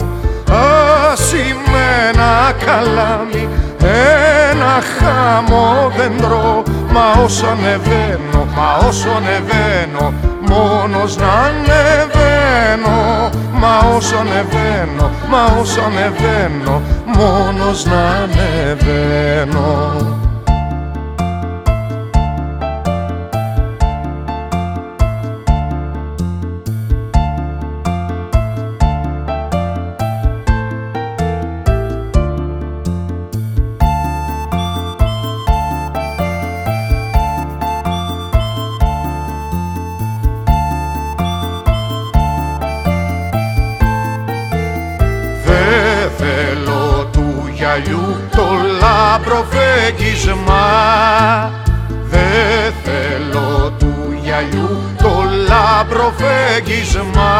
Ασημένα 1.11 2.31
καλάμι 2.65 3.43
ένα 3.79 4.81
χάμο 4.97 5.91
δέντρο 5.97 6.63
Μα 6.91 7.23
όσο 7.23 7.45
ανεβαίνω, 7.45 8.47
μα 8.55 8.87
όσο 8.87 9.09
ανεβαίνω 9.09 10.13
Μόνος 10.49 11.17
να 11.17 11.27
ανεβαίνω. 11.27 13.29
Μα 13.53 13.77
όσο 13.95 14.15
ανεβαίνω, 14.15 15.11
μα 15.29 15.59
όσο 15.61 15.81
ανεβαίνω 15.81 16.81
Μόνος 17.05 17.85
να 17.85 17.97
ανεβαίνω 17.97 20.26
λαμπροφέγγισμα 56.19 57.35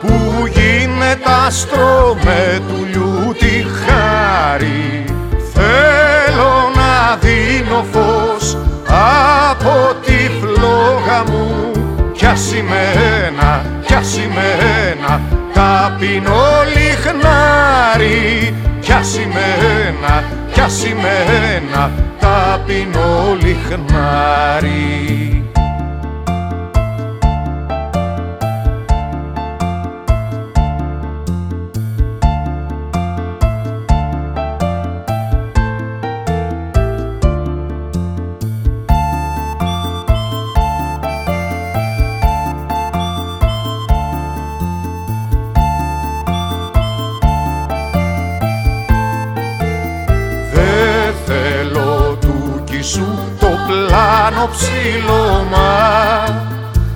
που 0.00 0.46
γίνεται 0.46 1.30
άστρο 1.46 2.16
με 2.24 2.60
του 2.68 3.34
τη 3.38 3.64
χάρη. 3.86 5.04
Θέλω 5.52 6.70
να 6.74 7.16
δίνω 7.16 7.84
φως 7.92 8.56
από 8.88 9.94
τη 10.04 10.30
φλόγα 10.40 11.24
μου. 11.26 11.70
Κι 12.12 12.26
ασημένα, 12.26 13.64
κι 13.86 13.94
ασημένα 13.94 15.20
ταπεινό 15.52 16.44
λιχνάρι. 16.74 18.54
Κι 18.80 18.92
ασημένα, 18.92 20.24
κι 20.52 20.60
ασημένα 20.60 21.90
ταπεινό 22.18 23.36
λιχνάρι 23.40 25.22
κάνω 54.42 54.50
ψήλωμα 54.52 55.70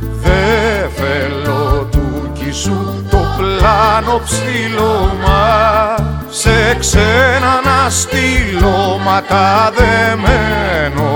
Δε 0.01 0.89
θέλω 0.95 1.89
του 1.91 2.33
σου 2.53 3.05
το 3.11 3.19
πλάνο 3.37 4.21
ψήλωμα 4.25 5.95
Σε 6.31 6.77
ξένα 6.79 7.61
να 7.65 7.91
στείλω 7.91 9.01
δεμένο 9.77 11.11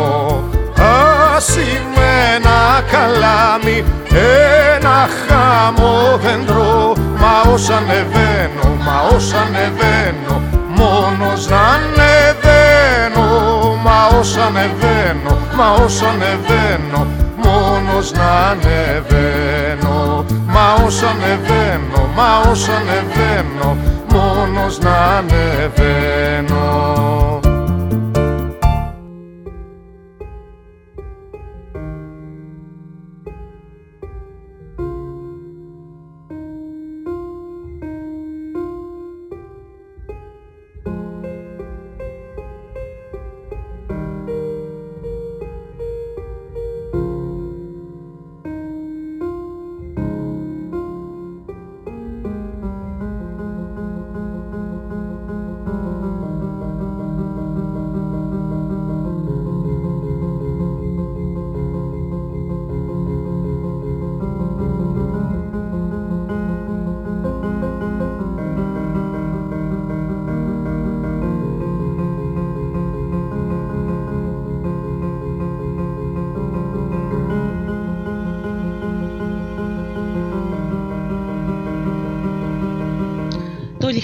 Ασημένα 1.36 2.82
καλάμι 2.90 3.84
ένα 4.08 5.08
χάμο 5.28 6.18
δέντρο. 6.22 6.94
Μα 7.16 7.52
όσα 7.52 7.76
ανεβαίνω, 7.76 8.76
μα 8.84 9.16
όσα 9.16 9.38
ανεβαίνω 9.38 10.42
Μόνος 10.76 11.48
να 11.48 11.56
ανεβαίνω, 11.56 13.28
μα 13.84 14.18
όσα 14.18 14.44
ανεβαίνω 14.44 14.89
Μα 15.60 15.70
όσο 15.70 16.04
ανεβαίνω 16.06 17.06
μόνος 17.36 18.12
να 18.12 18.30
ανεβαίνω. 18.50 20.24
Μα 20.46 20.74
όσο 20.86 21.06
ανεβαίνω, 21.06 22.08
μα 22.16 22.50
όσο 22.50 22.72
ανεβαίνω 22.72 23.76
μόνος 24.12 24.78
να 24.78 24.94
ανεβαίνω 25.18 26.60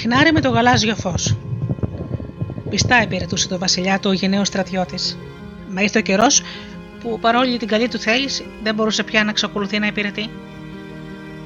λιχνάρι 0.06 0.32
με 0.32 0.40
το 0.40 0.50
γαλάζιο 0.50 0.94
φως. 0.94 1.36
Πιστά 2.70 3.02
υπηρετούσε 3.02 3.48
το 3.48 3.58
βασιλιά 3.58 3.98
του 3.98 4.10
ο 4.10 4.12
γενναίος 4.12 4.46
στρατιώτης. 4.46 5.18
Μα 5.70 5.82
ήρθε 5.82 5.98
ο 5.98 6.02
καιρός 6.02 6.42
που 7.00 7.18
παρόλη 7.20 7.56
την 7.56 7.68
καλή 7.68 7.88
του 7.88 7.98
θέληση 7.98 8.46
δεν 8.62 8.74
μπορούσε 8.74 9.02
πια 9.02 9.24
να 9.24 9.30
εξακολουθεί 9.30 9.78
να 9.78 9.86
υπηρετεί. 9.86 10.30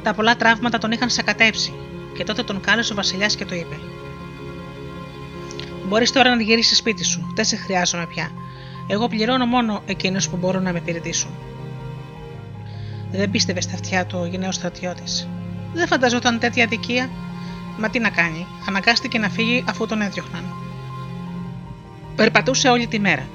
Τα 0.03 0.15
πολλά 0.15 0.37
τραύματα 0.37 0.79
τον 0.79 0.91
είχαν 0.91 1.11
σακατέψει 1.11 1.73
και 2.17 2.25
τότε 2.25 2.43
τον 2.43 2.61
κάλεσε 2.61 2.93
ο 2.93 2.97
βασιλιάς 2.97 3.37
και 3.37 3.45
το 3.45 3.55
είπε: 3.55 3.77
Μπορείς 5.89 6.13
τώρα 6.13 6.35
να 6.35 6.43
γυρίσεις 6.43 6.77
σπίτι 6.77 7.05
σου, 7.05 7.33
δεν 7.35 7.45
σε 7.45 7.57
χρειάζομαι 7.57 8.07
πια. 8.07 8.31
Εγώ 8.87 9.09
πληρώνω 9.09 9.47
μόνο 9.47 9.83
εκείνους 9.87 10.29
που 10.29 10.37
μπορούν 10.37 10.63
να 10.63 10.73
με 10.73 10.79
υπηρετήσουν. 10.79 11.31
Δεν 13.11 13.31
πίστευε 13.31 13.61
στα 13.61 13.75
αυτιά 13.75 14.07
του 14.07 14.19
ο 14.21 14.27
γενναίος 14.27 14.55
στρατιώτης. 14.55 15.29
Δεν 15.75 15.87
φανταζόταν 15.87 16.39
τέτοια 16.39 16.65
αδικία 16.65 17.11
Μα 17.79 17.91
τι 17.91 17.99
να 17.99 18.11
κάνει, 18.11 18.47
αναγκάστηκε 18.68 19.18
να 19.18 19.29
φύγει 19.29 19.64
αφού 19.68 19.87
τον 19.87 20.01
έδιωχναν. 20.01 20.45
Περπατούσε 22.16 22.68
όλη 22.68 22.87
τη 22.87 22.99
μέρα. 22.99 23.29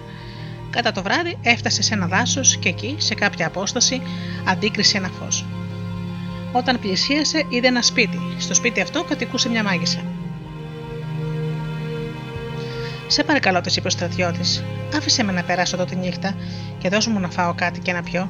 Κατά 0.70 0.92
το 0.92 1.02
βράδυ 1.02 1.38
έφτασε 1.42 1.82
σε 1.82 1.94
ένα 1.94 2.08
δάσος 2.08 2.58
και 2.58 2.70
εκεί, 2.70 2.96
σε 2.98 3.14
κάποια 3.14 3.48
απόσταση, 3.48 4.02
αντίκρισε 4.46 4.98
ένα 4.98 5.10
φως. 5.20 5.46
Όταν 6.52 6.80
πλησίασε, 6.80 7.46
είδε 7.50 7.68
ένα 7.68 7.82
σπίτι. 7.82 8.20
Στο 8.38 8.54
σπίτι 8.54 8.82
αυτό 8.82 9.04
κατοικούσε 9.04 9.50
μια 9.50 9.64
μάγισσα. 9.64 10.00
Σε 13.08 13.24
παρακαλώ, 13.24 13.62
της 13.62 13.76
είπε 13.76 13.88
ο 13.88 13.90
στρατιώτης, 13.90 14.64
άφησε 14.96 15.24
με 15.24 15.32
να 15.32 15.44
περάσω 15.44 15.76
εδώ 15.76 15.86
τη 15.86 15.96
νύχτα 15.96 16.36
και 16.78 16.90
δώσ' 16.90 17.08
μου 17.08 17.20
να 17.20 17.30
φάω 17.30 17.54
κάτι 17.54 17.80
και 17.80 17.94
να 17.94 18.04
πιω. 18.04 18.30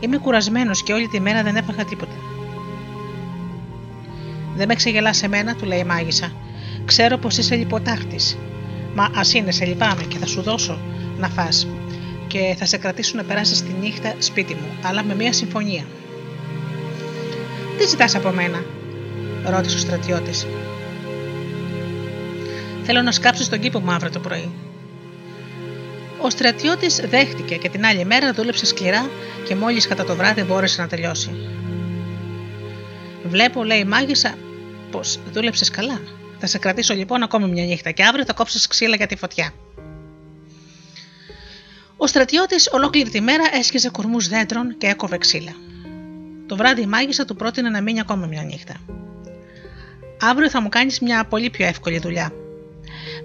Είμαι 0.00 0.16
κουρασμένος 0.16 0.82
και 0.82 0.92
όλη 0.92 1.08
τη 1.08 1.20
μέρα 1.20 1.42
δεν 1.42 1.56
έφαγα 1.56 1.84
τίποτα. 1.84 2.14
Δεν 4.56 4.68
με 4.68 4.74
ξεγελά 4.74 5.12
σε 5.12 5.28
μένα, 5.28 5.54
του 5.54 5.64
λέει 5.64 5.78
η 5.78 5.84
μάγισσα. 5.84 6.32
Ξέρω 6.84 7.16
πως 7.16 7.36
είσαι 7.36 7.54
λιποτάχτης. 7.54 8.38
Μα 8.94 9.10
ας 9.14 9.34
είναι, 9.34 9.50
σε 9.50 9.64
λυπάμαι 9.64 10.02
και 10.02 10.18
θα 10.18 10.26
σου 10.26 10.42
δώσω 10.42 10.78
να 11.18 11.28
φά. 11.28 11.48
Και 12.26 12.54
θα 12.58 12.66
σε 12.66 12.76
κρατήσω 12.76 13.16
να 13.16 13.24
περάσεις 13.24 13.62
τη 13.62 13.72
νύχτα 13.80 14.14
σπίτι 14.18 14.54
μου, 14.54 14.68
αλλά 14.82 15.02
με 15.02 15.14
μία 15.14 15.32
συμφωνία. 15.32 15.84
Τι 17.78 17.86
ζητάς 17.86 18.14
από 18.14 18.30
μένα, 18.30 18.64
ρώτησε 19.44 19.76
ο 19.76 19.78
στρατιώτης. 19.78 20.46
Θέλω 22.82 23.02
να 23.02 23.12
σκάψει 23.12 23.50
τον 23.50 23.58
κήπο 23.60 23.80
μου 23.80 23.90
αύριο 23.90 24.10
το 24.10 24.18
πρωί. 24.18 24.50
Ο 26.20 26.30
στρατιώτης 26.30 26.96
δέχτηκε 27.08 27.56
και 27.56 27.68
την 27.68 27.84
άλλη 27.84 28.04
μέρα 28.04 28.32
δούλεψε 28.32 28.66
σκληρά 28.66 29.10
και 29.44 29.54
μόλις 29.54 29.86
κατά 29.86 30.04
το 30.04 30.14
βράδυ 30.16 30.42
μπόρεσε 30.42 30.80
να 30.80 30.88
τελειώσει. 30.88 31.30
Βλέπω, 33.24 33.64
λέει 33.64 33.78
η 33.78 33.84
μάγισσα, 33.84 34.34
πω 34.90 35.00
δούλεψες 35.32 35.70
καλά; 35.70 36.00
Θα 36.38 36.46
σε 36.46 36.58
κρατήσω 36.58 36.94
λοιπόν 36.94 37.22
ακόμη 37.22 37.48
μια 37.48 37.64
νύχτα 37.64 37.90
και 37.90 38.04
αύριο 38.04 38.24
θα 38.24 38.32
κόψεις 38.32 38.66
ξύλα 38.66 38.96
για 38.96 39.06
τη 39.06 39.16
φωτιά. 39.16 39.52
Ο 41.96 42.06
στρατιώτης 42.06 42.68
ολόκληρη 42.72 43.10
τη 43.10 43.20
μέρα 43.20 43.44
έσχιζε 43.52 43.90
κορμούς 43.90 44.28
δέντρων 44.28 44.78
και 44.78 44.86
έκοβε 44.86 45.18
ξύλα. 45.18 45.52
Το 46.46 46.56
βράδυ 46.56 46.82
η 46.82 46.86
μάγισσα 46.86 47.24
του 47.24 47.36
πρότεινε 47.36 47.68
να 47.68 47.80
μείνει 47.80 48.00
ακόμα 48.00 48.26
μια 48.26 48.42
νύχτα. 48.42 48.74
Αύριο 50.20 50.50
θα 50.50 50.60
μου 50.60 50.68
κάνεις 50.68 51.00
μια 51.00 51.24
πολύ 51.24 51.50
πιο 51.50 51.66
εύκολη 51.66 51.98
δουλειά. 51.98 52.32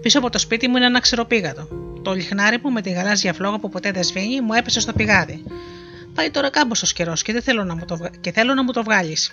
Πίσω 0.01 0.19
από 0.19 0.29
το 0.29 0.37
σπίτι 0.37 0.67
μου 0.67 0.75
είναι 0.75 0.85
ένα 0.85 0.99
ξεροπήγατο. 0.99 1.67
Το 2.01 2.13
λιχνάρι 2.13 2.59
μου 2.63 2.71
με 2.71 2.81
τη 2.81 2.89
γαλάζια 2.89 3.33
φλόγα 3.33 3.59
που 3.59 3.69
ποτέ 3.69 3.91
δεν 3.91 4.03
σβήνει 4.03 4.41
μου 4.41 4.53
έπεσε 4.53 4.79
στο 4.79 4.93
πηγάδι. 4.93 5.43
Πάει 6.15 6.29
τώρα 6.29 6.49
κάμποσος 6.49 6.93
καιρός 6.93 7.21
και, 7.21 7.41
θέλω 7.41 7.63
να 7.63 7.75
μου 7.75 7.85
το, 7.85 8.09
και 8.21 8.31
θέλω 8.31 8.53
να 8.53 8.63
μου 8.63 8.71
το 8.71 8.83
βγάλεις. 8.83 9.31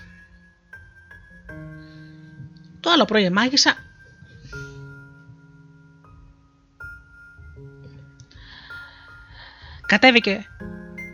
Το 2.81 2.91
άλλο 2.91 3.05
πρωί 3.05 3.31
μάγισσα 3.31 3.77
κατέβηκε, 9.87 10.47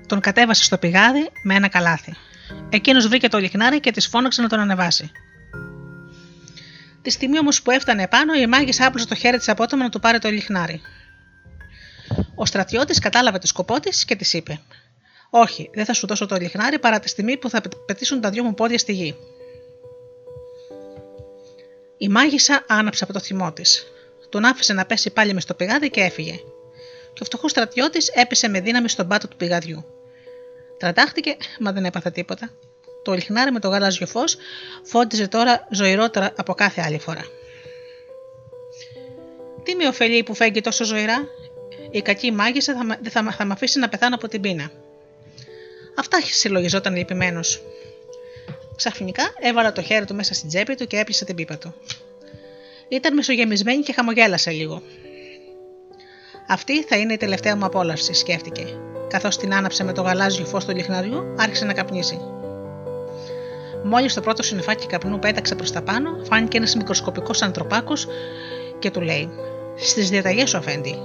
τον 0.06 0.20
κατέβασε 0.20 0.64
στο 0.64 0.78
πηγάδι 0.78 1.30
με 1.42 1.54
ένα 1.54 1.68
καλάθι. 1.68 2.14
Εκείνος 2.68 3.08
βρήκε 3.08 3.28
το 3.28 3.38
λιχνάρι 3.38 3.80
και 3.80 3.90
της 3.90 4.06
φώναξε 4.06 4.42
να 4.42 4.48
τον 4.48 4.60
ανεβάσει. 4.60 5.10
Τη 7.02 7.10
στιγμή 7.10 7.38
όμως 7.38 7.62
που 7.62 7.70
έφτανε 7.70 8.02
επάνω, 8.02 8.34
η 8.34 8.46
μάγισσα 8.46 8.86
άπλωσε 8.86 9.06
το 9.06 9.14
χέρι 9.14 9.38
της 9.38 9.48
απότομα 9.48 9.82
να 9.82 9.88
του 9.88 10.00
πάρει 10.00 10.18
το 10.18 10.30
λιχνάρι. 10.30 10.80
Ο 12.34 12.46
στρατιώτης 12.46 12.98
κατάλαβε 12.98 13.38
το 13.38 13.46
σκοπό 13.46 13.80
της 13.80 14.04
και 14.04 14.16
της 14.16 14.32
είπε: 14.32 14.60
Όχι, 15.30 15.70
δεν 15.74 15.84
θα 15.84 15.92
σου 15.92 16.06
δώσω 16.06 16.26
το 16.26 16.36
λιχνάρι 16.36 16.78
παρά 16.78 17.00
τη 17.00 17.08
στιγμή 17.08 17.36
που 17.36 17.50
θα 17.50 17.62
πετήσουν 17.86 18.20
τα 18.20 18.30
δυο 18.30 18.44
μου 18.44 18.54
πόδια 18.54 18.78
στη 18.78 18.92
γη. 18.92 19.14
Η 21.98 22.08
μάγισσα 22.08 22.64
άναψε 22.68 23.04
από 23.04 23.12
το 23.12 23.20
θυμό 23.20 23.52
της. 23.52 23.86
Τον 24.28 24.44
άφησε 24.44 24.72
να 24.72 24.86
πέσει 24.86 25.10
πάλι 25.10 25.34
μες 25.34 25.42
στο 25.42 25.54
πηγάδι 25.54 25.90
και 25.90 26.00
έφυγε. 26.00 26.40
Και 27.12 27.20
ο 27.22 27.24
φτωχό 27.24 27.48
στρατιώτης 27.48 28.08
έπεσε 28.08 28.48
με 28.48 28.60
δύναμη 28.60 28.88
στον 28.88 29.08
πάτο 29.08 29.28
του 29.28 29.36
πηγαδιού. 29.36 29.84
Τραντάχτηκε, 30.78 31.36
μα 31.60 31.72
δεν 31.72 31.84
έπαθε 31.84 32.10
τίποτα. 32.10 32.50
Το 33.02 33.12
λιχνάρι 33.12 33.50
με 33.52 33.60
το 33.60 33.68
γαλάζιο 33.68 34.06
φως 34.06 34.36
φώτιζε 34.82 35.28
τώρα 35.28 35.66
ζωηρότερα 35.70 36.32
από 36.36 36.54
κάθε 36.54 36.80
άλλη 36.80 36.98
φορά. 36.98 37.24
Τι 39.62 39.74
με 39.74 39.86
ωφελεί 39.86 40.22
που 40.22 40.34
φέγγει 40.34 40.60
τόσο 40.60 40.84
ζωηρά, 40.84 41.28
η 41.90 42.02
κακή 42.02 42.32
μάγισσα 42.32 42.74
θα, 42.74 42.98
θα, 43.10 43.32
θα 43.32 43.44
με 43.44 43.52
αφήσει 43.52 43.78
να 43.78 43.88
πεθάνω 43.88 44.14
από 44.14 44.28
την 44.28 44.40
πείνα. 44.40 44.70
Αυτά 45.94 46.20
συλλογιζόταν 46.20 46.96
λυπημένος. 46.96 47.62
Ξαφνικά 48.76 49.22
έβαλα 49.40 49.72
το 49.72 49.82
χέρι 49.82 50.04
του 50.04 50.14
μέσα 50.14 50.34
στην 50.34 50.48
τσέπη 50.48 50.74
του 50.74 50.86
και 50.86 50.98
έπιασε 50.98 51.24
την 51.24 51.34
πίπα 51.34 51.58
του. 51.58 51.74
Ήταν 52.88 53.14
μισογεμισμένη 53.14 53.82
και 53.82 53.92
χαμογέλασε 53.92 54.50
λίγο. 54.50 54.82
Αυτή 56.48 56.82
θα 56.82 56.96
είναι 56.96 57.12
η 57.12 57.16
τελευταία 57.16 57.56
μου 57.56 57.64
απόλαυση, 57.64 58.14
σκέφτηκε. 58.14 58.66
Καθώς 59.08 59.36
την 59.36 59.54
άναψε 59.54 59.84
με 59.84 59.92
το 59.92 60.02
γαλάζιο 60.02 60.44
φως 60.44 60.64
του 60.64 60.74
λιχναριού, 60.74 61.34
άρχισε 61.38 61.64
να 61.64 61.72
καπνίσει. 61.72 62.20
Μόλις 63.84 64.14
το 64.14 64.20
πρώτο 64.20 64.42
συνεφάκι 64.42 64.86
καπνού 64.86 65.18
πέταξε 65.18 65.54
προς 65.54 65.72
τα 65.72 65.82
πάνω, 65.82 66.24
φάνηκε 66.28 66.56
ένας 66.56 66.74
μικροσκοπικός 66.74 67.42
ανθρωπάκος 67.42 68.06
και 68.78 68.90
του 68.90 69.00
λέει: 69.00 69.28
Στις 69.76 70.08
διαταγές 70.10 70.50
σου, 70.50 70.56
Αφέντη. 70.56 70.98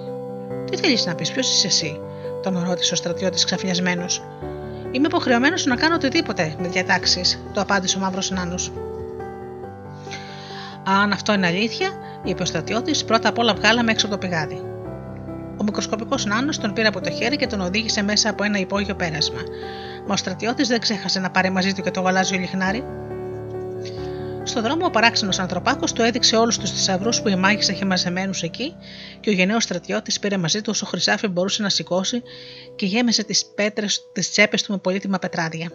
Τι 0.71 0.77
θέλεις 0.77 1.05
να 1.05 1.15
πεις, 1.15 1.31
ποιος 1.31 1.51
είσαι 1.51 1.67
εσύ, 1.67 1.99
τον 2.43 2.63
ρώτησε 2.67 2.93
ο 2.93 2.97
στρατιώτης 2.97 3.45
ξαφνιασμένος. 3.45 4.21
Είμαι 4.91 5.07
υποχρεωμένος 5.07 5.65
να 5.65 5.75
κάνω 5.75 5.95
οτιδήποτε 5.95 6.55
με 6.59 6.67
διατάξεις, 6.67 7.39
το 7.53 7.61
απάντησε 7.61 7.97
ο 7.97 7.99
μαύρος 7.99 8.31
νάνο. 8.31 8.55
Αν 10.83 11.11
αυτό 11.11 11.33
είναι 11.33 11.47
αλήθεια, 11.47 11.89
είπε 12.23 12.41
ο 12.41 12.45
στρατιώτη, 12.45 13.05
πρώτα 13.05 13.29
απ' 13.29 13.37
όλα 13.37 13.53
βγάλαμε 13.53 13.91
έξω 13.91 14.05
από 14.05 14.15
το 14.15 14.27
πηγάδι. 14.27 14.61
Ο 15.57 15.63
μικροσκοπικός 15.63 16.25
νάνο 16.25 16.51
τον 16.61 16.73
πήρε 16.73 16.87
από 16.87 17.01
το 17.01 17.11
χέρι 17.11 17.35
και 17.35 17.47
τον 17.47 17.61
οδήγησε 17.61 18.03
μέσα 18.03 18.29
από 18.29 18.43
ένα 18.43 18.57
υπόγειο 18.57 18.95
πέρασμα. 18.95 19.39
Μα 20.07 20.13
ο 20.13 20.17
στρατιώτης 20.17 20.67
δεν 20.67 20.79
ξέχασε 20.79 21.19
να 21.19 21.29
πάρει 21.29 21.49
μαζί 21.49 21.73
του 21.73 21.81
και 21.81 21.91
το 21.91 22.01
γαλάζιο 22.01 22.39
λιχνάρι. 22.39 22.83
Στον 24.49 24.61
δρόμο, 24.63 24.85
ο 24.85 24.89
παράξενος 24.89 25.39
ανθρωπάκος 25.39 25.93
του 25.93 26.01
έδειξε 26.01 26.35
όλους 26.35 26.57
τους 26.57 26.71
θησαυρούς 26.71 27.21
που 27.21 27.27
η 27.27 27.35
μάγισσα 27.35 27.71
είχε 27.71 27.85
μαζεμένους 27.85 28.43
εκεί 28.43 28.75
και 29.19 29.29
ο 29.29 29.33
γενναίος 29.33 29.63
στρατιώτης 29.63 30.19
πήρε 30.19 30.37
μαζί 30.37 30.61
του 30.61 30.69
όσο 30.69 30.85
χρυσάφι 30.85 31.27
μπορούσε 31.27 31.61
να 31.61 31.69
σηκώσει 31.69 32.23
και 32.75 32.85
γέμισε 32.85 33.23
τις 33.23 33.45
πέτρες 33.45 34.01
τη 34.13 34.21
τσέπες 34.21 34.63
του 34.63 34.71
με 34.71 34.77
πολύτιμα 34.77 35.19
πετράδια. 35.19 35.71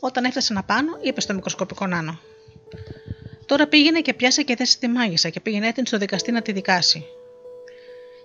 Όταν 0.00 0.24
έφτασε 0.24 0.52
να 0.52 0.62
πάνω, 0.62 0.88
είπε 1.02 1.20
στο 1.20 1.34
μικροσκοπικό 1.34 1.86
νάνο: 1.86 2.20
Τώρα 3.46 3.66
πήγαινε 3.66 4.00
και 4.00 4.14
πιάσε 4.14 4.42
και 4.42 4.56
θέση 4.56 4.78
τη 4.78 4.88
μάγισσα 4.88 5.28
και 5.28 5.40
πήγαινε 5.40 5.72
την 5.72 5.86
στο 5.86 5.98
δικαστή 5.98 6.32
να 6.32 6.42
τη 6.42 6.52
δικάσει. 6.52 7.04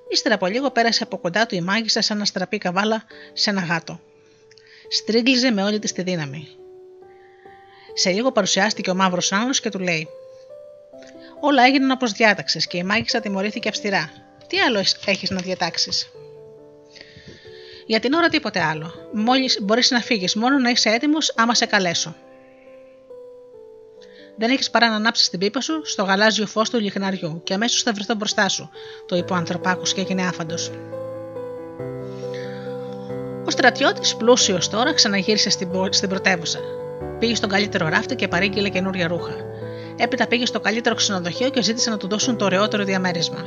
Ύστερα 0.09 0.35
από 0.35 0.45
λίγο 0.45 0.71
πέρασε 0.71 1.03
από 1.03 1.17
κοντά 1.17 1.45
του 1.45 1.55
η 1.55 1.61
μάγισσα 1.61 2.01
σαν 2.01 2.17
να 2.17 2.25
στραπεί 2.25 2.57
καβάλα 2.57 3.03
σε 3.33 3.49
ένα 3.49 3.61
γάτο. 3.61 3.99
Στρίγγλιζε 4.89 5.51
με 5.51 5.63
όλη 5.63 5.79
της 5.79 5.91
τη 5.91 6.01
δύναμη. 6.01 6.47
Σε 7.97 8.09
λίγο 8.09 8.31
παρουσιάστηκε 8.31 8.89
ο 8.89 8.95
μαύρος 8.95 9.31
Άννο 9.31 9.51
και 9.51 9.69
του 9.69 9.79
λέει: 9.79 10.07
Όλα 11.39 11.63
έγιναν 11.63 11.91
όπως 11.91 12.11
διάταξες 12.11 12.67
και 12.67 12.77
η 12.77 12.83
μάγισσα 12.83 13.19
τιμωρήθηκε 13.19 13.69
αυστηρά. 13.69 14.11
Τι 14.47 14.59
άλλο 14.59 14.79
έχει 15.05 15.33
να 15.33 15.41
διατάξεις; 15.41 16.09
Για 17.85 17.99
την 17.99 18.13
ώρα 18.13 18.29
τίποτε 18.29 18.61
άλλο. 18.61 19.09
Μόλις 19.13 19.57
μπορείς 19.61 19.91
να 19.91 19.99
φύγεις, 19.99 20.35
μόνο 20.35 20.57
να 20.57 20.69
είσαι 20.69 20.89
έτοιμος 20.89 21.33
άμα 21.35 21.53
σε 21.53 21.65
καλέσω. 21.65 22.15
Δεν 24.37 24.49
έχεις 24.49 24.69
παρά 24.69 24.89
να 24.89 24.95
ανάψεις 24.95 25.29
την 25.29 25.39
πίπα 25.39 25.61
σου 25.61 25.85
στο 25.85 26.03
γαλάζιο 26.03 26.47
φως 26.47 26.69
του 26.69 26.79
λιχναριού 26.79 27.41
και 27.43 27.53
αμέσως 27.53 27.81
θα 27.81 27.93
βρεθώ 27.93 28.15
μπροστά 28.15 28.49
σου, 28.49 28.69
το 29.05 29.15
είπε 29.15 29.33
ο 29.33 29.35
ανθρωπάκος 29.35 29.93
και 29.93 30.01
έγινε 30.01 30.27
άφαντος. 30.27 30.71
Ο 33.45 33.49
στρατιώτης, 33.49 34.15
πλούσιος 34.15 34.69
τώρα, 34.69 34.93
ξαναγύρισε 34.93 35.49
στην, 35.49 35.69
στην 35.89 36.09
πρωτεύουσα. 36.09 36.59
Πήγε 37.19 37.35
στον 37.35 37.49
καλύτερο 37.49 37.89
ράφτη 37.89 38.15
και 38.15 38.27
παρήγγειλε 38.27 38.69
καινούρια 38.69 39.07
ρούχα. 39.07 39.33
Έπειτα 39.97 40.27
πήγε 40.27 40.45
στο 40.45 40.59
καλύτερο 40.59 40.95
ξενοδοχείο 40.95 41.49
και 41.49 41.61
ζήτησε 41.61 41.89
να 41.89 41.97
του 41.97 42.07
δώσουν 42.07 42.37
το 42.37 42.45
ωραιότερο 42.45 42.83
διαμέρισμα. 42.83 43.39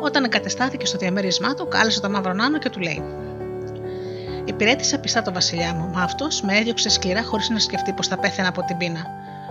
Όταν 0.00 0.24
εγκατεστάθηκε 0.24 0.86
στο 0.86 0.98
διαμέρισμά 0.98 1.54
του, 1.54 1.68
κάλεσε 1.68 2.00
τον 2.00 2.10
μαύρο 2.10 2.32
νάνο 2.32 2.58
και 2.58 2.70
του 2.70 2.80
λέει: 2.80 3.02
Υπηρέτησα 4.44 4.98
πιστά 4.98 5.22
τον 5.22 5.32
βασιλιά 5.32 5.74
μου, 5.74 5.90
μα 5.94 6.02
αυτός 6.02 6.42
με 6.42 6.56
έδιωξε 6.56 6.88
σκληρά 6.88 7.22
χωρίς 7.22 7.48
να 7.48 7.58
σκεφτεί 7.58 7.92
πως 7.92 8.06
θα 8.08 8.18
πέθαινα 8.18 8.48
από 8.48 8.64
την 8.64 8.76
πείνα. 8.76 9.06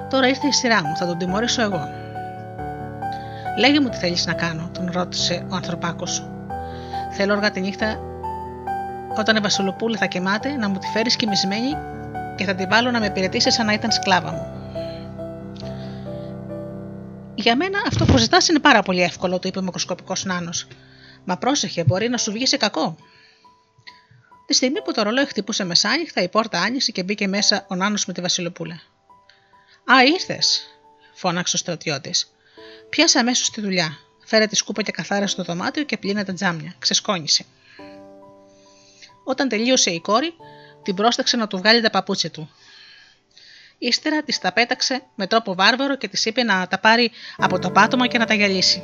Τώρα 0.09 0.27
ήρθε 0.27 0.47
η 0.47 0.51
σειρά 0.51 0.83
μου, 0.83 0.95
θα 0.95 1.05
τον 1.05 1.17
τιμωρήσω 1.17 1.61
εγώ. 1.61 1.79
Λέγε 3.59 3.79
μου 3.79 3.89
τι 3.89 3.97
θέλεις 3.97 4.25
να 4.25 4.33
κάνω, 4.33 4.69
τον 4.73 4.89
ρώτησε 4.93 5.45
ο 5.49 5.55
ανθρωπάκος. 5.55 6.27
Θέλω 7.11 7.33
όργα 7.33 7.51
τη 7.51 7.59
νύχτα, 7.59 7.99
όταν 9.17 9.35
η 9.35 9.39
Βασιλοπούλα 9.39 9.97
θα 9.97 10.05
κοιμάται, 10.05 10.49
να 10.51 10.69
μου 10.69 10.77
τη 10.77 10.87
φέρεις 10.87 11.15
κοιμισμένη 11.15 11.77
και 12.37 12.45
θα 12.45 12.55
την 12.55 12.69
βάλω 12.69 12.91
να 12.91 12.99
με 12.99 13.05
υπηρετήσει 13.05 13.51
σαν 13.51 13.65
να 13.65 13.73
ήταν 13.73 13.91
σκλάβα 13.91 14.31
μου. 14.31 14.57
Για 17.35 17.55
μένα 17.55 17.81
αυτό 17.87 18.05
που 18.05 18.17
ζητάς 18.17 18.47
είναι 18.47 18.59
πάρα 18.59 18.81
πολύ 18.81 19.01
εύκολο, 19.01 19.39
του 19.39 19.47
είπε 19.47 19.59
ο 19.59 19.61
μικροσκοπικός 19.61 20.25
νάνος. 20.25 20.67
Μα 21.25 21.37
πρόσεχε, 21.37 21.83
μπορεί 21.83 22.09
να 22.09 22.17
σου 22.17 22.31
βγει 22.31 22.45
σε 22.45 22.57
κακό. 22.57 22.95
Τη 24.45 24.53
στιγμή 24.53 24.81
που 24.81 24.93
το 24.93 25.01
ρολόι 25.01 25.25
χτυπούσε 25.25 25.63
μεσάνυχτα, 25.63 26.21
η 26.21 26.29
πόρτα 26.29 26.59
άνοιξε 26.59 26.91
και 26.91 27.03
μπήκε 27.03 27.27
μέσα 27.27 27.65
ο 27.69 27.75
νάνος 27.75 28.05
με 28.05 28.13
τη 28.13 28.21
Βασιλοπούλα. 28.21 28.81
Α, 29.93 30.03
ήρθες, 30.03 30.61
φώναξε 31.13 31.55
ο 31.55 31.59
στρατιώτης. 31.59 32.31
Πιάσε 32.89 33.19
αμέσως 33.19 33.49
τη 33.49 33.61
δουλειά. 33.61 33.97
Φέρε 34.25 34.47
τη 34.47 34.55
σκούπα 34.55 34.81
και 34.81 34.91
καθάρα 34.91 35.27
στο 35.27 35.43
δωμάτιο 35.43 35.83
και 35.83 35.97
πλύνε 35.97 36.23
τα 36.23 36.33
τζάμια. 36.33 36.75
Ξεσκόνησε. 36.79 37.45
Όταν 39.23 39.49
τελείωσε 39.49 39.91
η 39.91 39.99
κόρη, 39.99 40.33
την 40.87 40.95
πρόσταξε 40.95 41.37
να 41.37 41.47
του 41.47 41.57
βγάλει 41.57 41.81
τα 41.81 41.89
παπούτσια 41.89 42.31
του. 42.31 42.49
Ύστερα 43.77 44.23
της 44.23 44.39
τα 44.39 44.53
πέταξε 44.53 45.01
με 45.15 45.27
τρόπο 45.27 45.55
βάρβαρο 45.55 45.97
και 45.97 46.07
της 46.07 46.25
είπε 46.25 46.43
να 46.43 46.67
τα 46.67 46.79
πάρει 46.79 47.11
από 47.37 47.59
το 47.59 47.71
πάτωμα 47.71 48.07
και 48.07 48.17
να 48.17 48.25
τα 48.25 48.33
γυαλίσει. 48.33 48.83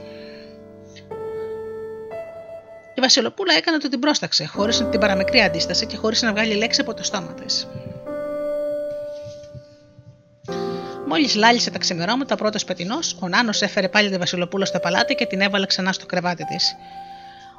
Η 2.95 3.01
Βασιλοπούλα 3.01 3.53
έκανε 3.53 3.75
ότι 3.75 3.89
την 3.89 3.99
πρόσταξε, 3.99 4.45
χωρίς 4.45 4.77
την 4.77 4.99
παραμικρή 4.99 5.41
αντίσταση 5.41 5.85
και 5.85 5.97
χωρίς 5.97 6.21
να 6.21 6.31
βγάλει 6.31 6.53
λέξη 6.53 6.81
από 6.81 6.93
το 6.93 7.03
στόμα 7.03 7.33
της. 7.33 7.67
Μόλις 11.07 11.35
λάλησε 11.35 11.71
τα 11.71 11.77
ξημερώματα, 11.77 12.33
ο 12.33 12.37
πρώτος 12.37 12.63
πετεινός, 12.63 13.17
ο 13.19 13.27
Νάνος 13.27 13.61
έφερε 13.61 13.89
πάλι 13.89 14.09
τη 14.09 14.17
Βασιλοπούλα 14.17 14.65
στο 14.65 14.79
παλάτι 14.79 15.15
και 15.15 15.25
την 15.25 15.41
έβαλε 15.41 15.65
ξανά 15.65 15.93
στο 15.93 16.05
κρεβάτι 16.05 16.45
της. 16.45 16.75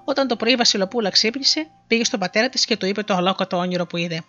Όταν 0.05 0.29
το 0.29 0.37
πρωί 0.37 0.53
η 0.53 0.57
Βασιλοπούλα 0.57 1.11
ξύπνησε, 1.11 1.67
πήγε 1.87 2.05
στον 2.05 2.21
πατέρα 2.21 2.49
της 2.49 2.65
και 2.65 2.77
του 2.77 2.87
είπε 2.87 3.03
το 3.03 3.15
ολόκοτο 3.15 3.57
όνειρο 3.57 3.87
που 3.87 3.97
είδε. 3.97 4.25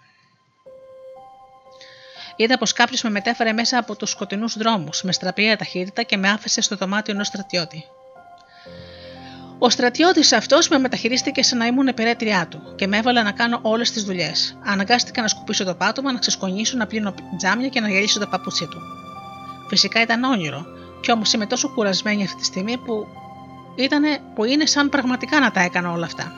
Είδα 2.36 2.58
πως 2.58 2.74
κάποιος 2.74 3.04
με 3.04 3.10
μετέφερε 3.10 3.54
μέσα 3.54 3.78
από 3.78 3.96
τους 3.96 4.10
σκοτεινούς 4.10 4.58
δρόμους, 4.58 5.04
με 5.04 5.12
στραπία 5.12 5.58
ταχύτητα 5.58 6.04
και 6.04 6.18
με 6.18 6.30
άφησε 6.30 6.62
στο 6.62 6.76
δωμάτιο 6.76 7.14
ενός 7.14 7.28
στρατιώτη. 7.28 7.84
Ο 9.60 9.70
στρατιώτης 9.70 10.32
αυτός 10.32 10.68
με 10.68 10.78
μεταχειρίστηκε 10.78 11.44
σαν 11.44 11.58
να 11.58 11.66
ήμουν 11.66 11.88
υπηρέτριά 11.88 12.48
του 12.48 12.76
και 12.76 12.88
με 12.88 12.98
έβαλε 12.98 13.22
να 13.22 13.32
κάνω 13.32 13.60
όλες 13.62 13.92
τις 13.92 14.04
δουλειές. 14.04 14.58
Αναγκάστηκα 14.64 15.22
να 15.22 15.28
σκουπίσω 15.28 15.64
το 15.64 15.76
πάτωμα, 15.76 16.12
να 16.12 16.20
ξεσκονίσω, 16.20 16.78
να 16.78 16.88
πλύνω 16.88 17.14
τζάμια 17.38 17.68
και 17.68 17.80
να 17.80 17.90
γυαλίσω 17.90 18.20
το 18.20 18.28
παπούτσι 18.28 18.68
του. 18.68 18.82
Φυσικά 19.68 20.02
ήταν 20.02 20.24
όνειρο, 20.24 20.66
κι 21.02 21.12
όμως 21.12 21.34
είμαι 21.34 21.46
τόσο 21.46 21.70
κουρασμένη 21.70 22.24
αυτή 22.24 22.36
τη 22.36 22.46
στιγμή 22.46 22.78
που, 22.78 23.08
ήτανε, 23.76 24.20
που 24.36 24.44
είναι 24.44 24.66
σαν 24.66 24.90
πραγματικά 24.90 25.40
να 25.40 25.52
τα 25.52 25.62
έκανα 25.62 25.92
όλα 25.92 26.06
αυτά. 26.06 26.32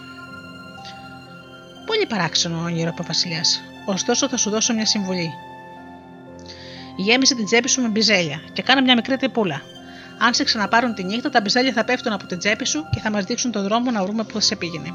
Πολύ 1.86 2.06
παράξενο 2.06 2.58
όνειρο, 2.58 2.90
είπε 2.94 3.02
ο 3.02 3.06
Βασιλιά. 3.08 3.42
Ωστόσο, 3.86 4.30
θα 4.30 4.38
σου 4.38 4.50
δώσω 4.50 4.74
μια 4.74 4.86
συμβουλή. 4.86 5.34
Γέμισε 6.98 7.36
την 7.36 7.46
τσέπη 7.46 7.70
σου 7.70 7.82
με 7.82 7.88
μπιζέλια 7.88 8.42
και 8.54 8.62
κάνε 8.62 8.82
μια 8.82 8.96
μικρή 8.96 9.18
τεπούλα. 9.18 9.62
Αν 10.20 10.34
σε 10.34 10.44
ξαναπάρουν 10.44 10.94
τη 10.94 11.04
νύχτα, 11.04 11.30
τα 11.30 11.42
μπιζέλια 11.42 11.74
θα 11.74 11.84
πέφτουν 11.84 12.14
από 12.14 12.26
την 12.26 12.38
τσέπη 12.38 12.66
σου 12.66 12.84
και 12.92 13.00
θα 13.00 13.12
μας 13.12 13.24
δείξουν 13.24 13.52
τον 13.52 13.64
δρόμο 13.64 13.92
να 13.92 14.04
βρούμε 14.04 14.24
πού 14.24 14.34
θα 14.34 14.40
σε 14.40 14.56
πήγαινε. 14.56 14.94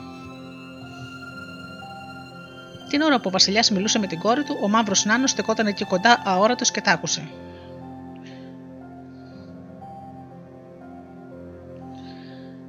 Την 2.89 3.01
ώρα 3.01 3.17
που 3.17 3.25
ο 3.27 3.31
Βασιλιάς 3.31 3.71
μιλούσε 3.71 3.99
με 3.99 4.07
την 4.07 4.19
κόρη 4.19 4.43
του, 4.43 4.59
ο 4.63 4.69
μαύρος 4.69 5.05
νάνος 5.05 5.31
στεκόταν 5.31 5.67
εκεί 5.67 5.85
κοντά 5.85 6.23
αόρατος 6.25 6.71
και 6.71 6.81
τ' 6.81 6.89
άκουσε. 6.89 7.29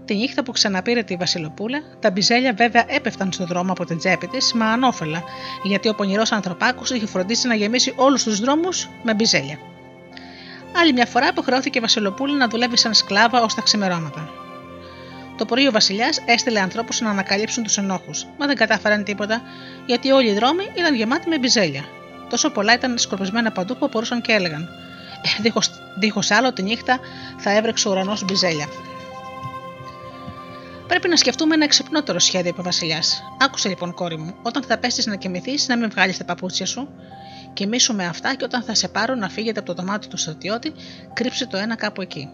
Τη 0.05 0.15
νύχτα 0.15 0.43
που 0.43 0.51
ξαναπήρε 0.51 1.03
τη 1.03 1.15
Βασιλοπούλα, 1.15 1.79
τα 1.99 2.11
μπιζέλια 2.11 2.53
βέβαια 2.53 2.85
έπεφταν 2.87 3.31
στον 3.31 3.47
δρόμο 3.47 3.71
από 3.71 3.85
την 3.85 3.97
τσέπη 3.97 4.27
της, 4.27 4.53
μα 4.53 4.65
ανώφελα, 4.65 5.23
γιατί 5.63 5.89
ο 5.89 5.95
πονηρός 5.95 6.31
ανθρωπάκος 6.31 6.89
είχε 6.89 7.07
φροντίσει 7.07 7.47
να 7.47 7.55
γεμίσει 7.55 7.93
όλους 7.95 8.23
τους 8.23 8.39
δρόμους 8.39 8.89
με 9.03 9.13
μπιζέλια. 9.13 9.57
Άλλη 10.77 10.93
μια 10.93 11.05
φορά 11.05 11.27
υποχρεώθηκε 11.27 11.77
η 11.77 11.81
Βασιλοπούλη 11.81 12.37
να 12.37 12.47
δουλεύει 12.47 12.77
σαν 12.77 12.93
σκλάβα 12.93 13.41
ως 13.41 13.55
τα 13.55 13.61
ξημερώματα. 13.61 14.29
Το 15.37 15.45
πρωί 15.45 15.67
ο 15.67 15.71
Βασιλιάς 15.71 16.21
έστειλε 16.25 16.59
ανθρώπους 16.59 17.01
να 17.01 17.09
ανακαλύψουν 17.09 17.63
τους 17.63 17.77
ενόχους, 17.77 18.25
μα 18.37 18.45
δεν 18.45 18.55
κατάφεραν 18.55 19.03
τίποτα 19.03 19.41
γιατί 19.85 20.11
όλοι 20.11 20.29
οι 20.29 20.33
δρόμοι 20.33 20.63
ήταν 20.77 20.95
γεμάτοι 20.95 21.29
με 21.29 21.37
μπιζέλια. 21.37 21.83
Τόσο 22.29 22.49
πολλά 22.49 22.73
ήταν 22.73 22.97
σκορπισμένα 22.97 23.51
παντού 23.51 23.77
που 23.77 23.89
μπορούσαν 23.91 24.21
και 24.21 24.31
έλεγαν: 24.31 24.69
«Ε, 25.43 25.49
Δίχως 25.99 26.31
άλλο 26.31 26.53
τη 26.53 26.61
νύχτα 26.61 26.99
θα 27.37 27.51
έβρεξε 27.51 27.87
ο 27.87 27.91
ουρανός 27.91 28.25
μπιζέλια. 28.25 28.67
Πρέπει 30.93 31.07
να 31.09 31.15
σκεφτούμε 31.15 31.53
ένα 31.53 31.63
εξυπνότερο 31.63 32.19
σχέδιο, 32.19 32.49
είπε 32.49 32.59
ο 32.59 32.63
Βασιλιάς. 32.63 33.23
Άκουσε 33.39 33.69
λοιπόν, 33.69 33.93
κόρη 33.93 34.17
μου, 34.17 34.35
όταν 34.41 34.63
θα 34.63 34.77
πέσει 34.77 35.09
να 35.09 35.15
κοιμηθείς, 35.15 35.67
να 35.67 35.77
μην 35.77 35.89
βγάλεις 35.89 36.17
τα 36.17 36.25
παπούτσια 36.25 36.65
σου. 36.65 36.89
Κοιμήσου 37.53 37.95
με 37.95 38.05
αυτά 38.05 38.35
και 38.35 38.43
όταν 38.43 38.63
θα 38.63 38.75
σε 38.75 38.87
πάρω 38.87 39.15
να 39.15 39.29
φύγετε 39.29 39.59
από 39.59 39.73
το 39.73 39.81
δωμάτιο 39.81 40.09
του 40.09 40.17
στρατιώτη, 40.17 40.73
κρύψε 41.13 41.47
το 41.47 41.57
ένα 41.57 41.75
κάπου 41.75 42.01
εκεί. 42.01 42.29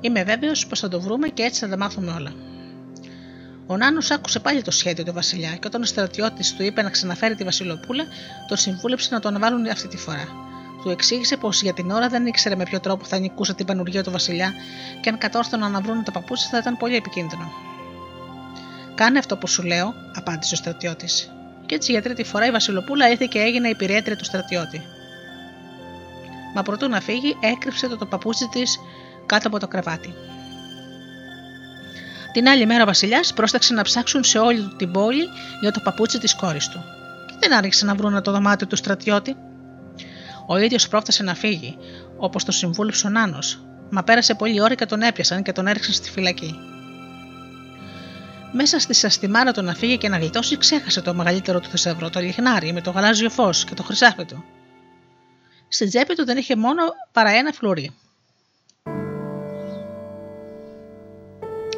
Είμαι 0.00 0.24
βέβαιος 0.24 0.66
πως 0.66 0.80
θα 0.80 0.88
το 0.88 1.00
βρούμε 1.00 1.28
και 1.28 1.42
έτσι 1.42 1.60
θα 1.60 1.68
τα 1.68 1.76
μάθουμε 1.76 2.12
όλα. 2.12 2.32
Ο 3.66 3.76
Νάνος 3.76 4.10
άκουσε 4.10 4.40
πάλι 4.40 4.62
το 4.62 4.70
σχέδιο 4.70 5.04
του 5.04 5.12
Βασιλιά 5.12 5.50
και 5.50 5.66
όταν 5.66 5.82
ο 5.82 5.84
στρατιώτης 5.84 6.54
του 6.54 6.62
είπε 6.62 6.82
να 6.82 6.90
ξαναφέρει 6.90 7.34
τη 7.34 7.44
Βασιλοπούλα, 7.44 8.04
τον 8.48 8.56
συμβούλεψε 8.56 9.14
να 9.14 9.20
τον 9.20 9.38
βάλουν 9.38 9.66
αυτή 9.66 9.88
τη 9.88 9.96
φορά. 9.96 10.51
Του 10.82 10.90
εξήγησε 10.90 11.36
πως 11.36 11.62
για 11.62 11.72
την 11.72 11.90
ώρα 11.90 12.08
δεν 12.08 12.26
ήξερε 12.26 12.56
με 12.56 12.64
ποιο 12.64 12.80
τρόπο 12.80 13.04
θα 13.04 13.18
νικούσε 13.18 13.54
την 13.54 13.66
πανουργία 13.66 14.02
του 14.02 14.10
Βασιλιά 14.10 14.52
και 15.00 15.08
αν 15.08 15.18
κατόρθωναν 15.18 15.72
να 15.72 15.80
βρουν 15.80 16.04
τα 16.04 16.12
παπούτσια 16.12 16.48
θα 16.50 16.58
ήταν 16.58 16.76
πολύ 16.76 16.96
επικίνδυνο. 16.96 17.52
Κάνε 18.94 19.18
αυτό 19.18 19.36
που 19.36 19.46
σου 19.46 19.62
λέω, 19.62 19.94
απάντησε 20.14 20.54
ο 20.54 20.56
στρατιώτης. 20.56 21.32
Και 21.66 21.74
έτσι 21.74 21.92
για 21.92 22.02
τρίτη 22.02 22.24
φορά 22.24 22.46
η 22.46 22.50
Βασιλοπούλα 22.50 23.10
ήρθε 23.10 23.26
και 23.30 23.38
έγινε 23.38 23.68
υπηρέτρια 23.68 24.16
του 24.16 24.24
στρατιώτη. 24.24 24.82
Μα 26.54 26.62
προτού 26.62 26.88
να 26.88 27.00
φύγει, 27.00 27.36
έκρυψε 27.40 27.88
το, 27.88 27.96
το 27.96 28.06
παπούτσι 28.06 28.48
της 28.48 28.78
κάτω 29.26 29.48
από 29.48 29.58
το 29.58 29.68
κρεβάτι. 29.68 30.14
Την 32.32 32.48
άλλη 32.48 32.66
μέρα 32.66 32.82
ο 32.82 32.86
Βασιλιάς 32.86 33.32
πρόσταξε 33.32 33.74
να 33.74 33.82
ψάξουν 33.82 34.24
σε 34.24 34.38
όλη 34.38 34.74
την 34.76 34.92
πόλη 34.92 35.28
για 35.60 35.72
το 35.72 35.80
παπούτσι 35.80 36.18
της 36.18 36.34
κόρης 36.34 36.68
του. 36.68 36.78
Και 37.26 37.34
δεν 37.38 37.52
άρχισε 37.52 37.84
να 37.84 37.94
βρουν 37.94 38.22
το 38.22 38.32
δωμάτιο 38.32 38.66
του 38.66 38.76
στρατιώτη. 38.76 39.36
Ο 40.52 40.58
ίδιος 40.58 40.88
πρόφτασε 40.88 41.22
να 41.22 41.34
φύγει, 41.34 41.78
όπως 42.16 42.44
το 42.44 42.52
συμβούλεψε 42.52 43.06
ο 43.06 43.10
Νάνο, 43.10 43.38
μα 43.90 44.02
πέρασε 44.02 44.34
πολλή 44.34 44.60
ώρα 44.60 44.74
και 44.74 44.86
τον 44.86 45.02
έπιασαν 45.02 45.42
και 45.42 45.52
τον 45.52 45.66
έριξαν 45.66 45.92
στη 45.92 46.10
φυλακή. 46.10 46.58
Μέσα 48.52 48.78
στη 48.78 48.94
σαστιμάρα 48.94 49.52
του 49.52 49.62
να 49.62 49.74
φύγει 49.74 49.98
και 49.98 50.08
να 50.08 50.18
γλιτώσει, 50.18 50.56
ξέχασε 50.56 51.00
το 51.00 51.14
μεγαλύτερο 51.14 51.60
του 51.60 51.68
θησαυρό, 51.68 52.10
το 52.10 52.20
λιχνάρι 52.20 52.72
με 52.72 52.80
το 52.80 52.90
γαλάζιο 52.90 53.30
φως 53.30 53.64
και 53.64 53.74
το 53.74 53.82
χρυσάφι 53.82 54.24
του. 54.24 54.44
Στην 55.68 55.88
τσέπη 55.88 56.14
του 56.14 56.24
δεν 56.24 56.36
είχε 56.36 56.56
μόνο 56.56 56.82
παρά 57.12 57.30
ένα 57.30 57.52
φλουρί. 57.52 57.94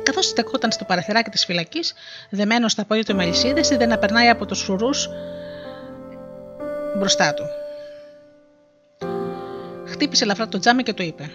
Καθώς 0.02 0.26
στεκόταν 0.26 0.72
στο 0.72 0.84
παραθυράκι 0.84 1.30
της 1.30 1.44
φυλακής, 1.44 1.94
δεμένος 2.30 2.72
στα 2.72 2.84
πόδια 2.84 3.04
του 3.04 3.16
με 3.16 3.22
αλυσίδε, 3.22 3.60
είδε 3.72 3.86
να 3.86 3.98
περνάει 3.98 4.28
από 4.28 4.46
τους 4.46 4.62
φρουρούς 4.62 5.08
μπροστά 6.98 7.34
του. 7.34 7.44
Χτύπησε 9.94 10.24
ελαφρά 10.24 10.48
το 10.48 10.58
τζάμι 10.58 10.82
και 10.82 10.92
του 10.92 11.02
είπε: 11.02 11.30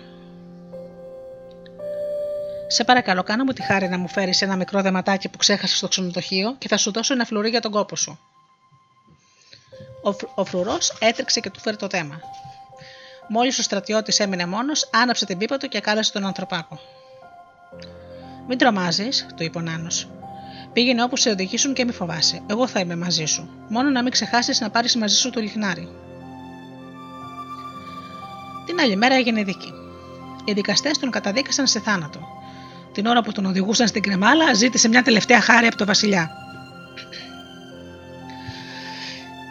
Σε 2.68 2.84
παρακαλώ, 2.84 3.24
κάνε 3.24 3.44
μου 3.44 3.52
τη 3.54 3.64
χάρη 3.64 3.88
να 3.88 3.98
μου 3.98 4.08
φέρεις 4.08 4.42
ένα 4.42 4.56
μικρό 4.56 4.82
δεματάκι 4.82 5.30
που 5.30 5.38
ξέχασε 5.38 5.76
στο 5.76 5.88
ξενοδοχείο 5.88 6.56
και 6.58 6.68
θα 6.68 6.78
σου 6.78 6.92
δώσω 6.92 7.14
ένα 7.14 7.26
φλουρί 7.26 7.50
για 7.50 7.62
τον 7.62 7.72
κόπο 7.72 7.96
σου. 7.96 8.20
Ο, 10.04 10.16
ο 10.36 10.46
φρουρός 10.46 10.98
έτρεξε 11.00 11.40
και 11.40 11.50
του 11.50 11.60
φέρει 11.60 11.76
το 11.76 11.88
θέμα. 11.90 12.20
Μόλις 13.28 13.60
ο 13.60 13.62
στρατιώτης 13.62 14.20
έμεινε 14.20 14.46
μόνος, 14.46 14.90
άναψε 14.94 15.26
την 15.26 15.38
πίπα 15.38 15.58
του 15.58 15.68
και 15.68 15.80
κάλεσε 15.80 16.12
τον 16.12 16.26
ανθρωπάκο. 16.26 16.80
Μην 18.48 18.58
τρομάζεις, 18.58 19.26
του 19.36 19.44
είπε 19.44 19.58
ο 19.58 19.62
Νάνος. 19.62 20.10
Πήγαινε 20.74 21.04
όπου 21.04 21.18
σε 21.18 21.30
οδηγήσουν 21.30 21.74
και 21.74 21.86
μη 21.86 21.92
φοβάσαι. 21.92 22.42
Εγώ 22.48 22.68
θα 22.68 22.80
είμαι 22.80 22.96
μαζί 22.96 23.26
σου. 23.26 23.50
Μόνο 23.70 23.90
να 23.90 24.04
μην 24.04 24.12
ξεχάσεις 24.12 24.60
να 24.60 24.70
πάρεις 24.70 24.96
μαζί 24.96 25.16
σου 25.16 25.30
το 25.30 25.40
λιχνάρι. 25.40 25.90
Την 28.70 28.80
άλλη 28.80 28.96
μέρα 28.96 29.16
έγινε 29.16 29.44
δίκη. 29.44 29.74
Οι 30.46 30.54
δικαστές 30.54 30.98
τον 30.98 31.12
καταδίκασαν 31.12 31.68
σε 31.68 31.80
θάνατο. 31.80 32.20
Την 32.92 33.06
ώρα 33.06 33.22
που 33.22 33.32
τον 33.32 33.46
οδηγούσαν 33.46 33.88
στην 33.88 34.02
κρεμάλα, 34.02 34.54
ζήτησε 34.54 34.88
μια 34.88 35.04
τελευταία 35.04 35.42
χάρη 35.42 35.68
από 35.68 35.78
τον 35.78 35.88
Βασιλιά. 35.88 36.32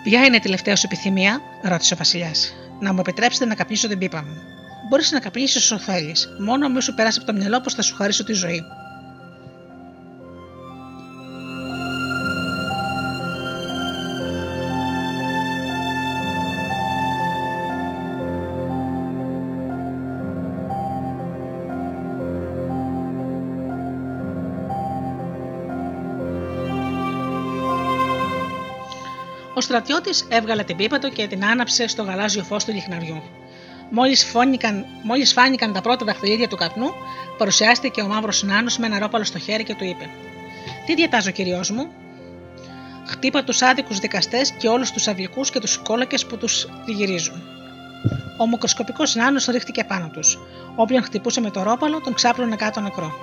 Ποια 0.02 0.24
είναι 0.24 0.36
η 0.36 0.40
τελευταία 0.40 0.76
σου 0.76 0.82
επιθυμία, 0.86 1.40
ρώτησε 1.62 1.94
ο 1.94 1.96
Βασιλιάς. 1.96 2.52
Να 2.80 2.92
μου 2.92 3.00
επιτρέψετε 3.00 3.44
να 3.44 3.54
καπνίσω 3.54 3.88
την 3.88 3.98
πίπα 3.98 4.22
μου. 4.22 4.42
Μπορείς 4.88 5.12
να 5.12 5.20
καπνίσεις 5.20 5.56
όσο 5.56 5.78
θέλεις, 5.78 6.28
μόνο 6.38 6.68
μη 6.68 6.82
σου 6.82 6.94
περάσει 6.94 7.18
από 7.22 7.32
το 7.32 7.38
μυαλό 7.38 7.60
πως 7.60 7.74
θα 7.74 7.82
σου 7.82 7.94
χαρίσω 7.94 8.24
τη 8.24 8.32
ζωή. 8.32 8.62
Στρατιώτης 29.68 30.26
έβγαλε 30.28 30.62
την 30.64 30.76
πίπα 30.76 30.98
του 30.98 31.12
και 31.12 31.26
την 31.26 31.44
άναψε 31.44 31.88
στο 31.88 32.02
γαλάζιο 32.02 32.42
φως 32.42 32.64
του 32.64 32.72
λιχναριού. 32.72 33.22
Μόλις 33.90 34.32
μόλις 35.02 35.32
φάνηκαν 35.32 35.72
τα 35.72 35.80
πρώτα 35.80 36.04
δαχτυλίδια 36.04 36.48
του 36.48 36.56
καπνού, 36.56 36.86
παρουσιάστηκε 37.38 38.00
ο 38.00 38.06
μαύρος 38.06 38.42
νάνο 38.42 38.70
με 38.78 38.86
ένα 38.86 38.98
ρόπαλο 38.98 39.24
στο 39.24 39.38
χέρι 39.38 39.64
και 39.64 39.74
του 39.74 39.84
είπε: 39.84 40.08
Τι 40.86 40.94
διατάζω, 40.94 41.30
κυριός 41.30 41.70
μου; 41.70 41.88
Χτύπα 43.06 43.44
τους 43.44 43.62
άδικους 43.62 43.98
δικαστές 43.98 44.50
και 44.50 44.68
όλους 44.68 44.90
τους 44.90 45.08
αυλικούς 45.08 45.50
και 45.50 45.58
τους 45.60 45.78
κόλακες 45.78 46.26
που 46.26 46.36
τους 46.36 46.68
γυρίζουν. 46.86 47.42
Ο 48.38 48.46
μικροσκοπικός 48.46 49.14
νάνο 49.14 49.40
ρίχτηκε 49.50 49.84
πάνω 49.84 50.08
τους. 50.08 50.38
Όποιον 50.76 51.02
χτυπούσε 51.02 51.40
με 51.40 51.50
το 51.50 51.62
ρόπαλο, 51.62 52.00
τον 52.00 52.14
ξάπλωνε 52.14 52.56
κάτω 52.56 52.80
νεκρό. 52.80 53.14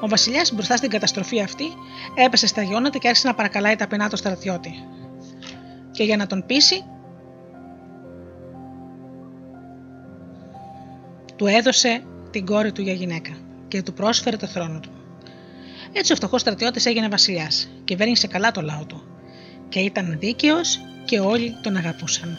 Ο 0.00 0.08
Βασιλιάς 0.08 0.52
μπροστά 0.52 0.76
στην 0.76 0.90
καταστροφή 0.90 1.40
αυτή 1.40 1.64
έπεσε 2.14 2.46
στα 2.46 2.62
γιώνα 2.62 2.90
και 2.90 3.08
άρχισε 3.08 3.26
να 3.26 3.34
παρακαλάει 3.34 3.76
ταπεινά 3.76 4.08
το 4.08 4.16
στρατιώτη 4.16 4.84
και 5.94 6.04
για 6.04 6.16
να 6.16 6.26
τον 6.26 6.46
πείσει 6.46 6.84
του 11.36 11.46
έδωσε 11.46 12.02
την 12.30 12.46
κόρη 12.46 12.72
του 12.72 12.82
για 12.82 12.92
γυναίκα 12.92 13.30
και 13.68 13.82
του 13.82 13.92
πρόσφερε 13.92 14.36
το 14.36 14.46
θρόνο 14.46 14.80
του. 14.80 14.90
Έτσι 15.92 16.12
ο 16.12 16.16
φτωχός 16.16 16.40
στρατιώτης 16.40 16.86
έγινε 16.86 17.08
βασιλιάς, 17.08 17.68
κυβέρνησε 17.84 18.26
καλά 18.26 18.50
το 18.50 18.60
λαό 18.60 18.84
του 18.86 19.02
και 19.68 19.80
ήταν 19.80 20.16
δίκαιος 20.18 20.80
και 21.04 21.20
όλοι 21.20 21.56
τον 21.62 21.76
αγαπούσαν. 21.76 22.38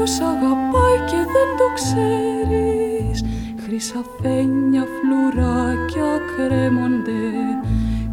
Κάποιος 0.00 0.20
αγαπάει 0.20 0.98
και 1.10 1.16
δεν 1.16 1.48
το 1.58 1.66
ξέρεις. 1.74 3.24
Χρυσαφένια 3.64 4.84
φλουράκια 4.94 6.12
κρέμονται 6.36 7.24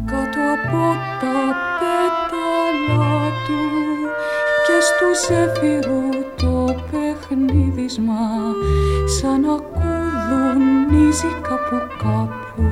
κάτω 0.06 0.40
από 0.56 0.84
τα 1.20 1.40
πέταλα 1.78 3.30
του. 3.46 3.60
Και 4.66 4.76
στου 4.88 5.08
ζέφυρου 5.26 6.08
το 6.36 6.74
παιχνίδισμα 6.90 8.24
σαν 9.20 9.40
να 9.40 9.56
κουδουνίζει 9.72 11.32
κάπου 11.42 11.78
κάπου. 12.02 12.68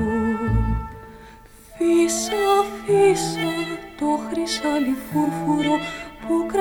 Φύσα, 1.76 2.46
φύσα 2.84 3.52
το 3.98 4.06
χρυσάλι 4.28 4.94
φούρφουρο 5.06 5.76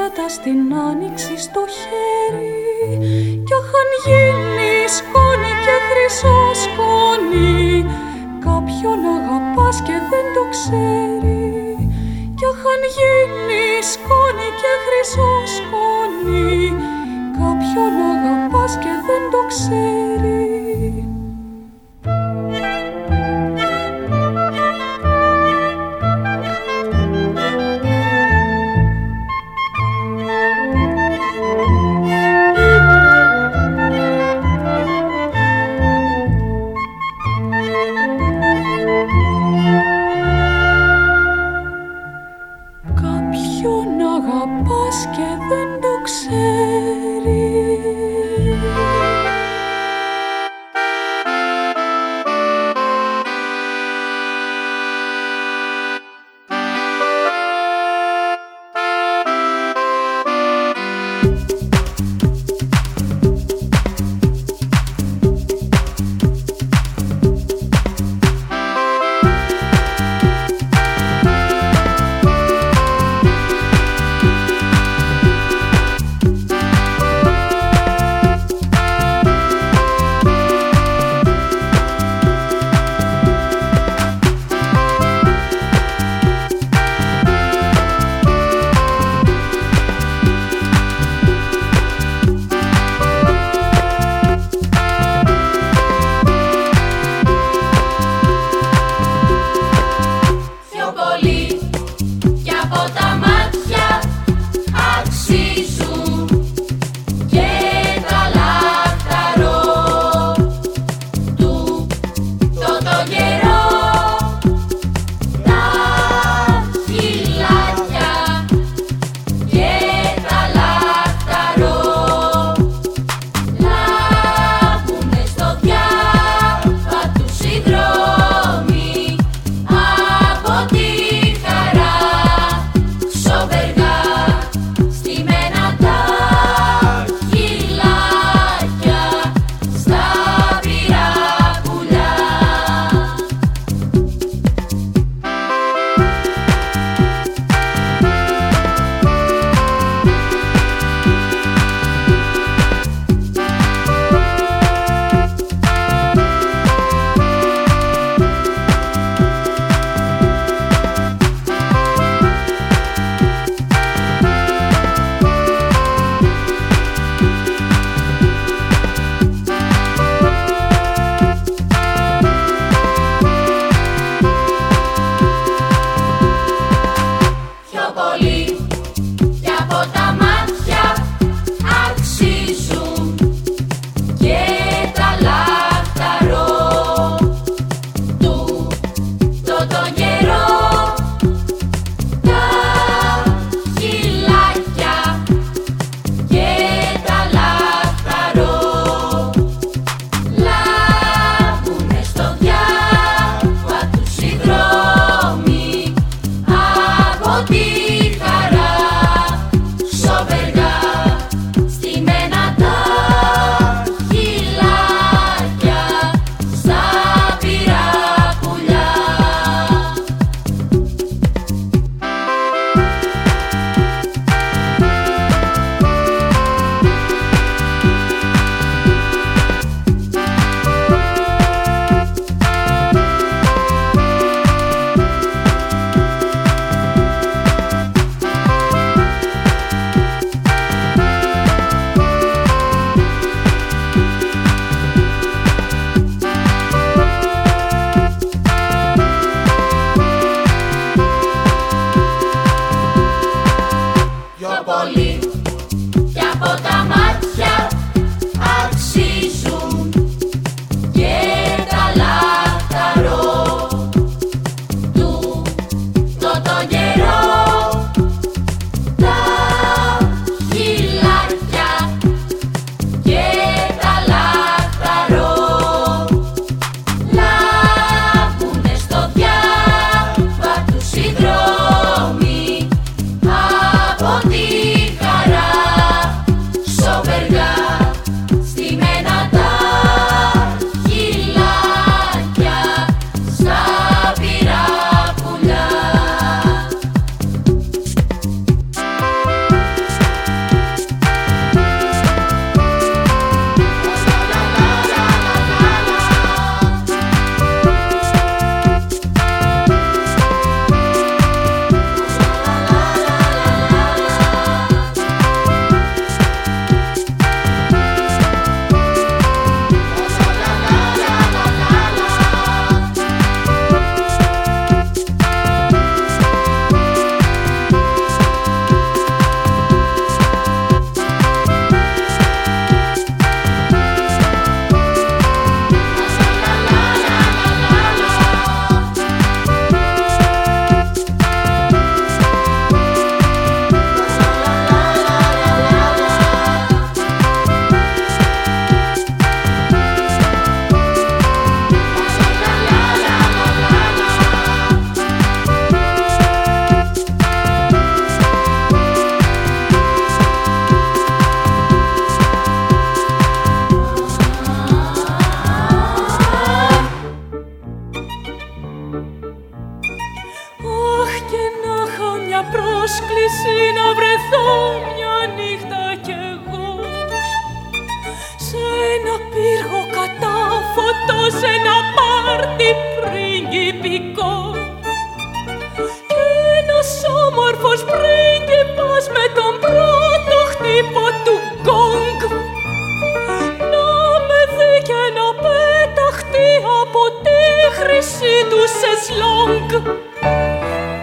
που 0.06 0.12
κρατά 0.12 0.42
την 0.44 0.74
άνοιξη 0.90 1.38
στο 1.38 1.64
χέρι. 1.78 2.54
Κι 3.46 3.54
αχαν 3.60 3.90
γίνεις 4.06 4.92
σκόνη 4.98 5.52
και 5.66 5.76
χρυσό 5.88 6.40
σκόνη 6.64 7.86
κάποιον 8.46 9.00
αγαπάς 9.16 9.78
και 9.82 9.98
δεν 10.12 10.26
το 10.36 10.44
ξέρει. 10.54 11.44
Κι 12.38 12.46
αχαν 12.52 12.82
γίνεις 12.96 13.86
σκόνη 13.94 14.50
και 14.62 14.72
χρυσό 14.86 15.34
σκόνη 15.56 16.54
κάποιον 17.40 17.94
αγαπάς 18.12 18.74
και 18.84 18.94
δεν 19.08 19.24
το 19.32 19.42
ξέρει 19.52 20.65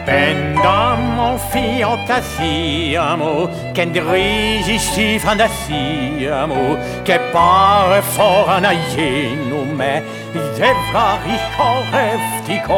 Pendamo 0.05 1.37
fiotasiamo, 1.51 3.49
che 3.73 3.91
drigi 3.91 4.79
si 4.79 5.19
fantasiamo, 5.19 6.79
che 7.03 7.19
pare 7.31 8.03
fora 8.03 8.59
na 8.59 8.73
jenume, 8.73 10.03
zevra 10.55 11.19
ricoreftico. 11.23 12.75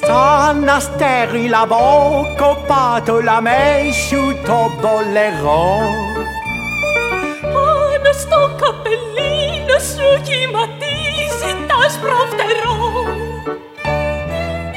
Σαν 0.01 0.69
αστέρι 0.69 1.47
λαμπόκο 1.47 2.57
πάτολα 2.67 3.41
μέσου 3.41 4.23
το 4.45 4.59
μπολερό 4.79 5.79
Πάνω 7.53 8.11
στο 8.19 8.39
καπελίνο 8.59 9.77
σου 9.91 10.21
κυματίζει 10.23 11.51
τα 11.67 11.89
σπροφτερό 11.89 13.28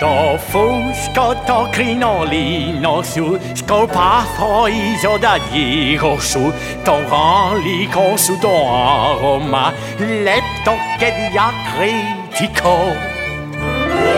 Το 0.03 0.39
φούσκο 0.49 1.29
το 1.47 1.69
κρινολίνο 1.71 3.03
σου 3.13 3.39
σκορπαθροίζω 3.53 5.15
da 5.21 5.35
γύρω 5.53 6.21
σου 6.21 6.55
το 6.85 6.93
γαλλικό 6.93 8.17
σου 8.17 8.39
το 8.41 8.49
άρωμα 8.49 9.75
λεπτό 9.99 10.75
και 10.99 11.07
διακριτικό. 11.31 12.79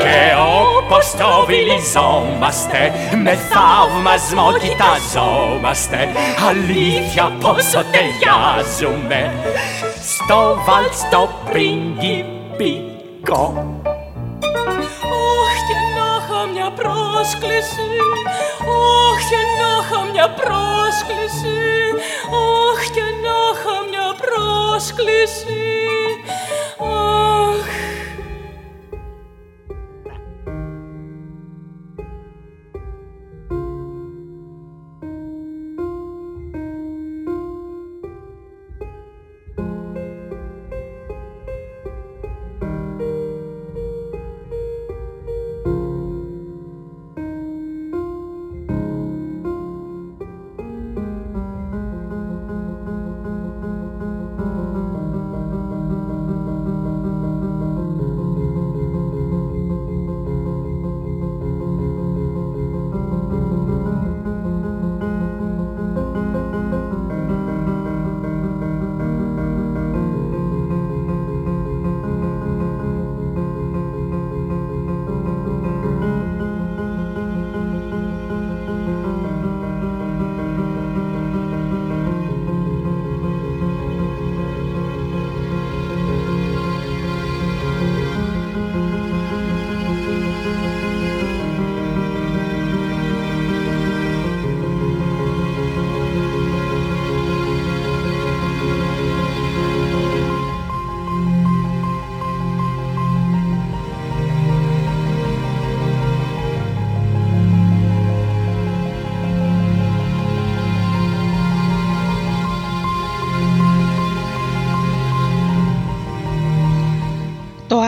Και 0.03 0.35
όπως 0.79 1.11
το 1.11 1.45
βιλιζόμαστε 1.47 2.93
με 3.23 3.35
θαυμασμό 3.35 4.53
κοιταζόμαστε 4.53 6.09
αλήθεια 6.49 7.33
πόσο 7.41 7.85
ταιριάζουμε. 7.93 9.33
Στο 10.03 10.63
βάλτ 10.67 10.93
στο 10.95 11.29
πριγκιπικό 11.51 13.45
πρόσκληση. 17.25 17.89
Αχ 18.61 19.19
και 19.31 19.43
να 19.59 19.71
είχα 19.81 20.01
μια 20.13 20.29
πρόσκληση. 20.41 21.59
Αχ 22.41 22.81
και 22.95 23.07
να 23.25 23.37
είχα 23.53 23.77
μια 23.91 24.09
πρόσκληση 24.23 25.84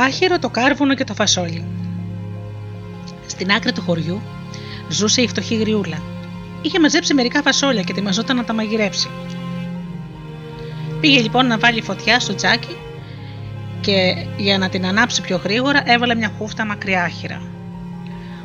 άχυρο, 0.07 0.39
το 0.39 0.49
κάρβουνο 0.49 0.95
και 0.95 1.05
το 1.05 1.15
φασόλι. 1.15 1.65
Στην 3.27 3.51
άκρη 3.51 3.73
του 3.73 3.83
χωριού 3.83 4.20
ζούσε 4.89 5.23
η 5.23 5.28
φτωχή 5.28 5.55
γριούλα. 5.55 6.03
Είχε 6.62 6.81
μαζέψει 6.81 7.15
μερικά 7.15 7.43
φασόλια 7.43 7.83
και 7.83 7.93
ετοιμαζόταν 7.93 8.37
να 8.37 8.45
τα 8.45 8.53
μαγειρέψει. 8.53 9.09
Πήγε 11.01 11.20
λοιπόν 11.20 11.47
να 11.47 11.59
βάλει 11.59 11.83
φωτιά 11.83 12.20
στο 12.20 12.35
τζάκι 12.35 12.77
και 13.81 14.27
για 14.37 14.59
να 14.59 14.69
την 14.69 14.87
ανάψει 14.87 15.23
πιο 15.23 15.41
γρήγορα 15.45 15.83
έβαλε 15.85 16.15
μια 16.15 16.33
χούφτα 16.39 16.65
μακριά 16.65 17.03
άχυρα. 17.03 17.43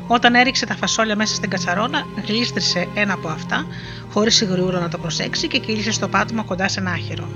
Όταν 0.06 0.34
έριξε 0.34 0.66
τα 0.66 0.76
φασόλια 0.76 1.16
μέσα 1.16 1.34
στην 1.34 1.50
κατσαρόλα, 1.50 2.06
γλίστρισε 2.26 2.88
ένα 2.94 3.12
από 3.12 3.28
αυτά, 3.28 3.66
χωρίς 4.10 4.40
η 4.40 4.44
γριούλα 4.44 4.80
να 4.80 4.88
το 4.88 4.98
προσέξει 4.98 5.48
και 5.48 5.58
κύλησε 5.58 5.92
στο 5.92 6.08
πάτωμα 6.08 6.42
κοντά 6.42 6.68
σε 6.68 6.80
ένα 6.80 6.90
άχυρο. 6.90 7.28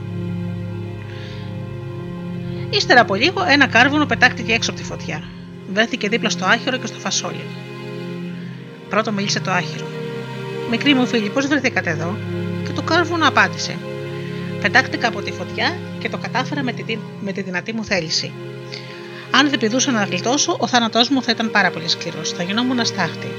Ύστερα 2.77 3.01
από 3.01 3.15
λίγο, 3.15 3.45
ένα 3.49 3.67
κάρβουνο 3.67 4.07
πετάχτηκε 4.07 4.53
έξω 4.53 4.71
από 4.71 4.81
τη 4.81 4.87
φωτιά. 4.87 5.23
Βρέθηκε 5.73 6.09
δίπλα 6.09 6.31
στο 6.31 6.45
άχυρο 6.45 6.77
και 6.77 6.87
στο 6.87 6.99
φασόλι. 6.99 7.45
Πρώτο 8.89 9.13
μίλησε 9.13 9.41
το 9.41 9.51
άχυρο. 9.51 9.87
Μικρή 10.71 10.95
μου 10.95 11.07
φίλη, 11.07 11.29
πώς 11.29 11.47
βρεθήκατε 11.47 11.91
εδώ, 11.91 12.17
και 12.65 12.73
το 12.73 12.83
κάρβουνο 12.83 13.29
απάντησε. 13.29 13.77
Πετάχτηκα 14.61 15.09
από 15.09 15.23
τη 15.23 15.33
φωτιά 15.33 15.79
και 15.99 16.09
το 16.09 16.19
κατάφερα 16.19 16.63
με 16.63 16.73
τη, 16.73 16.99
με 17.21 17.33
τη 17.33 17.43
δυνατή 17.43 17.73
μου 17.73 17.85
θέληση. 17.85 18.33
Αν 19.31 19.51
δεν 19.51 19.59
πηδούσα 19.59 19.91
να 19.91 20.05
γλιτώσω, 20.05 20.57
ο 20.59 20.67
θάνατός 20.67 21.09
μου 21.09 21.23
θα 21.23 21.31
ήταν 21.31 21.51
πάρα 21.51 21.71
πολύ 21.71 21.89
σκληρός. 21.89 22.33
Θα 22.33 22.43
γινόμουν 22.43 22.81
αστάχτη. 22.81 23.33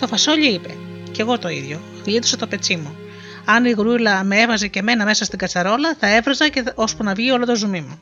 Το 0.00 0.06
φασόλι 0.06 0.52
είπε: 0.52 0.76
Κι 1.10 1.20
εγώ 1.20 1.38
το 1.38 1.48
ίδιο. 1.48 1.80
Γλίτωσα 2.04 2.36
το 2.36 2.46
πετσί 2.46 2.76
μου. 2.76 2.96
Αν 3.54 3.64
η 3.64 3.70
γρούλα 3.70 4.24
με 4.24 4.40
έβαζε 4.40 4.66
και 4.66 4.82
μένα 4.82 5.04
μέσα 5.04 5.24
στην 5.24 5.38
κατσαρόλα, 5.38 5.94
θα 5.98 6.16
έβραζα 6.16 6.48
και 6.48 6.64
ώσπου 6.74 7.04
να 7.04 7.14
βγει 7.14 7.30
όλο 7.30 7.46
το 7.46 7.56
ζουμί 7.56 7.80
μου. 7.80 8.00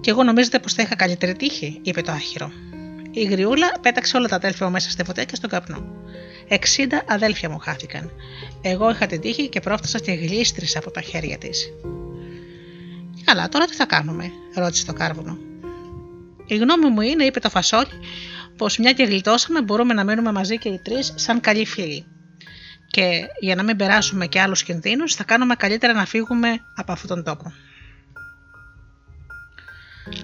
Κι 0.00 0.10
εγώ 0.10 0.22
νομίζετε 0.22 0.58
πως 0.58 0.72
θα 0.72 0.82
είχα 0.82 0.96
καλύτερη 0.96 1.34
τύχη, 1.34 1.80
είπε 1.82 2.00
το 2.00 2.12
άχυρο. 2.12 2.50
Η 3.10 3.24
γριούλα 3.24 3.72
πέταξε 3.80 4.16
όλα 4.16 4.28
τα 4.28 4.36
αδέλφια 4.36 4.66
μου 4.66 4.72
μέσα 4.72 4.90
στη 4.90 5.04
φωτιά 5.04 5.24
και 5.24 5.34
στον 5.34 5.50
καπνό. 5.50 5.84
Εξήντα 6.48 7.02
αδέλφια 7.08 7.50
μου 7.50 7.58
χάθηκαν. 7.58 8.10
Εγώ 8.62 8.90
είχα 8.90 9.06
την 9.06 9.20
τύχη 9.20 9.48
και 9.48 9.60
πρόφτασα 9.60 9.98
και 9.98 10.12
γλίστρισα 10.12 10.78
από 10.78 10.90
τα 10.90 11.00
χέρια 11.00 11.38
της. 11.38 11.68
Καλά, 13.24 13.48
τώρα 13.48 13.64
τι 13.64 13.74
θα 13.74 13.86
κάνουμε, 13.86 14.30
ρώτησε 14.54 14.86
το 14.86 14.92
κάρβουνο. 14.92 15.38
Η 16.46 16.56
γνώμη 16.56 16.90
μου 16.90 17.00
είναι, 17.00 17.24
είπε 17.24 17.40
το 17.40 17.50
φασόλι, 17.50 17.86
πως 18.56 18.78
μια 18.78 18.92
και 18.92 19.04
γλιτώσαμε, 19.04 19.62
μπορούμε 19.62 19.94
να 19.94 20.04
μείνουμε 20.04 20.32
μαζί 20.32 20.58
και 20.58 20.68
οι 20.68 20.80
τρεις 20.84 21.12
σαν 21.16 21.40
καλοί 21.40 21.66
φίλοι. 21.66 22.06
Και 22.86 23.26
για 23.40 23.54
να 23.54 23.62
μην 23.62 23.76
περάσουμε 23.76 24.26
και 24.26 24.40
άλλους 24.40 24.62
κινδύνους, 24.62 25.14
θα 25.14 25.24
κάνουμε 25.24 25.54
καλύτερα 25.54 25.92
να 25.92 26.04
φύγουμε 26.04 26.60
από 26.74 26.92
αυτόν 26.92 27.08
τον 27.08 27.24
τόπο. 27.24 27.52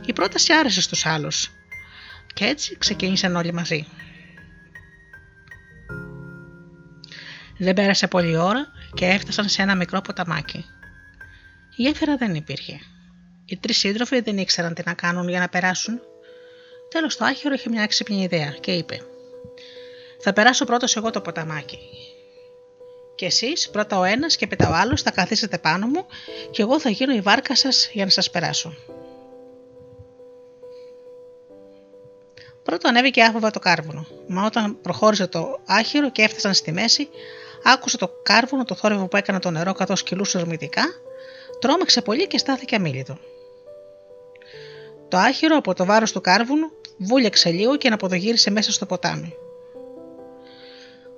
Η 0.07 0.13
πρόταση 0.13 0.53
άρεσε 0.53 0.81
στους 0.81 1.07
άλλους 1.07 1.51
και 2.35 2.45
έτσι 2.45 2.77
ξεκίνησαν 2.79 3.37
όλοι 3.37 3.53
μαζί. 3.53 3.87
Δεν 7.59 7.75
πέρασε 7.75 8.09
πολλή 8.09 8.37
ώρα 8.37 8.67
και 8.95 9.07
έφτασαν 9.07 9.49
σε 9.49 9.63
ένα 9.63 9.75
μικρό 9.75 10.01
ποταμάκι. 10.01 10.65
Η 11.77 11.83
γέφυρα 11.83 12.17
δεν 12.17 12.35
υπήρχε. 12.35 12.81
Οι 13.45 13.57
τρεις 13.57 13.79
σύντροφοι 13.79 14.21
δεν 14.21 14.39
ήξεραν 14.39 14.75
τι 14.75 14.83
να 14.87 14.95
κάνουν 14.95 15.29
για 15.29 15.41
να 15.41 15.49
περάσουν. 15.49 16.01
Τέλος 16.91 17.17
το 17.17 17.25
άχυρο 17.25 17.55
είχε 17.55 17.69
μια 17.69 17.83
έξυπνη 17.83 18.23
ιδέα 18.23 18.51
και 18.51 18.73
είπε: 18.73 19.01
Θα 20.23 20.33
περάσω 20.33 20.65
πρώτος 20.65 20.97
εγώ 20.97 21.11
το 21.11 21.21
ποταμάκι. 21.21 21.79
Και 23.15 23.27
εσείς, 23.27 23.71
πρώτα 23.71 23.99
ο 23.99 24.05
ένας 24.05 24.37
και 24.37 24.47
μετά 24.51 24.69
ο 24.69 24.73
άλλος, 24.73 25.03
θα 25.03 25.11
καθίσετε 25.11 25.59
πάνω 25.59 25.87
μου 25.87 26.07
και 26.51 26.63
εγώ 26.63 26.81
θα 26.81 26.91
γίνω 26.91 27.15
η 27.15 27.21
βάρκα 27.21 27.57
σας 27.57 27.91
για 27.93 28.05
να 28.05 28.11
σας 28.11 28.31
περάσω. 28.31 28.75
Πρώτο 32.63 32.89
ανέβηκε 32.89 33.23
άφοβα 33.23 33.51
το 33.51 33.59
κάρβουνο, 33.59 34.07
μα 34.27 34.45
όταν 34.45 34.81
προχώρησε 34.81 35.27
το 35.27 35.61
άχυρο 35.67 36.11
και 36.11 36.23
έφτασαν 36.23 36.55
στη 36.55 36.73
μέση, 36.73 37.09
άκουσε 37.65 37.97
το 37.97 38.11
κάρβουνο 38.23 38.65
το 38.65 38.75
θόρυβο 38.75 39.07
που 39.07 39.17
έκανε 39.17 39.39
το 39.39 39.51
νερό 39.51 39.73
καθώς 39.73 40.03
κυλούσε 40.03 40.39
ορμητικά, 40.39 40.83
τρόμαξε 41.59 42.03
πολύ 42.03 42.27
και 42.27 42.39
στάθηκε 42.39 42.75
αμήλυτο. 42.75 43.19
Το 45.09 45.17
άχυρο 45.17 45.57
από 45.57 45.75
το 45.75 45.85
βάρος 45.85 46.13
του 46.13 46.21
κάρβουνου 46.21 46.71
βούλιαξε 46.99 47.51
λίγο 47.51 47.77
και 47.77 47.87
αναποδογύρισε 47.87 48.51
μέσα 48.51 48.73
στο 48.73 48.87
ποτάμι. 48.87 49.35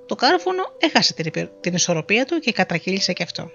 Το 0.05 0.15
κάρβουνο 0.15 0.63
έχασε 0.77 1.13
την 1.61 1.73
ισορροπία 1.73 2.25
του 2.25 2.39
και 2.39 2.51
κατρακύλησε 2.51 3.13
και 3.13 3.23
αυτό. 3.23 3.51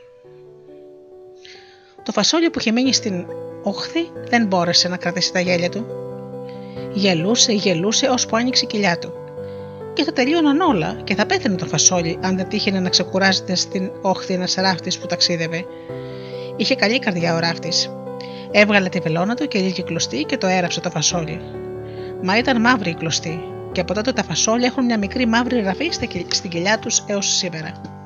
Το 2.02 2.12
φασόλι 2.12 2.51
που 2.51 2.59
είχε 2.59 2.70
μείνει 2.70 2.93
στην 2.93 3.27
όχθη 3.62 4.10
δεν 4.28 4.47
μπόρεσε 4.47 4.89
να 4.89 4.97
κρατήσει 4.97 5.32
τα 5.32 5.40
γέλια 5.40 5.68
του. 5.68 5.86
Γελούσε, 6.93 7.52
γελούσε 7.52 8.06
ώσπου 8.06 8.36
άνοιξε 8.36 8.64
η 8.64 8.66
κοιλιά 8.66 8.98
του. 8.98 9.12
Και 9.93 10.05
θα 10.05 10.12
τελείωναν 10.12 10.60
όλα 10.60 11.01
και 11.05 11.14
θα 11.14 11.27
πέθανε 11.27 11.56
το 11.56 11.66
φασόλι 11.66 12.18
αν 12.22 12.36
δεν 12.36 12.48
τύχαινε 12.48 12.81
να 12.81 12.89
ξεκουράζεται 12.89 13.55
στην 13.55 13.90
όχθη 14.01 14.35
ένας 14.35 14.55
ράφτης 14.55 14.98
που 14.98 15.06
ταξίδευε. 15.06 15.64
Είχε 16.56 16.74
καλή 16.74 16.98
καρδιά 16.98 17.35
ο 17.35 17.39
ράφτης. 17.39 17.90
Έβγαλε 18.51 18.89
τη 18.89 18.98
βελόνα 18.98 19.35
του 19.35 19.48
και 19.48 19.59
λίγη 19.59 19.82
κλωστή 19.82 20.24
και 20.24 20.36
το 20.36 20.47
έραψε 20.47 20.81
το 20.81 20.90
φασόλι. 20.90 21.40
Μα 22.22 22.39
ήταν 22.39 22.60
μαύρη 22.60 22.90
η 22.90 22.94
κλωστή, 22.94 23.40
και 23.72 23.80
από 23.80 23.94
τότε 23.94 24.12
τα 24.12 24.22
φασόλια 24.22 24.66
έχουν 24.66 24.84
μια 24.84 24.98
μικρή 24.98 25.26
μαύρη 25.26 25.60
ραφή 25.60 25.90
στην 26.30 26.51
κοιλιά 26.51 26.78
τους 26.78 27.02
έως 27.06 27.36
σήμερα. 27.36 27.99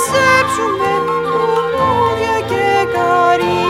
μαζέψουμε 0.00 0.90
λουλούδια 1.06 2.36
και 2.48 2.66
καρύδια. 2.92 3.69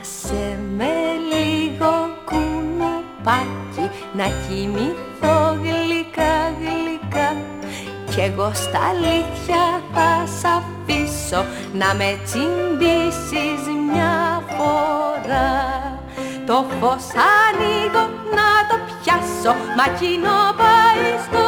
Άσε 0.00 0.58
με 0.76 0.94
λίγο 1.30 1.92
κουνουπάκι 2.24 3.90
να 4.12 4.24
κοιμηθώ 4.24 5.58
γλυκά 5.62 6.52
γλυκά. 6.60 7.36
Κι 8.10 8.20
εγώ 8.20 8.50
στα 8.54 8.80
αλήθεια 8.88 9.82
θα 9.94 10.26
σ' 10.26 10.44
αφήσω 10.44 11.44
να 11.72 11.94
με 11.94 12.18
τσιμπήσεις 12.24 13.62
μια 13.92 14.42
φορά. 14.48 15.50
Το 16.46 16.64
φως 16.80 17.06
ανοίγω 17.36 18.04
να 18.36 18.48
το 18.68 18.76
πιάσω 18.86 19.52
μα 19.76 19.86
κοινό 19.98 20.40
πάει 20.56 21.06
στο 21.26 21.47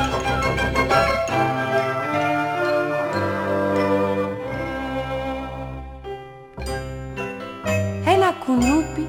κουνούπι, 8.51 9.05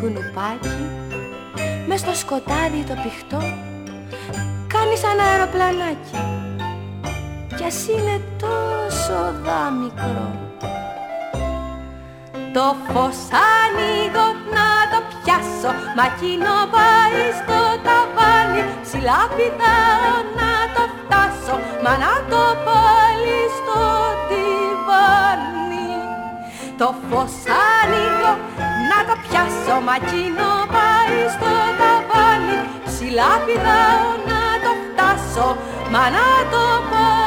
κουνουπάκι 0.00 0.86
μες 1.86 2.00
στο 2.00 2.14
σκοτάδι 2.14 2.82
το 2.88 2.94
πηχτό 3.02 3.40
κάνεις 4.72 4.98
σαν 4.98 5.18
αεροπλανάκι. 5.26 6.20
Κι 7.56 7.64
ας 7.64 7.88
είναι 7.88 8.20
τόσο 8.44 9.18
δα 9.44 9.70
μικρό. 9.80 10.28
Το 12.52 12.66
φως 12.86 13.18
ανοίγω 13.60 14.26
να 14.56 14.68
το 14.92 14.98
πιάσω 15.10 15.70
μα 15.96 16.04
εκείνο 16.12 16.54
πάει 16.74 17.22
στο 17.40 17.58
ταβάνι. 17.86 18.62
Ψηλά 18.82 19.20
πηδάω 19.36 20.16
να 20.38 20.52
το 20.74 20.82
φτάσω 20.96 21.56
μα 21.82 21.92
να 22.04 22.14
το 22.30 22.42
πάλι 22.66 23.38
στο 23.56 23.80
τυβάνι 24.28 25.64
το 26.78 26.94
φως 27.08 27.34
ανοίγω 27.82 28.32
να 28.90 28.98
το 29.08 29.14
πιάσω 29.24 29.76
μα 29.86 29.94
εκείνο 30.02 30.48
πάει 30.74 31.18
στο 31.34 31.52
ταβάνι 31.80 32.58
ψηλά 32.86 33.30
πηδάω 33.44 34.08
να 34.30 34.42
το 34.64 34.72
φτάσω 34.82 35.48
μα 35.92 36.04
να 36.16 36.28
το 36.52 36.64
πάλι 36.90 37.23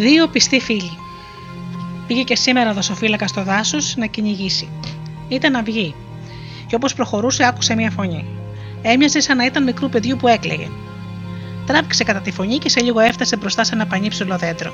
Δύο 0.00 0.28
πιστοί 0.28 0.60
φίλοι. 0.60 0.98
Πήγε 2.06 2.22
και 2.22 2.36
σήμερα 2.36 2.70
ο 2.70 2.74
δασοφύλακα 2.74 3.26
στο 3.26 3.42
δάσος 3.42 3.96
να 3.96 4.06
κυνηγήσει. 4.06 4.68
Ήταν 5.28 5.54
αυγή. 5.54 5.94
Και 6.66 6.74
όπως 6.74 6.94
προχωρούσε, 6.94 7.44
άκουσε 7.44 7.74
μια 7.74 7.90
φωνή. 7.90 8.24
Έμοιαζε 8.82 9.20
σαν 9.20 9.36
να 9.36 9.44
ήταν 9.44 9.62
μικρού 9.62 9.88
παιδιού 9.88 10.16
που 10.16 10.28
έκλαιγε. 10.28 10.68
Τράβηξε 11.66 12.04
κατά 12.04 12.20
τη 12.20 12.32
φωνή 12.32 12.58
και 12.58 12.68
σε 12.68 12.80
λίγο 12.80 13.00
έφτασε 13.00 13.36
μπροστά 13.36 13.64
σε 13.64 13.74
ένα 13.74 13.86
πανύψηλο 13.86 14.36
δέντρο. 14.36 14.72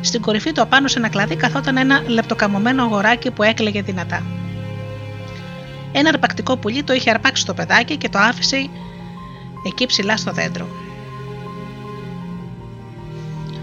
Στην 0.00 0.20
κορυφή 0.20 0.52
του 0.52 0.62
απάνω 0.62 0.88
σε 0.88 0.98
ένα 0.98 1.08
κλαδί 1.08 1.36
καθόταν 1.36 1.76
ένα 1.76 2.02
λεπτοκαμωμένο 2.06 2.82
αγοράκι 2.82 3.30
που 3.30 3.42
έκλαιγε 3.42 3.82
δυνατά. 3.82 4.22
Ένα 5.92 6.08
αρπακτικό 6.08 6.56
πουλί 6.56 6.82
το 6.82 6.92
είχε 6.92 7.10
αρπάξει 7.10 7.46
το 7.46 7.54
παιδάκι 7.54 7.96
και 7.96 8.08
το 8.08 8.18
άφησε 8.18 8.68
εκεί 9.66 9.86
ψηλά 9.86 10.16
στο 10.16 10.32
δέντρο. 10.32 10.87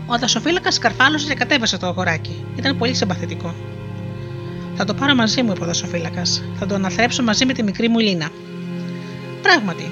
Ο 0.08 0.18
δασοφύλακα 0.18 0.72
σκαρφάλωσε 0.72 1.28
και 1.28 1.34
κατέβασε 1.34 1.78
το 1.78 1.88
αγοράκι. 1.88 2.46
Ήταν 2.56 2.78
πολύ 2.78 2.94
συμπαθητικό. 2.94 3.56
Θα 4.76 4.86
το 4.86 4.94
πάρω 4.94 5.16
μαζί 5.16 5.42
μου, 5.44 5.52
είπε 5.52 5.64
ο 5.64 5.66
δασοφύλακα. 5.66 6.22
Θα 6.60 6.66
το 6.66 6.76
αναθρέψω 6.76 7.24
μαζί 7.24 7.46
με 7.46 7.54
τη 7.54 7.64
μικρή 7.64 7.90
μου 7.90 8.00
Λίνα. 8.00 8.30
Πράγματι, 9.42 9.92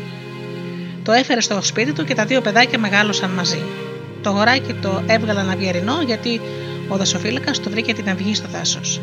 το 1.03 1.11
έφερε 1.11 1.41
στο 1.41 1.61
σπίτι 1.61 1.94
του 1.94 2.03
και 2.03 2.14
τα 2.15 2.26
δύο 2.26 2.41
παιδάκια 2.41 2.80
μεγάλωσαν 2.80 3.31
μαζί. 3.31 3.64
Το 4.22 4.30
αγοράκι 4.30 4.73
το 4.73 5.03
έβγαλαν 5.06 5.49
αυγερινό 5.49 6.02
γιατί 6.06 6.41
ο 6.88 6.98
δασοφύλακα 6.98 7.52
το 7.52 7.69
βρήκε 7.69 7.94
την 7.94 8.10
αυγή 8.10 8.35
στο 8.35 8.48
δάσος. 8.52 9.02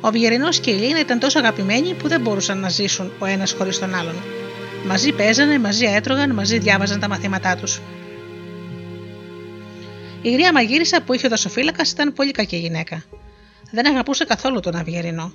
Ο 0.00 0.10
Βιερινός 0.10 0.60
και 0.60 0.70
η 0.70 0.74
Λίνα 0.74 1.00
ήταν 1.00 1.18
τόσο 1.18 1.38
αγαπημένοι 1.38 1.94
που 1.94 2.08
δεν 2.08 2.20
μπορούσαν 2.20 2.58
να 2.58 2.68
ζήσουν 2.68 3.12
ο 3.18 3.26
ένας 3.26 3.52
χωρίς 3.58 3.78
τον 3.78 3.94
άλλον. 3.94 4.14
Μαζί 4.86 5.12
παίζανε, 5.12 5.58
μαζί 5.58 5.84
έτρωγαν, 5.84 6.34
μαζί 6.34 6.58
διάβαζαν 6.58 7.00
τα 7.00 7.08
μαθήματά 7.08 7.56
τους. 7.56 7.80
Η 10.26 10.30
γριά 10.30 10.52
μαγείρισα 10.52 11.02
που 11.02 11.12
είχε 11.12 11.26
ο 11.26 11.28
δασοφύλακας 11.28 11.90
ήταν 11.90 12.12
πολύ 12.12 12.30
κακή 12.30 12.56
γυναίκα. 12.56 13.04
Δεν 13.70 13.86
αγαπούσε 13.86 14.24
καθόλου 14.24 14.60
τον 14.60 14.76
Αυγερινό. 14.76 15.32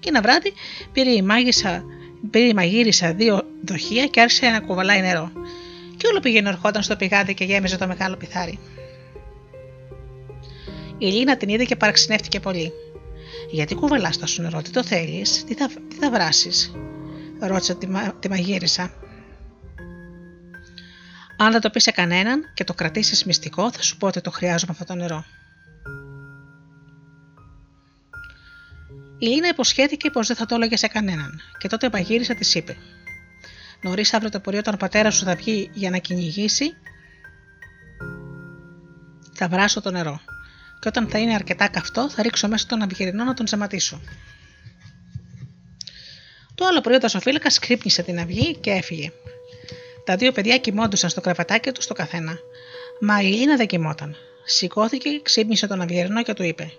Και 0.00 0.08
ένα 0.08 0.20
βράδυ 0.20 0.52
πήρε 0.92 1.10
η, 1.10 1.22
μάγισσα, 1.22 1.84
πήρε 2.30 2.44
η 2.44 2.54
μαγείρισα 2.54 3.12
δύο 3.12 3.42
δοχεία 3.64 4.06
και 4.06 4.20
άρχισε 4.20 4.48
να 4.48 4.60
κουβαλάει 4.60 5.00
νερό. 5.00 5.32
Και 5.96 6.06
όλο 6.06 6.20
πήγαινε 6.20 6.48
ερχόταν 6.48 6.82
στο 6.82 6.96
πηγάδι 6.96 7.34
και 7.34 7.44
γέμιζε 7.44 7.76
το 7.76 7.86
μεγάλο 7.86 8.16
πιθάρι. 8.16 8.58
Η 10.98 11.06
Λίνα 11.06 11.36
την 11.36 11.48
είδε 11.48 11.64
και 11.64 11.76
παραξενεύτηκε 11.76 12.40
πολύ. 12.40 12.72
Γιατί 13.50 13.74
κουβαλάς 13.74 14.18
τόσο 14.18 14.42
νερό, 14.42 14.62
τι 14.62 14.70
το 14.70 14.84
θέλεις, 14.84 15.44
τι 15.44 15.54
θα, 15.54 15.68
τι 15.88 15.96
θα 15.96 16.10
βράσεις, 16.10 16.72
ρώτησε 17.40 17.74
τη, 17.74 17.86
τη 18.20 18.28
μαγείρισα. 18.28 18.92
Αν 21.36 21.52
δεν 21.52 21.60
το 21.60 21.70
πεις 21.70 21.82
σε 21.82 21.90
κανέναν 21.90 22.50
και 22.54 22.64
το 22.64 22.74
κρατήσεις 22.74 23.24
μυστικό, 23.24 23.72
θα 23.72 23.82
σου 23.82 23.96
πω 23.96 24.06
ότι 24.06 24.20
το 24.20 24.30
χρειάζομαι 24.30 24.72
αυτό 24.72 24.84
το 24.84 24.94
νερό. 24.94 25.24
Η 29.18 29.26
Λίνα 29.26 29.48
υποσχέθηκε 29.48 30.10
πως 30.10 30.26
δεν 30.26 30.36
θα 30.36 30.46
το 30.46 30.54
έλεγε 30.54 30.76
σε 30.76 30.86
κανέναν, 30.86 31.40
και 31.58 31.68
τότε 31.68 31.86
η 31.86 31.90
μαγείρισα 31.92 32.34
της 32.34 32.54
είπε: 32.54 32.76
Νωρίς 33.82 34.14
αύριο 34.14 34.30
το 34.30 34.40
πρωί, 34.40 34.58
όταν 34.58 34.74
ο 34.74 34.76
πατέρα 34.76 35.10
σου 35.10 35.24
θα 35.24 35.34
βγει 35.34 35.70
για 35.72 35.90
να 35.90 35.98
κυνηγήσει, 35.98 36.74
θα 39.32 39.48
βράσω 39.48 39.80
το 39.80 39.90
νερό. 39.90 40.20
Και 40.80 40.88
όταν 40.88 41.08
θα 41.08 41.18
είναι 41.18 41.34
αρκετά 41.34 41.68
καυτό, 41.68 42.10
θα 42.10 42.22
ρίξω 42.22 42.48
μέσα 42.48 42.66
τον 42.66 42.82
αυγερινό 42.82 43.24
να 43.24 43.34
τον 43.34 43.46
ζεματίσω. 43.46 44.00
Το 46.54 46.66
άλλο 46.66 46.80
πρωί 46.80 46.96
ο 46.96 46.98
δασοφύλακα 46.98 47.50
κρύπνησε 47.60 48.02
την 48.02 48.18
αυγή 48.18 48.56
και 48.56 48.70
έφυγε. 48.70 49.12
Τα 50.04 50.16
δύο 50.16 50.32
παιδιά 50.32 50.58
κοιμόντουσαν 50.58 51.10
στο 51.10 51.20
κρεβατάκι 51.20 51.72
τους 51.72 51.84
στο 51.84 51.94
καθένα. 51.94 52.38
Μα 53.00 53.20
η 53.20 53.26
Λίνα 53.26 53.56
δεν 53.56 53.66
κοιμόταν. 53.66 54.16
Σηκώθηκε, 54.44 55.20
ξύπνησε 55.22 55.66
τον 55.66 55.80
Αυγερινό 55.80 56.22
και 56.22 56.34
του 56.34 56.42
είπε: 56.42 56.72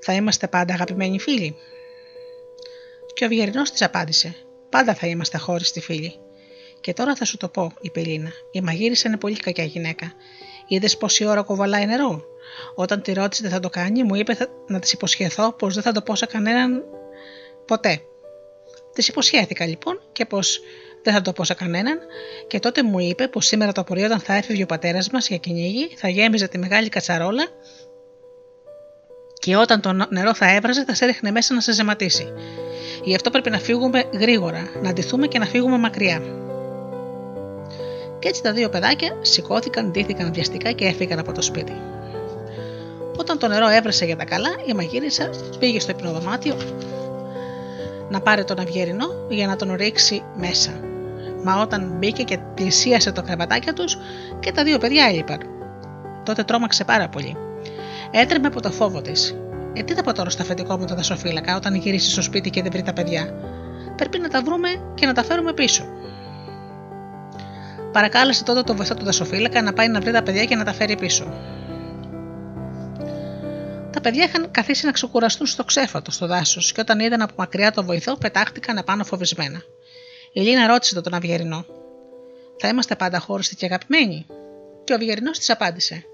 Θα 0.00 0.12
είμαστε 0.12 0.48
πάντα 0.48 0.74
αγαπημένοι 0.74 1.18
φίλοι. 1.18 1.56
Και 3.14 3.24
ο 3.24 3.26
Αυγερινό 3.26 3.62
της 3.62 3.82
απάντησε: 3.82 4.34
Πάντα 4.70 4.94
θα 4.94 5.06
είμαστε 5.06 5.38
χώριστοι 5.38 5.80
φίλοι. 5.80 6.14
Και 6.80 6.92
τώρα 6.92 7.14
θα 7.14 7.24
σου 7.24 7.36
το 7.36 7.48
πω, 7.48 7.72
είπε 7.80 8.00
η 8.00 8.04
Λίνα. 8.04 8.30
Η 8.52 8.60
μαγείρισα 8.60 9.08
είναι 9.08 9.16
πολύ 9.16 9.36
κακιά 9.36 9.64
γυναίκα. 9.64 10.12
Είδες 10.68 10.96
πόση 10.96 11.24
ώρα 11.24 11.42
κοβαλάει 11.42 11.86
νερό. 11.86 12.24
Όταν 12.74 13.02
τη 13.02 13.12
ρώτησε 13.12 13.42
τι 13.42 13.48
θα 13.48 13.60
το 13.60 13.68
κάνει, 13.68 14.02
μου 14.02 14.14
είπε 14.14 14.36
να 14.66 14.78
της 14.78 14.92
υποσχεθώ 14.92 15.52
πως 15.52 15.74
δεν 15.74 15.82
θα 15.82 15.92
το 15.92 16.02
πω 16.02 16.14
σε 16.14 16.26
κανέναν 16.26 16.84
ποτέ. 17.66 18.00
Της 18.92 19.08
υποσχέθηκα 19.08 19.66
λοιπόν 19.66 20.00
και 20.12 20.24
πως 20.24 20.60
δεν 21.02 21.14
θα 21.14 21.20
το 21.20 21.32
πω 21.32 21.44
σε 21.44 21.54
κανέναν, 21.54 21.98
και 22.46 22.58
τότε 22.58 22.82
μου 22.82 22.98
είπε 22.98 23.28
πως 23.28 23.46
σήμερα 23.46 23.72
το 23.72 23.84
πρωί 23.84 24.02
όταν 24.02 24.20
θα 24.20 24.34
έφευγε 24.34 24.62
ο 24.62 24.66
πατέρας 24.66 25.10
μας 25.10 25.28
για 25.28 25.36
κυνήγι, 25.36 25.88
θα 25.96 26.08
γέμιζε 26.08 26.48
τη 26.48 26.58
μεγάλη 26.58 26.88
κατσαρόλα 26.88 27.46
και 29.40 29.56
όταν 29.56 29.80
το 29.80 29.92
νερό 30.08 30.34
θα 30.34 30.54
έβραζε, 30.54 30.84
θα 30.84 30.94
σε 30.94 31.04
έριχνε 31.04 31.30
μέσα 31.30 31.54
να 31.54 31.60
σε 31.60 31.72
ζεματίσει. 31.72 32.32
Γι' 33.04 33.14
αυτό 33.14 33.30
πρέπει 33.30 33.50
να 33.50 33.58
φύγουμε 33.58 34.04
γρήγορα, 34.12 34.68
να 34.82 34.92
ντυθούμε 34.92 35.26
και 35.26 35.38
να 35.38 35.46
φύγουμε 35.46 35.78
μακριά. 35.78 36.22
Και 38.18 38.28
έτσι 38.28 38.42
τα 38.42 38.52
δύο 38.52 38.68
παιδάκια 38.68 39.16
σηκώθηκαν, 39.20 39.90
ντύθηκαν 39.90 40.32
βιαστικά 40.32 40.72
και 40.72 40.84
έφυγαν 40.84 41.18
από 41.18 41.32
το 41.32 41.42
σπίτι. 41.42 41.72
Όταν 43.16 43.38
το 43.38 43.48
νερό 43.48 43.68
έβρασε 43.68 44.04
για 44.04 44.16
τα 44.16 44.24
καλά, 44.24 44.50
η 44.66 44.72
μαγείρισα 44.72 45.30
πήγε 45.58 45.80
στο 45.80 45.90
υπνοδωμάτιο 45.90 46.56
να 48.10 48.20
πάρει 48.20 48.44
τον 48.44 48.58
αυγερινό 48.58 49.26
για 49.28 49.46
να 49.46 49.56
τον 49.56 49.74
ρίξει 49.74 50.22
μέσα. 50.36 50.89
Μα 51.44 51.60
όταν 51.60 51.94
μπήκε 51.98 52.22
και 52.22 52.38
πλησίασε 52.54 53.12
το 53.12 53.22
κρεβατάκι 53.22 53.72
τους 53.72 53.98
και 54.40 54.52
τα 54.52 54.64
δύο 54.64 54.78
παιδιά 54.78 55.04
έλειπαν. 55.04 55.38
Τότε 56.24 56.42
τρόμαξε 56.42 56.84
πάρα 56.84 57.08
πολύ. 57.08 57.36
Έτρεμε 58.10 58.46
από 58.46 58.60
το 58.60 58.70
φόβο 58.70 59.00
της. 59.00 59.36
Ε, 59.72 59.82
τι 59.82 59.94
θα 59.94 60.02
πω 60.02 60.12
τώρα 60.12 60.30
στο 60.30 60.42
αφεντικό 60.42 60.78
μου 60.78 60.86
το 60.86 60.94
δασοφύλακα 60.94 61.56
όταν 61.56 61.74
γυρίσει 61.74 62.10
στο 62.10 62.22
σπίτι 62.22 62.50
και 62.50 62.62
δεν 62.62 62.70
βρει 62.72 62.82
τα 62.82 62.92
παιδιά; 62.92 63.34
Πρέπει 63.96 64.18
να 64.18 64.28
τα 64.28 64.42
βρούμε 64.42 64.68
και 64.94 65.06
να 65.06 65.12
τα 65.12 65.24
φέρουμε 65.24 65.52
πίσω. 65.52 65.84
Παρακάλεσε 67.92 68.44
τότε 68.44 68.62
το 68.62 68.74
βοηθό 68.74 68.94
του 68.94 69.04
δασοφύλακα 69.04 69.62
να 69.62 69.72
πάει 69.72 69.88
να 69.88 70.00
βρει 70.00 70.12
τα 70.12 70.22
παιδιά 70.22 70.44
και 70.44 70.56
να 70.56 70.64
τα 70.64 70.72
φέρει 70.72 70.96
πίσω. 70.96 71.32
Τα 73.92 74.00
παιδιά 74.00 74.24
είχαν 74.24 74.50
καθίσει 74.50 74.86
να 74.86 74.92
ξεκουραστούν 74.92 75.46
στο 75.46 75.64
ξέφατο 75.64 76.10
στο 76.10 76.26
δάσος 76.26 76.72
και 76.72 76.80
όταν 76.80 77.00
είδαν 77.00 77.22
από 77.22 77.32
μακριά 77.36 77.72
τον 77.72 77.84
βοηθό, 77.84 78.16
πετάχτηκαν 78.16 78.76
επάνω 78.76 79.04
φοβισμένα. 79.04 79.62
Η 80.32 80.40
Λίνα 80.40 80.66
ρώτησε 80.66 81.00
τον 81.00 81.14
Αυγερινό: 81.14 81.64
Θα 82.58 82.68
είμαστε 82.68 82.96
πάντα 82.96 83.16
αχώριστοι 83.16 83.56
και 83.56 83.64
αγαπημένοι; 83.64 84.26
Και 84.84 84.92
ο 84.92 84.96
Αυγερινό 84.96 85.30
της 85.30 85.50
απάντησε: 85.50 86.04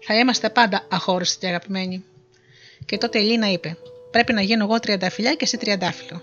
Θα 0.00 0.14
είμαστε 0.14 0.50
πάντα 0.50 0.86
αχώριστοι 0.90 1.38
και 1.38 1.46
αγαπημένοι. 1.46 2.04
Και 2.86 2.98
τότε 2.98 3.18
η 3.18 3.22
Λίνα 3.22 3.50
είπε: 3.50 3.76
Πρέπει 4.10 4.32
να 4.32 4.40
γίνω 4.40 4.64
εγώ 4.64 4.80
τριανταφυλιά 4.80 5.32
και 5.32 5.44
εσύ 5.44 5.56
τριαντάφυλλο. 5.56 6.22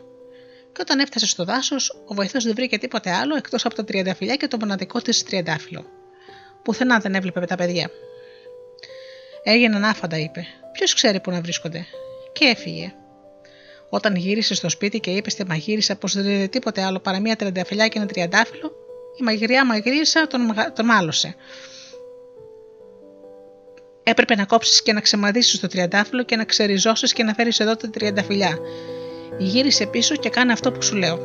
Και 0.74 0.82
όταν 0.82 1.00
έφτασε 1.00 1.28
στο 1.28 1.44
δάσος, 1.44 2.02
ο 2.06 2.14
βοηθός 2.14 2.44
δεν 2.44 2.56
βρήκε 2.56 2.78
τίποτε 2.78 3.12
άλλο 3.12 3.36
εκτός 3.36 3.66
από 3.66 3.76
τα 3.76 3.84
τριανταφυλιά 3.84 4.36
και 4.36 4.48
το 4.48 4.58
μοναδικό 4.58 5.02
της 5.02 5.24
τριαντάφυλλο. 5.24 5.86
Πουθενά 6.64 7.00
δεν 7.00 7.16
έβλεπε 7.16 7.46
τα 7.46 7.56
παιδιά. 7.56 7.90
Έγιναν 9.44 9.84
άφαντα, 9.84 10.18
είπε. 10.18 10.46
Ποιος 10.72 10.94
ξέρει 10.94 11.20
πού 11.20 11.32
να 11.32 11.42
βρίσκονται. 11.42 11.86
Και 12.32 12.46
έφυγε. 12.46 12.94
Όταν 13.94 14.16
γύρισε 14.16 14.54
στο 14.54 14.70
σπίτι 14.70 15.00
και 15.00 15.12
είπε 15.12 15.30
στη 15.30 15.46
μαγείρισα 15.46 15.96
πως 15.96 16.14
δεν 16.14 16.26
είδε 16.26 16.48
τίποτε 16.48 16.82
άλλο 16.84 17.00
παρά 17.00 17.20
μία 17.20 17.36
τριανταφυλιά 17.36 17.88
και 17.88 17.98
ένα 17.98 18.08
τριαντάφυλλο, 18.08 18.72
η 19.20 19.24
μαγειριά 19.24 19.66
μαγείρισα 19.66 20.28
τον, 20.28 20.42
τον 20.76 20.86
μάλωσε. 20.86 21.36
Έπρεπε 24.04 24.36
να 24.36 24.46
κόψεις 24.46 24.82
και 24.82 24.94
να 24.94 25.02
ξεμαδίσεις 25.02 25.60
το 25.60 25.68
τριαντάφυλλο 25.68 26.24
και 26.24 26.36
να 26.36 26.44
ξεριζώσεις 26.44 27.14
και 27.14 27.24
να 27.24 27.34
φέρεις 27.34 27.60
εδώ 27.60 27.76
τα 27.76 27.90
τριανταφυλιά. 27.90 28.58
Γύρισε 29.38 29.86
πίσω 29.86 30.16
και 30.16 30.30
κάνε 30.30 30.52
αυτό 30.52 30.72
που 30.72 30.82
σου 30.82 30.96
λέω. 30.96 31.20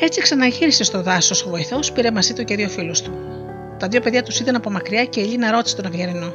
Έτσι 0.00 0.20
ξαναγύρισε 0.20 0.84
στο 0.84 1.02
δάσος 1.02 1.44
ο 1.44 1.48
βοηθός, 1.48 1.92
πήρε 1.92 2.10
μαζί 2.10 2.32
του 2.32 2.44
και 2.44 2.56
δύο 2.56 2.68
φίλους 2.68 3.00
του. 3.00 3.12
Τα 3.78 3.88
δύο 3.88 4.00
παιδιά 4.00 4.22
τους 4.22 4.40
είδαν 4.40 4.54
από 4.54 4.70
μακριά 4.70 5.04
και 5.04 5.20
η 5.20 5.22
Ελίνα 5.22 5.50
ρώτησε 5.50 5.76
τον 5.76 5.86
Αυγερινό: 5.86 6.34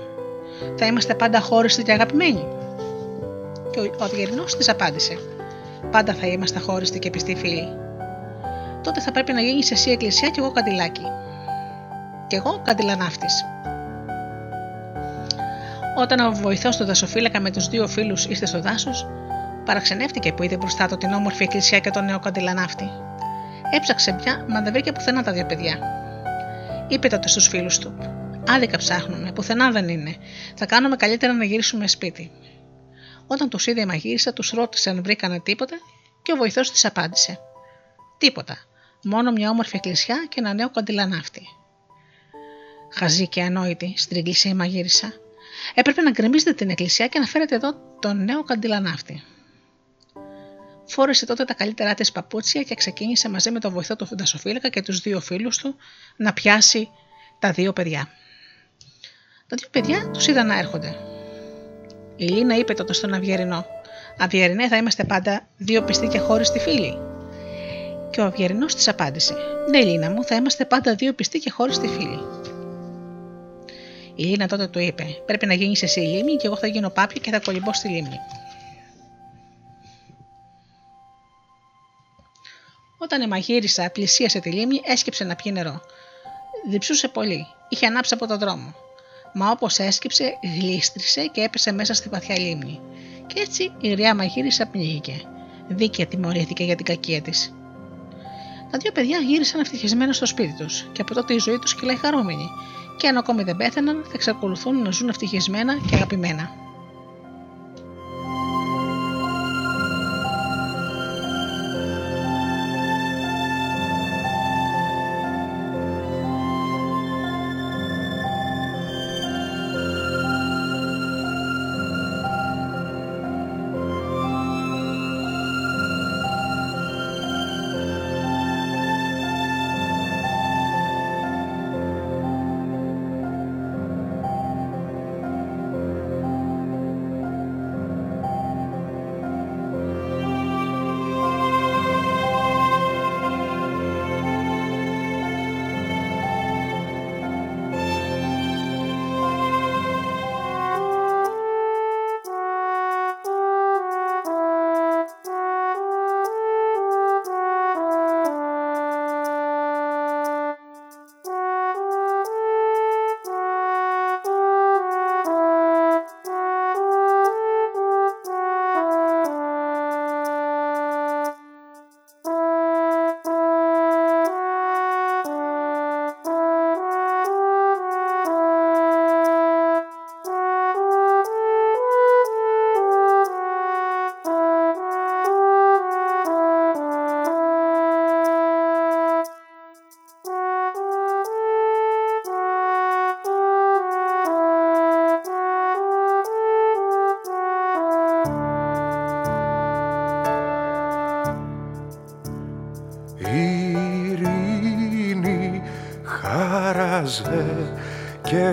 Θα 0.77 0.85
είμαστε 0.85 1.15
πάντα 1.15 1.39
χώριστοι 1.39 1.83
και 1.83 1.91
αγαπημένοι; 1.91 2.45
Και 3.81 3.91
ο 3.99 4.03
Αυγερινό 4.03 4.43
της 4.43 4.69
απάντησε: 4.69 5.17
Πάντα 5.91 6.13
θα 6.13 6.27
είμαστε 6.27 6.59
χώριστοι 6.59 6.99
και 6.99 7.09
πιστοί 7.09 7.35
φίλοι. 7.35 7.67
Τότε 8.83 9.01
θα 9.01 9.11
πρέπει 9.11 9.33
να 9.33 9.41
γίνει 9.41 9.61
εσύ 9.69 9.91
εκκλησιά 9.91 10.29
και 10.29 10.39
εγώ 10.39 10.51
καντιλάκι. 10.51 11.05
Και 12.27 12.35
εγώ 12.35 12.61
καντιλανάφτης. 12.63 13.45
Όταν 15.97 16.19
ο 16.19 16.31
βοηθό 16.31 16.69
του 16.69 16.85
δασοφύλακα 16.85 17.39
με 17.39 17.51
τους 17.51 17.67
δύο 17.67 17.87
φίλους 17.87 18.25
ήρθε 18.25 18.45
στο 18.45 18.61
δάσος, 18.61 19.07
παραξενεύτηκε 19.65 20.33
που 20.33 20.43
είδε 20.43 20.57
μπροστά 20.57 20.87
του 20.87 20.97
την 20.97 21.13
όμορφη 21.13 21.43
εκκλησιά 21.43 21.79
και 21.79 21.89
τον 21.89 22.05
νέο 22.05 22.19
καντιλανάφτη. 22.19 22.89
Έψαξε 23.75 24.13
πια, 24.13 24.45
μα 24.47 24.61
δεν 24.61 24.71
βρήκε 24.73 24.91
πουθενά 24.91 25.23
τα 25.23 25.31
δύο 25.31 25.45
παιδιά. 25.45 25.79
Είπε 26.87 27.07
τότε 27.07 27.27
στους 27.27 27.47
φίλους 27.47 27.77
του: 27.77 27.97
Άδικα 28.49 28.77
ψάχνουμε, 28.77 29.31
πουθενά 29.31 29.71
δεν 29.71 29.87
είναι. 29.87 30.15
Θα 30.55 30.65
κάνουμε 30.65 30.95
καλύτερα 30.95 31.33
να 31.33 31.43
γυρίσουμε 31.43 31.87
σπίτι. 31.87 32.31
Όταν 33.27 33.49
τους 33.49 33.67
είδε 33.67 33.81
η 33.81 33.85
μαγείρισα, 33.85 34.33
τους 34.33 34.49
ρώτησε 34.49 34.89
αν 34.89 35.03
βρήκανε 35.03 35.39
τίποτα 35.39 35.75
και 36.23 36.31
ο 36.31 36.35
βοηθός 36.35 36.71
της 36.71 36.85
απάντησε: 36.85 37.39
Τίποτα. 38.17 38.57
Μόνο 39.03 39.31
μια 39.31 39.49
όμορφη 39.49 39.75
εκκλησιά 39.75 40.25
και 40.29 40.35
ένα 40.39 40.53
νέο 40.53 40.69
καντιλανάφτη. 40.69 41.41
Χαζή 42.93 43.27
και 43.27 43.41
ανόητη, 43.41 43.93
στην 43.97 44.17
εκκλησία 44.17 44.51
η 44.51 44.53
μαγείρισα. 44.53 45.13
Έπρεπε 45.73 46.01
να 46.01 46.11
γκρεμίζετε 46.11 46.53
την 46.53 46.69
εκκλησία 46.69 47.07
και 47.07 47.19
να 47.19 47.25
φέρετε 47.25 47.55
εδώ 47.55 47.73
τον 47.99 48.23
νέο 48.23 48.43
καντιλανάφτη. 48.43 49.23
Φόρεσε 50.87 51.25
τότε 51.25 51.45
τα 51.45 51.53
καλύτερά 51.53 51.93
της 51.93 52.11
παπούτσια 52.11 52.63
και 52.63 52.75
ξεκίνησε 52.75 53.29
μαζί 53.29 53.51
με 53.51 53.59
τον 53.59 53.71
βοηθό 53.71 53.95
του 53.95 54.07
δασοφύλακα 54.11 54.69
και 54.69 54.81
τους 54.81 54.99
δύο 54.99 55.19
φίλους 55.19 55.57
του 55.57 55.75
να 56.17 56.33
πιάσει 56.33 56.89
τα 57.39 57.51
δύο 57.51 57.73
παιδιά. 57.73 58.09
Τα 59.47 59.55
δύο 59.59 59.67
παιδιά 59.71 60.09
τους 60.11 60.27
είδαν 60.27 60.47
να 60.47 60.57
έρχονται. 60.57 61.16
Η 62.17 62.25
Λίνα 62.25 62.55
είπε 62.55 62.73
τότε 62.73 62.93
στον 62.93 63.13
Αυγερινό: 63.13 63.65
Αυγερινέ, 64.17 64.67
θα 64.67 64.77
είμαστε 64.77 65.03
πάντα 65.03 65.47
δύο 65.57 65.83
πιστοί 65.83 66.07
και 66.07 66.19
χώριστοι 66.19 66.59
φίλοι. 66.59 66.97
Και 68.09 68.21
ο 68.21 68.25
Αυγερινό 68.25 68.65
της 68.65 68.87
απάντησε: 68.87 69.35
Ναι, 69.69 69.83
Λίνα 69.83 70.09
μου, 70.09 70.23
θα 70.23 70.35
είμαστε 70.35 70.65
πάντα 70.65 70.95
δύο 70.95 71.13
πιστοί 71.13 71.39
και 71.39 71.49
χώριστοι 71.49 71.87
φίλοι. 71.87 72.19
Η 74.15 74.23
Λίνα 74.23 74.47
τότε 74.47 74.67
του 74.67 74.79
είπε: 74.79 75.05
Πρέπει 75.25 75.45
να 75.45 75.53
γίνεις 75.53 75.83
εσύ 75.83 76.01
η 76.01 76.07
λίμνη 76.07 76.35
και 76.35 76.47
εγώ 76.47 76.57
θα 76.57 76.67
γίνω 76.67 76.89
πάπια 76.89 77.21
και 77.21 77.31
θα 77.31 77.39
κολυμπώ 77.39 77.73
στη 77.73 77.87
λίμνη. 77.87 78.19
Όταν 82.97 83.21
η 83.21 83.27
μαγείρισα 83.27 83.89
πλησίασε 83.89 84.39
τη 84.39 84.51
λίμνη, 84.51 84.81
έσκυψε 84.85 85.23
να 85.23 85.35
πιει 85.35 85.51
νερό. 85.55 85.81
Διψούσε 86.69 87.07
πολύ, 87.07 87.47
είχε 87.69 87.85
ανάψει 87.85 88.13
από 88.13 88.27
τον 88.27 88.39
δρόμο. 88.39 88.73
Μα 89.39 89.49
όπως 89.51 89.79
έσκυψε, 89.79 90.37
γλίστρισε 90.59 91.25
και 91.25 91.41
έπεσε 91.41 91.71
μέσα 91.71 91.93
στη 91.93 92.09
βαθιά 92.09 92.39
λίμνη. 92.39 92.79
Και 93.27 93.39
έτσι 93.39 93.71
η 93.81 93.89
γριά 93.89 94.15
μαγείρισα 94.15 94.67
πνίγηκε. 94.67 95.21
Δίκαια 95.67 96.05
τιμωρήθηκε 96.05 96.63
για 96.63 96.75
την 96.75 96.85
κακία 96.85 97.21
της. 97.21 97.53
Τα 98.71 98.77
δύο 98.77 98.91
παιδιά 98.91 99.19
γύρισαν 99.19 99.59
ευτυχισμένα 99.59 100.13
στο 100.13 100.25
σπίτι 100.25 100.53
τους 100.57 100.89
και 100.91 101.01
από 101.01 101.13
τότε 101.13 101.33
η 101.33 101.37
ζωή 101.37 101.59
τους 101.59 101.75
κυλάει 101.75 101.95
χαρούμενη. 101.95 102.49
Και 102.97 103.07
αν 103.07 103.17
ακόμη 103.17 103.43
δεν 103.43 103.55
πέθαναν, 103.57 104.03
θα 104.03 104.11
εξακολουθούν 104.13 104.81
να 104.81 104.91
ζουν 104.91 105.09
ευτυχισμένα 105.09 105.77
και 105.89 105.95
αγαπημένα. 105.95 106.49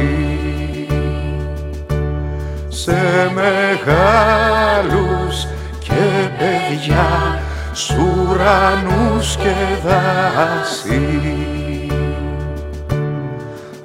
σε 2.83 3.31
μεγάλους 3.35 5.37
και 5.79 6.29
παιδιά 6.39 7.41
σ' 7.73 7.91
ουρανούς 7.91 9.37
και 9.37 9.55
δάση. 9.85 11.09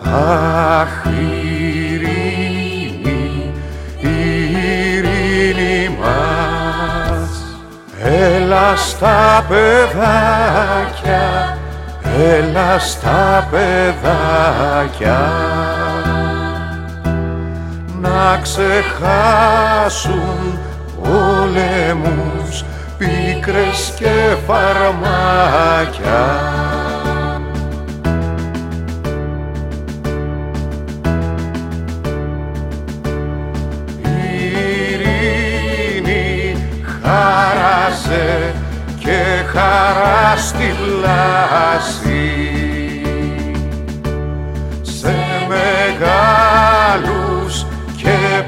Αχ, 0.03 1.05
ειρήνη, 1.89 3.51
ειρήνη 3.99 5.97
μας, 5.99 7.31
έλα 8.03 8.75
στα 8.75 9.45
παιδάκια, 9.47 11.25
έλα 12.17 12.79
στα 12.79 13.47
παιδάκια 13.51 15.19
να 18.17 18.37
ξεχάσουν 18.41 19.79
πολεμούς, 21.03 22.63
πίκρες 22.97 23.93
και 23.99 24.35
φαρμάκια. 24.47 26.25
Ειρήνη 35.67 36.55
χάρασε 37.01 38.53
και 38.99 39.43
χαρά 39.51 40.37
στη 40.37 40.75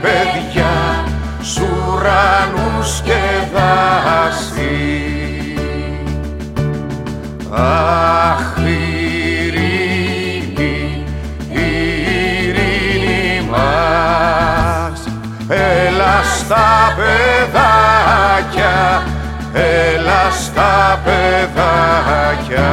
παιδιά 0.01 1.03
σουρανούς 1.41 3.01
και 3.03 3.21
δάση. 3.53 4.77
Αχ, 7.51 8.57
ειρήνη, 9.37 9.75
ειρήνη 11.49 13.41
μας, 13.51 14.99
έλα 15.47 16.21
στα 16.39 16.95
παιδάκια, 16.95 18.77
έλα 19.53 20.31
στα 20.31 20.99
παιδάκια. 21.03 22.69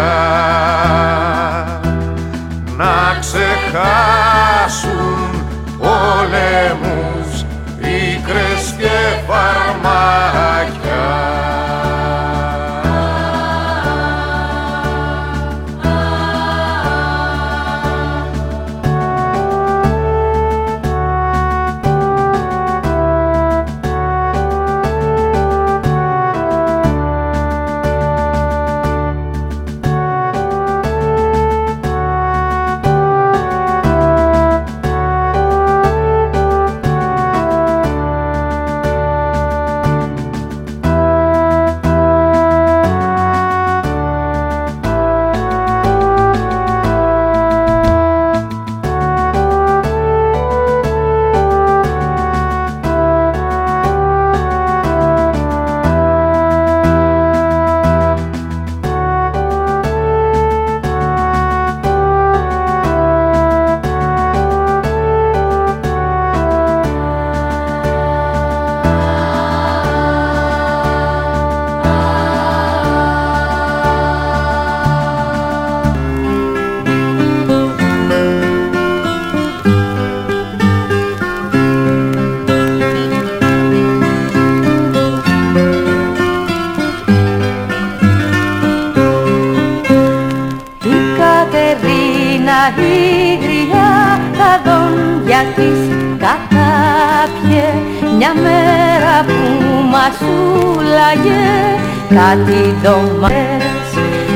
Κάτι 102.27 102.77
ντομές 102.82 103.86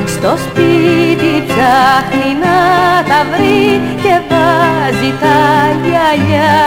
στο 0.06 0.32
σπίτι 0.44 1.32
ψάχνει 1.48 2.30
να 2.44 2.58
τα 3.08 3.20
βρει 3.30 3.80
και 4.02 4.14
βάζει 4.28 5.12
τα 5.22 5.40
γυαλιά 5.82 6.58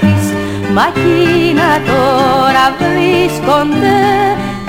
της. 0.00 0.24
Μα 0.74 0.84
εκείνα 0.92 1.70
τώρα 1.88 2.66
βρίσκονται 2.78 3.98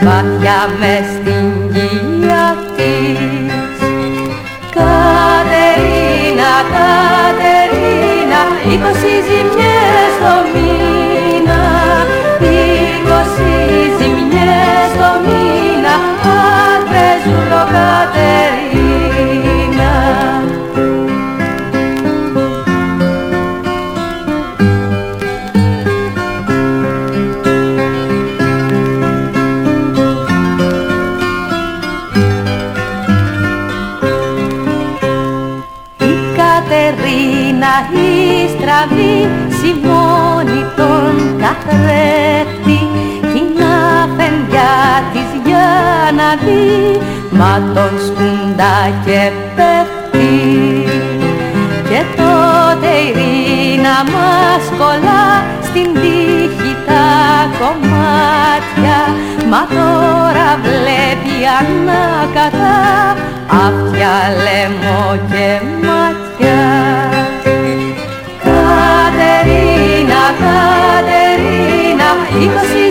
βαθιά 0.05 0.61
μες 0.79 1.05
στην 1.15 1.47
κοιλιά 1.73 2.47
της. 2.75 3.75
Κατερίνα, 4.75 6.53
Κατερίνα, 6.73 8.41
είκοσι 8.71 9.15
ζημιές 9.27 10.13
το 10.21 10.33
μήνα, 10.53 10.72
μα 47.37 47.53
τον 47.73 47.93
σκουντά 48.05 48.77
και 49.05 49.31
πέφτει. 49.55 50.33
Και 51.89 52.01
τότε 52.17 52.91
η 52.95 53.07
Ειρήνα 53.07 53.97
μας 54.13 54.63
κολλά 54.77 55.27
στην 55.67 55.93
τύχη 55.93 56.75
τα 56.87 57.07
κομμάτια. 57.59 58.99
Μα 59.49 59.61
τώρα 59.75 60.49
βλέπει 60.63 61.35
ανάκατα 61.59 62.75
αυτιά 63.65 64.15
λαιμό 64.43 65.05
και 65.29 65.47
μάτια. 65.85 66.63
Κατερίνα, 68.43 70.23
Κατερίνα, 70.41 72.09
είκοσι 72.41 72.82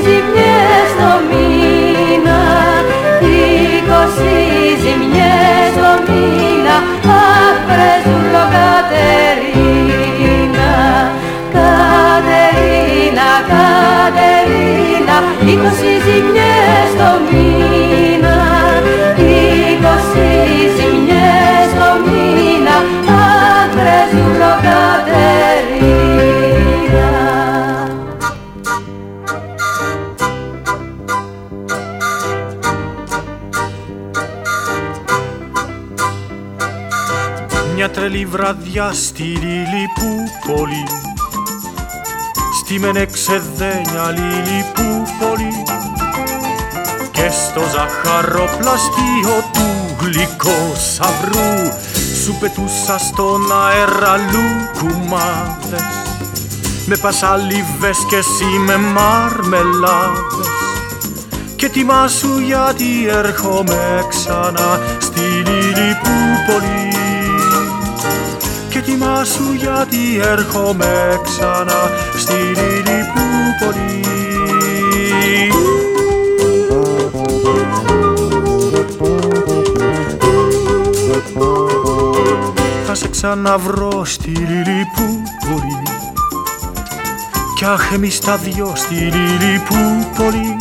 τρελή 38.72 38.80
βραδιά 38.80 38.92
στη 38.92 39.22
Λιλιπούπολη 39.22 40.84
Στη 42.58 42.78
Μενεξεδένια 42.78 44.10
Λιλιπούπολη 44.10 45.64
Και 47.10 47.30
στο 47.30 47.60
ζαχαροπλαστείο 47.60 49.50
του 49.52 49.96
γλυκόσαυρου 50.00 51.72
Σου 52.24 52.36
πετούσα 52.40 52.98
στον 52.98 53.42
αέρα 53.52 54.16
λουκουμάδες 54.16 55.82
Με 56.86 56.96
πασαλίβες 56.96 57.98
και 58.08 58.16
εσύ 58.16 58.44
με 58.44 58.76
μαρμελάδες 58.76 60.50
και 61.56 61.68
τιμάσου 61.68 62.38
γιατί 62.38 63.08
έρχομαι 63.08 64.06
ξανά 64.08 64.80
στη 64.98 65.20
Λιλιπούπολη 65.20 67.11
και 68.92 68.98
τιμάσου 68.98 69.52
γιατί 69.52 70.20
έρχομαι 70.22 71.20
ξανά 71.24 71.90
στη 72.16 72.32
Λιλιπούπολη 72.32 74.00
Θα 82.86 82.94
σε 82.94 83.08
ξαναβρω 83.08 84.04
στη 84.04 84.30
Λιλιπούπολη 84.30 85.82
κι 87.56 87.64
αχ 87.64 87.92
εμείς 87.92 88.20
τα 88.20 88.36
δυο 88.36 88.72
στη 88.74 88.94
Λιλιπούπολη 88.94 90.56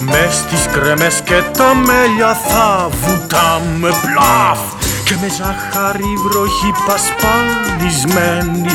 Μες 0.00 0.34
στις 0.34 0.66
κρέμες 0.72 1.20
και 1.20 1.42
τα 1.58 1.74
μέλια 1.74 2.34
θα 2.34 2.88
βουτάμε. 2.90 3.88
Μπλαφ 3.88 4.75
και 5.06 5.14
με 5.20 5.28
ζάχαρη 5.28 6.14
βροχή 6.24 6.72
πασπαλισμένη 6.86 8.70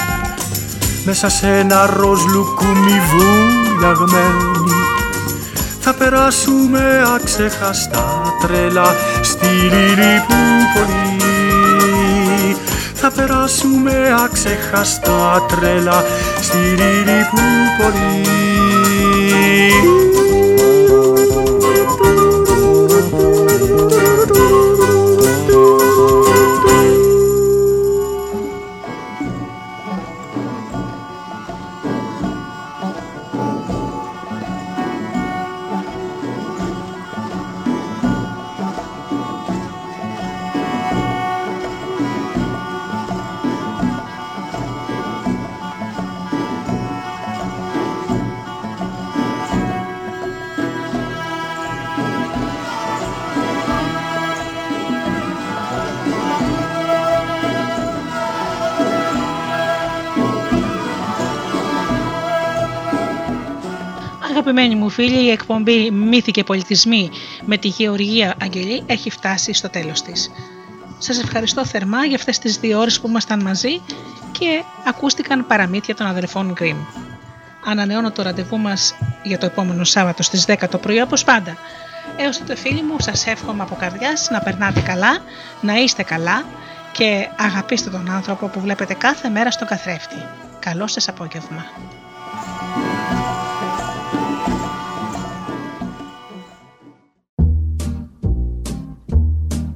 μέσα 1.05 1.29
σε 1.29 1.47
ένα 1.47 1.85
ροζ 1.85 2.23
λουκούμι 2.23 3.01
βουλιαγμένη 3.09 4.71
θα 5.79 5.93
περάσουμε 5.93 7.03
αξεχαστά 7.15 8.21
τρέλα 8.41 8.95
στη 9.21 9.47
Λιλιπούπολη 9.47 11.11
θα 12.93 13.11
περάσουμε 13.11 14.15
αξεχαστά 14.23 15.45
τρέλα 15.47 16.03
στη 16.41 16.57
Λιλιπούπολη 16.57 17.61
φίλοι, 64.91 65.23
η 65.23 65.29
εκπομπή 65.29 65.91
Μύθοι 65.91 66.31
και 66.31 66.43
Πολιτισμοί 66.43 67.09
με 67.45 67.57
τη 67.57 67.67
Γεωργία 67.67 68.35
Αγγελή 68.41 68.83
έχει 68.85 69.09
φτάσει 69.09 69.53
στο 69.53 69.69
τέλος 69.69 70.01
της. 70.01 70.31
Σας 70.97 71.21
ευχαριστώ 71.23 71.65
θερμά 71.65 72.05
για 72.05 72.15
αυτές 72.15 72.39
τις 72.39 72.57
δύο 72.57 72.79
ώρες 72.79 72.99
που 72.99 73.07
ήμασταν 73.07 73.41
μαζί 73.41 73.81
και 74.31 74.63
ακούστηκαν 74.87 75.47
παραμύθια 75.47 75.95
των 75.95 76.07
αδελφών 76.07 76.51
Γκριμ. 76.51 76.77
Ανανεώνω 77.65 78.11
το 78.11 78.21
ραντεβού 78.21 78.57
μας 78.57 78.95
για 79.23 79.37
το 79.37 79.45
επόμενο 79.45 79.83
Σάββατο 79.83 80.23
στις 80.23 80.45
10 80.47 80.69
το 80.69 80.77
πρωί 80.77 81.01
όπως 81.01 81.23
πάντα. 81.23 81.57
Έως 82.17 82.37
τότε 82.37 82.55
φίλοι 82.55 82.83
μου 82.83 82.95
σας 82.99 83.27
εύχομαι 83.27 83.63
από 83.63 83.75
καρδιάς 83.75 84.29
να 84.31 84.39
περνάτε 84.39 84.79
καλά, 84.79 85.17
να 85.61 85.73
είστε 85.73 86.03
καλά 86.03 86.45
και 86.91 87.29
αγαπήστε 87.37 87.89
τον 87.89 88.09
άνθρωπο 88.09 88.47
που 88.47 88.59
βλέπετε 88.59 88.93
κάθε 88.93 89.29
μέρα 89.29 89.51
στον 89.51 89.67
καθρέφτη. 89.67 90.25
Καλό 90.59 90.87
σας 90.87 91.07
απόγευμα. 91.07 91.65